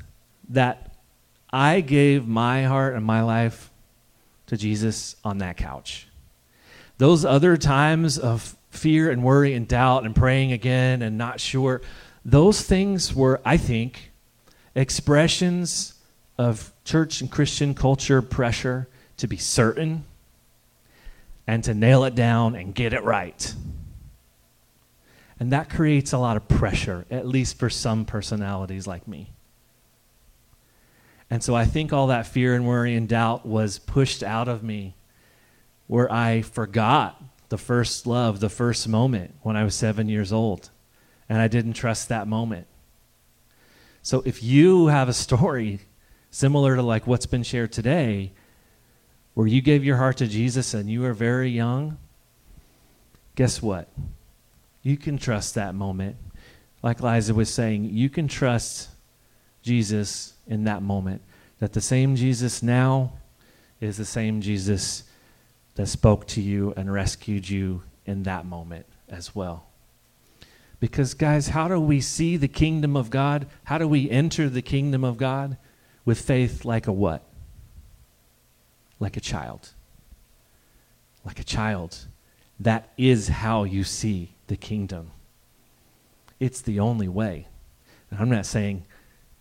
that 0.50 0.94
I 1.50 1.80
gave 1.80 2.28
my 2.28 2.64
heart 2.64 2.96
and 2.96 3.04
my 3.04 3.22
life 3.22 3.70
to 4.48 4.58
Jesus 4.58 5.16
on 5.24 5.38
that 5.38 5.56
couch. 5.56 6.06
Those 6.98 7.24
other 7.24 7.56
times 7.56 8.18
of 8.18 8.54
fear 8.68 9.10
and 9.10 9.24
worry 9.24 9.54
and 9.54 9.66
doubt 9.66 10.04
and 10.04 10.14
praying 10.14 10.52
again 10.52 11.00
and 11.00 11.16
not 11.16 11.40
sure, 11.40 11.80
those 12.26 12.60
things 12.60 13.14
were, 13.14 13.40
I 13.42 13.56
think, 13.56 14.12
expressions 14.76 15.94
of 16.38 16.72
church 16.84 17.20
and 17.20 17.30
Christian 17.30 17.74
culture 17.74 18.22
pressure 18.22 18.88
to 19.16 19.26
be 19.26 19.38
certain 19.38 20.04
and 21.46 21.64
to 21.64 21.74
nail 21.74 22.04
it 22.04 22.14
down 22.14 22.54
and 22.54 22.74
get 22.74 22.92
it 22.92 23.02
right. 23.02 23.54
And 25.40 25.52
that 25.52 25.70
creates 25.70 26.12
a 26.12 26.18
lot 26.18 26.36
of 26.36 26.46
pressure, 26.46 27.06
at 27.10 27.26
least 27.26 27.58
for 27.58 27.70
some 27.70 28.04
personalities 28.04 28.86
like 28.86 29.08
me. 29.08 29.30
And 31.30 31.42
so 31.42 31.54
I 31.54 31.64
think 31.64 31.92
all 31.92 32.08
that 32.08 32.26
fear 32.26 32.54
and 32.54 32.66
worry 32.66 32.94
and 32.94 33.08
doubt 33.08 33.46
was 33.46 33.78
pushed 33.78 34.22
out 34.22 34.46
of 34.46 34.62
me 34.62 34.94
where 35.86 36.12
I 36.12 36.42
forgot 36.42 37.22
the 37.48 37.58
first 37.58 38.06
love, 38.06 38.40
the 38.40 38.48
first 38.48 38.88
moment 38.88 39.34
when 39.42 39.56
I 39.56 39.64
was 39.64 39.74
seven 39.74 40.08
years 40.08 40.32
old. 40.32 40.70
And 41.28 41.40
I 41.40 41.48
didn't 41.48 41.72
trust 41.72 42.08
that 42.08 42.28
moment. 42.28 42.66
So 44.06 44.22
if 44.24 44.40
you 44.40 44.86
have 44.86 45.08
a 45.08 45.12
story 45.12 45.80
similar 46.30 46.76
to 46.76 46.82
like 46.82 47.08
what's 47.08 47.26
been 47.26 47.42
shared 47.42 47.72
today, 47.72 48.30
where 49.34 49.48
you 49.48 49.60
gave 49.60 49.84
your 49.84 49.96
heart 49.96 50.18
to 50.18 50.28
Jesus 50.28 50.74
and 50.74 50.88
you 50.88 51.00
were 51.00 51.12
very 51.12 51.50
young, 51.50 51.98
guess 53.34 53.60
what? 53.60 53.88
You 54.84 54.96
can 54.96 55.18
trust 55.18 55.56
that 55.56 55.74
moment. 55.74 56.18
Like 56.84 57.00
Liza 57.00 57.34
was 57.34 57.52
saying, 57.52 57.86
you 57.86 58.08
can 58.08 58.28
trust 58.28 58.90
Jesus 59.62 60.34
in 60.46 60.62
that 60.62 60.82
moment. 60.82 61.20
That 61.58 61.72
the 61.72 61.80
same 61.80 62.14
Jesus 62.14 62.62
now 62.62 63.14
is 63.80 63.96
the 63.96 64.04
same 64.04 64.40
Jesus 64.40 65.02
that 65.74 65.88
spoke 65.88 66.28
to 66.28 66.40
you 66.40 66.72
and 66.76 66.92
rescued 66.92 67.48
you 67.48 67.82
in 68.04 68.22
that 68.22 68.46
moment 68.46 68.86
as 69.08 69.34
well. 69.34 69.65
Because, 70.78 71.14
guys, 71.14 71.48
how 71.48 71.68
do 71.68 71.80
we 71.80 72.00
see 72.00 72.36
the 72.36 72.48
kingdom 72.48 72.96
of 72.96 73.10
God? 73.10 73.46
How 73.64 73.78
do 73.78 73.88
we 73.88 74.10
enter 74.10 74.48
the 74.48 74.62
kingdom 74.62 75.04
of 75.04 75.16
God? 75.16 75.56
With 76.04 76.20
faith 76.20 76.64
like 76.64 76.86
a 76.86 76.92
what? 76.92 77.24
Like 79.00 79.16
a 79.16 79.20
child. 79.20 79.70
Like 81.24 81.40
a 81.40 81.44
child. 81.44 82.06
That 82.60 82.92
is 82.96 83.28
how 83.28 83.64
you 83.64 83.84
see 83.84 84.34
the 84.46 84.56
kingdom. 84.56 85.10
It's 86.38 86.60
the 86.60 86.80
only 86.80 87.08
way. 87.08 87.48
And 88.10 88.20
I'm 88.20 88.30
not 88.30 88.46
saying 88.46 88.84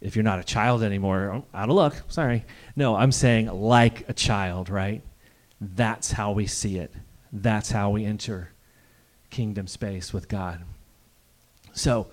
if 0.02 0.16
you're 0.16 0.24
not 0.24 0.40
a 0.40 0.44
child 0.44 0.84
anymore, 0.84 1.32
oh, 1.34 1.46
out 1.58 1.70
of 1.70 1.76
luck, 1.76 1.96
sorry. 2.10 2.46
No, 2.76 2.96
I'm 2.96 3.12
saying 3.12 3.48
like 3.48 4.08
a 4.10 4.14
child, 4.14 4.70
right? 4.70 5.02
That's 5.60 6.12
how 6.12 6.32
we 6.32 6.48
see 6.48 6.78
it. 6.78 6.94
That's 7.32 7.72
how 7.72 7.90
we 7.90 8.06
enter 8.06 8.52
kingdom 9.30 9.68
space 9.68 10.14
with 10.14 10.28
God. 10.28 10.62
So, 11.76 12.08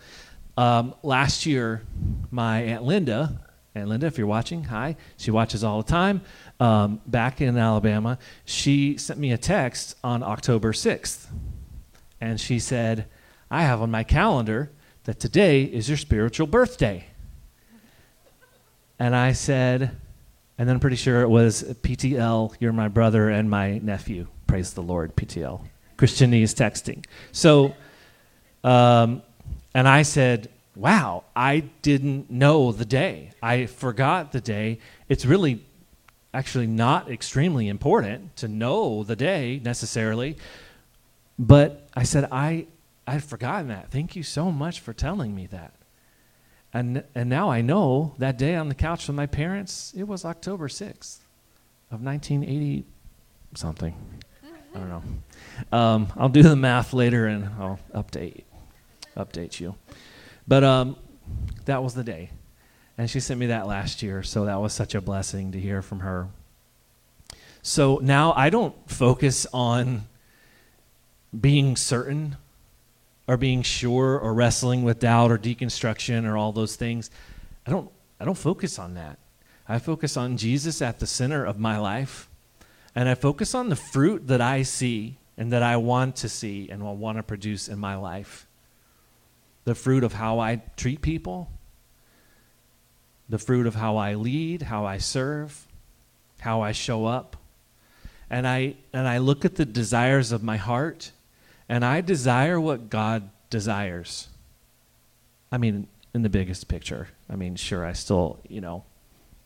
um, 0.57 0.95
last 1.03 1.47
year, 1.47 1.83
my 2.31 2.63
Aunt 2.63 2.83
Linda, 2.83 3.41
Aunt 3.75 3.89
Linda, 3.89 4.07
if 4.07 4.19
you're 4.19 4.27
watching, 4.27 4.65
hi, 4.65 4.97
she 5.17 5.31
watches 5.31 5.63
all 5.63 5.81
the 5.81 5.89
time, 5.89 6.21
um, 6.61 7.01
back 7.07 7.41
in 7.41 7.57
Alabama, 7.57 8.19
she 8.45 8.99
sent 8.99 9.19
me 9.19 9.33
a 9.33 9.39
text 9.39 9.97
on 10.03 10.23
October 10.23 10.73
6th. 10.73 11.27
And 12.21 12.41
she 12.41 12.59
said, 12.59 13.07
I 13.51 13.63
have 13.63 13.81
on 13.81 13.91
my 13.91 14.03
calendar 14.03 14.71
that 15.05 15.21
today 15.21 15.63
is 15.63 15.89
your 15.89 15.97
spiritual 15.97 16.49
birthday. 16.49 17.07
And 18.99 19.17
I 19.17 19.33
said, 19.33 19.97
and 20.59 20.69
then 20.69 20.77
I'm 20.77 20.81
pretty 20.81 20.97
sure 20.97 21.23
it 21.23 21.29
was 21.29 21.63
PTL, 21.63 22.55
you're 22.59 22.73
my 22.73 22.89
brother 22.89 23.29
and 23.29 23.49
my 23.49 23.79
nephew. 23.79 24.27
Praise 24.47 24.75
the 24.75 24.83
Lord, 24.83 25.17
PTL. 25.17 25.65
Christianese 25.97 26.55
texting. 26.55 27.05
So, 27.31 27.75
um, 28.65 29.23
and 29.75 29.89
I 29.89 30.03
said, 30.03 30.49
wow, 30.75 31.25
I 31.35 31.61
didn't 31.83 32.31
know 32.31 32.73
the 32.73 32.85
day. 32.85 33.31
I 33.43 33.67
forgot 33.67 34.33
the 34.33 34.41
day. 34.41 34.79
It's 35.09 35.25
really 35.25 35.65
actually 36.35 36.67
not 36.67 37.11
extremely 37.11 37.69
important 37.69 38.37
to 38.37 38.49
know 38.49 39.05
the 39.05 39.17
day 39.17 39.61
necessarily. 39.63 40.37
But 41.39 41.89
I 41.95 42.05
said, 42.05 42.29
I, 42.33 42.67
I'd 43.07 43.25
forgotten 43.25 43.69
that. 43.69 43.91
Thank 43.91 44.17
you 44.17 44.23
so 44.23 44.51
much 44.51 44.81
for 44.81 44.93
telling 44.93 45.35
me 45.35 45.47
that. 45.49 45.75
And, 46.73 47.05
and 47.15 47.29
now 47.29 47.51
I 47.51 47.61
know 47.61 48.15
that 48.19 48.39
day 48.39 48.55
on 48.55 48.69
the 48.69 48.75
couch 48.75 49.07
with 49.07 49.17
my 49.17 49.27
parents, 49.27 49.93
it 49.95 50.05
was 50.05 50.25
October 50.25 50.69
6th 50.69 51.19
of 51.91 52.03
1980 52.03 52.85
something. 53.55 53.95
I 54.75 54.79
don't 54.79 54.89
know. 54.89 55.03
Um, 55.77 56.13
I'll 56.17 56.31
do 56.31 56.43
the 56.43 56.57
math 56.57 56.95
later 56.95 57.27
and 57.27 57.45
I'll 57.59 57.79
update 57.95 58.45
update 59.17 59.61
you. 59.61 59.75
But 60.47 60.65
um, 60.65 60.97
that 61.65 61.83
was 61.83 61.95
the 61.95 62.05
day. 62.05 62.31
And 62.99 63.09
she 63.09 63.21
sent 63.21 63.41
me 63.41 63.47
that 63.47 63.67
last 63.67 64.03
year, 64.03 64.23
so 64.23 64.45
that 64.45 64.61
was 64.61 64.73
such 64.73 64.95
a 64.95 65.01
blessing 65.01 65.53
to 65.53 65.61
hear 65.61 65.83
from 65.83 66.01
her. 66.01 66.29
So 67.63 68.01
now 68.03 68.33
I 68.33 68.51
don't 68.51 68.75
focus 68.91 69.47
on 69.53 70.07
being 71.39 71.77
certain 71.77 72.37
or 73.27 73.37
being 73.37 73.63
sure 73.63 74.19
or 74.19 74.35
wrestling 74.35 74.83
with 74.83 74.99
doubt 74.99 75.31
or 75.31 75.39
deconstruction 75.39 76.27
or 76.27 76.37
all 76.37 76.53
those 76.53 76.77
things. 76.77 77.11
I 77.67 77.71
don't 77.71 77.91
I 78.21 78.25
don't 78.25 78.39
focus 78.39 78.79
on 78.79 78.95
that. 78.95 79.19
I 79.69 79.79
focus 79.79 80.17
on 80.17 80.37
Jesus 80.37 80.83
at 80.83 80.99
the 80.99 81.07
center 81.07 81.45
of 81.45 81.59
my 81.59 81.79
life. 81.79 82.29
And 82.95 83.09
I 83.09 83.15
focus 83.15 83.55
on 83.55 83.69
the 83.69 83.77
fruit 83.77 84.27
that 84.29 84.41
I 84.41 84.63
see 84.63 85.19
and 85.37 85.53
that 85.53 85.63
I 85.63 85.77
want 85.77 86.17
to 86.17 86.29
see 86.29 86.69
and 86.69 86.83
will 86.83 86.97
want 86.97 87.19
to 87.19 87.23
produce 87.23 87.69
in 87.69 87.79
my 87.79 87.97
life. 87.97 88.47
The 89.65 89.75
fruit 89.75 90.05
of 90.05 90.13
how 90.13 90.39
I 90.39 90.61
treat 90.77 91.03
people, 91.03 91.51
the 93.29 93.39
fruit 93.39 93.67
of 93.67 93.75
how 93.75 93.97
I 93.97 94.15
lead, 94.15 94.63
how 94.63 94.85
I 94.85 94.99
serve, 94.99 95.67
how 96.41 96.61
I 96.63 96.73
show 96.73 97.07
up. 97.07 97.37
And 98.29 98.47
I 98.49 98.75
and 98.93 99.07
I 99.07 99.19
look 99.19 99.45
at 99.45 99.57
the 99.57 99.65
desires 99.65 100.33
of 100.33 100.43
my 100.43 100.57
heart 100.57 101.13
and 101.69 101.85
I 101.85 102.01
desire 102.01 102.61
what 102.61 102.91
God 102.91 103.31
desires. 103.51 104.29
I 105.51 105.59
mean, 105.59 105.87
in 106.15 106.23
the 106.23 106.29
biggest 106.29 106.69
picture. 106.69 107.09
I 107.31 107.37
mean, 107.37 107.57
sure, 107.57 107.85
I 107.85 107.93
still, 107.93 108.39
you 108.49 108.61
know, 108.61 108.85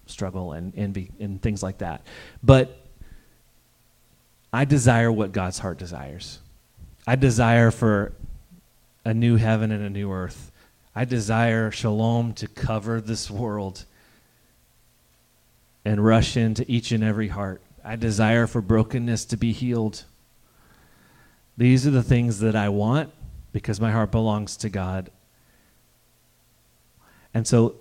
struggle 0.06 0.52
and 0.52 0.72
envy 0.76 1.10
and 1.20 1.40
things 1.40 1.62
like 1.62 1.78
that. 1.78 2.06
But 2.42 2.76
I 4.52 4.64
desire 4.64 5.10
what 5.12 5.32
God's 5.32 5.58
heart 5.58 5.78
desires. 5.78 6.38
I 7.06 7.16
desire 7.16 7.70
for 7.70 8.12
a 9.06 9.14
new 9.14 9.36
heaven 9.36 9.70
and 9.70 9.84
a 9.84 9.88
new 9.88 10.10
earth. 10.10 10.50
I 10.92 11.04
desire 11.04 11.70
shalom 11.70 12.32
to 12.34 12.48
cover 12.48 13.00
this 13.00 13.30
world 13.30 13.84
and 15.84 16.04
rush 16.04 16.36
into 16.36 16.68
each 16.68 16.90
and 16.90 17.04
every 17.04 17.28
heart. 17.28 17.62
I 17.84 17.94
desire 17.94 18.48
for 18.48 18.60
brokenness 18.60 19.24
to 19.26 19.36
be 19.36 19.52
healed. 19.52 20.02
These 21.56 21.86
are 21.86 21.92
the 21.92 22.02
things 22.02 22.40
that 22.40 22.56
I 22.56 22.68
want 22.68 23.12
because 23.52 23.80
my 23.80 23.92
heart 23.92 24.10
belongs 24.10 24.56
to 24.56 24.68
God. 24.68 25.12
And 27.32 27.46
so 27.46 27.76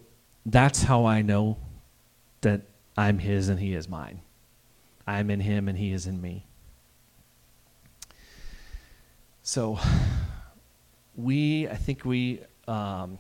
that's 0.46 0.84
how 0.84 1.06
I 1.06 1.24
know 1.24 1.58
that 2.42 2.62
I'm 2.96 3.18
His 3.18 3.50
and 3.50 3.60
He 3.60 3.74
is 3.74 3.90
mine. 3.90 4.22
I'm 5.08 5.32
in 5.32 5.40
Him 5.40 5.68
and 5.68 5.78
He 5.80 5.92
is 5.92 6.06
in 6.06 6.22
me. 6.22 6.46
So 9.42 9.80
we, 11.16 11.68
I 11.68 11.76
think 11.76 12.06
we 12.06 12.42
um, 12.68 13.18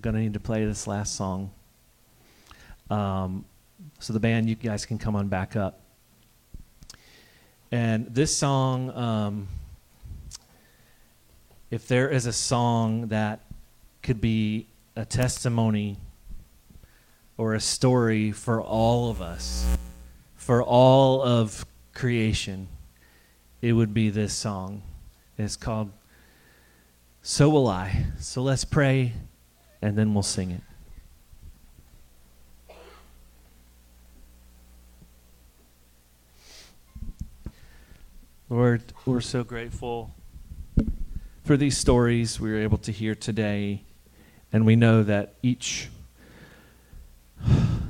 going 0.00 0.14
to 0.14 0.20
need 0.20 0.34
to 0.34 0.40
play 0.40 0.64
this 0.64 0.86
last 0.86 1.16
song. 1.16 1.50
Um, 2.90 3.44
so 3.98 4.12
the 4.12 4.20
band, 4.20 4.48
you 4.48 4.54
guys 4.54 4.86
can 4.86 4.98
come 4.98 5.16
on 5.16 5.28
back 5.28 5.56
up. 5.56 5.80
And 7.70 8.06
this 8.14 8.34
song, 8.34 8.90
um, 8.96 9.48
if 11.70 11.86
there 11.86 12.08
is 12.08 12.26
a 12.26 12.32
song 12.32 13.08
that 13.08 13.40
could 14.02 14.20
be 14.20 14.66
a 14.96 15.04
testimony 15.04 15.98
or 17.36 17.54
a 17.54 17.60
story 17.60 18.32
for 18.32 18.60
all 18.60 19.10
of 19.10 19.20
us, 19.20 19.76
for 20.36 20.62
all 20.62 21.22
of 21.22 21.66
creation, 21.94 22.68
it 23.60 23.72
would 23.72 23.92
be 23.92 24.08
this 24.08 24.32
song. 24.32 24.82
It's 25.36 25.56
called 25.56 25.90
So 27.22 27.48
Will 27.48 27.68
I. 27.68 28.06
So 28.18 28.42
let's 28.42 28.64
pray 28.64 29.12
and 29.82 29.96
then 29.96 30.14
we'll 30.14 30.22
sing 30.22 30.50
it. 30.50 30.62
Lord, 38.50 38.82
we're 39.04 39.20
so 39.20 39.44
grateful 39.44 40.14
for 41.44 41.56
these 41.56 41.76
stories 41.76 42.40
we 42.40 42.50
were 42.50 42.58
able 42.58 42.78
to 42.78 42.92
hear 42.92 43.14
today. 43.14 43.82
And 44.52 44.64
we 44.64 44.74
know 44.74 45.02
that 45.02 45.34
each 45.42 45.90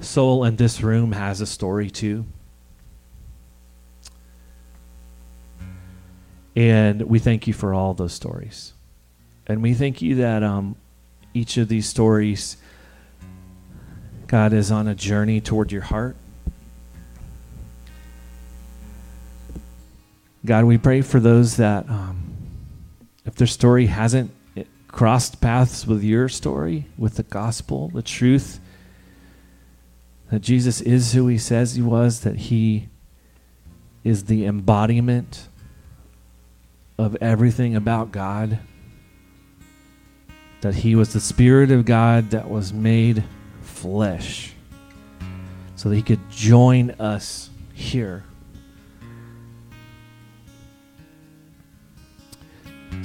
soul 0.01 0.45
in 0.45 0.57
this 0.57 0.81
room 0.81 1.13
has 1.13 1.41
a 1.41 1.47
story 1.47 1.91
too. 1.91 2.25
And 6.57 7.03
we 7.03 7.21
thank 7.21 7.47
you 7.47 7.53
for 7.53 7.73
all 7.73 7.95
those 7.95 8.13
stories. 8.13 8.73
And 9.49 9.63
we 9.63 9.73
thank 9.73 10.03
you 10.03 10.17
that 10.17 10.43
um, 10.43 10.77
each 11.33 11.57
of 11.57 11.69
these 11.69 11.89
stories, 11.89 12.59
God, 14.27 14.53
is 14.53 14.71
on 14.71 14.87
a 14.87 14.95
journey 14.95 15.41
toward 15.41 15.73
your 15.73 15.83
heart. 15.83 16.17
God, 20.45 20.65
we 20.65 20.79
pray 20.79 21.01
for 21.01 21.19
those 21.19 21.57
that, 21.57 21.89
um, 21.89 22.37
if 23.25 23.35
their 23.35 23.47
story 23.47 23.87
hasn't 23.87 24.31
crossed 24.87 25.41
paths 25.41 25.87
with 25.87 26.03
your 26.03 26.29
story, 26.29 26.87
with 26.97 27.17
the 27.17 27.23
gospel, 27.23 27.89
the 27.89 28.03
truth, 28.03 28.61
that 30.31 30.41
Jesus 30.41 30.81
is 30.81 31.13
who 31.13 31.27
he 31.27 31.39
says 31.39 31.75
he 31.75 31.83
was, 31.83 32.21
that 32.21 32.37
he 32.37 32.89
is 34.05 34.25
the 34.25 34.45
embodiment 34.47 35.49
of 36.99 37.17
everything 37.21 37.77
about 37.77 38.13
God, 38.13 38.59
that 40.61 40.75
he 40.75 40.95
was 40.95 41.13
the 41.13 41.21
Spirit 41.21 41.71
of 41.71 41.85
God 41.85 42.31
that 42.31 42.49
was 42.49 42.73
made 42.73 43.25
flesh 43.63 44.55
so 45.77 45.89
that 45.89 45.97
he 45.97 46.03
could 46.03 46.29
join 46.31 46.91
us 46.93 47.51
here 47.73 48.25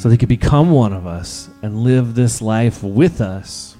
so 0.03 0.09
they 0.09 0.17
could 0.17 0.27
become 0.27 0.71
one 0.71 0.91
of 0.91 1.07
us 1.07 1.49
and 1.61 1.77
live 1.77 2.13
this 2.13 2.41
life 2.41 2.83
with 2.83 3.21
us. 3.21 3.77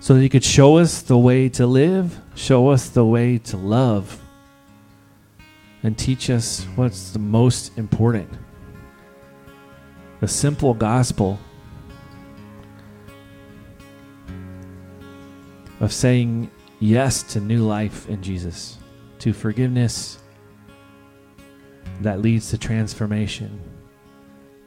So 0.00 0.14
that 0.14 0.20
He 0.20 0.28
could 0.28 0.42
show 0.42 0.78
us 0.78 1.00
the 1.00 1.16
way 1.16 1.48
to 1.50 1.64
live, 1.64 2.18
show 2.34 2.70
us 2.70 2.88
the 2.88 3.04
way 3.04 3.38
to 3.38 3.56
love, 3.56 4.20
and 5.84 5.96
teach 5.96 6.28
us 6.28 6.66
what's 6.74 7.12
the 7.12 7.20
most 7.20 7.78
important 7.78 8.32
the 10.20 10.28
simple 10.28 10.74
gospel 10.74 11.38
of 15.80 15.92
saying 15.92 16.50
yes 16.80 17.22
to 17.22 17.40
new 17.40 17.64
life 17.64 18.08
in 18.08 18.22
Jesus, 18.22 18.78
to 19.20 19.32
forgiveness 19.32 20.18
that 22.00 22.20
leads 22.20 22.50
to 22.50 22.58
transformation, 22.58 23.60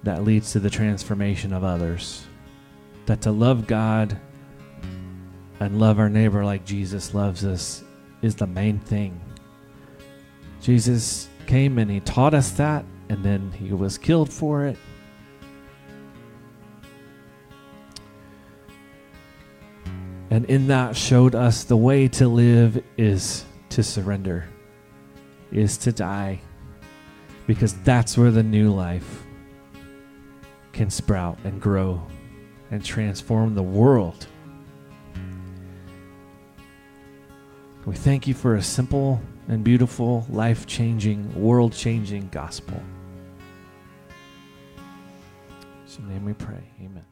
that 0.04 0.24
leads 0.24 0.52
to 0.52 0.60
the 0.60 0.70
transformation 0.70 1.54
of 1.54 1.64
others. 1.64 2.26
That 3.06 3.22
to 3.22 3.32
love 3.32 3.68
God 3.68 4.20
and 5.60 5.80
love 5.80 6.00
our 6.00 6.10
neighbor 6.10 6.46
like 6.46 6.66
Jesus 6.66 7.14
loves 7.14 7.44
us 7.44 7.84
is 8.22 8.36
the 8.36 8.48
main 8.48 8.80
thing. 8.80 9.20
Jesus 10.62 11.28
came 11.46 11.78
and 11.78 11.90
he 11.90 12.00
taught 12.00 12.34
us 12.34 12.52
that, 12.52 12.86
and 13.10 13.24
then 13.24 13.52
he 13.52 13.74
was 13.74 13.98
killed 13.98 14.32
for 14.32 14.66
it. 14.66 14.78
And 20.32 20.46
in 20.46 20.68
that 20.68 20.96
showed 20.96 21.36
us 21.36 21.66
the 21.66 21.76
way 21.76 22.08
to 22.08 22.28
live 22.30 22.82
is 22.98 23.44
to 23.70 23.84
surrender, 23.84 24.48
is 25.52 25.78
to 25.80 25.92
die 25.92 26.40
because 27.48 27.74
that's 27.84 28.18
where 28.18 28.32
the 28.32 28.42
new 28.42 28.72
life 28.72 29.24
can 30.72 30.90
sprout 30.90 31.38
and 31.44 31.62
grow 31.62 32.02
and 32.72 32.84
transform 32.84 33.56
the 33.56 33.62
world. 33.62 34.26
We 37.86 37.96
thank 37.96 38.26
you 38.26 38.34
for 38.34 38.56
a 38.56 38.64
simple 38.64 39.22
and 39.50 39.66
beautiful, 39.66 40.26
life 40.30 40.66
changing, 40.66 41.36
world 41.36 41.74
changing 41.74 42.30
gospel. 42.30 42.82
In 45.98 46.04
your 46.06 46.14
name 46.14 46.24
we 46.24 46.34
pray. 46.34 46.64
Amen. 46.82 47.11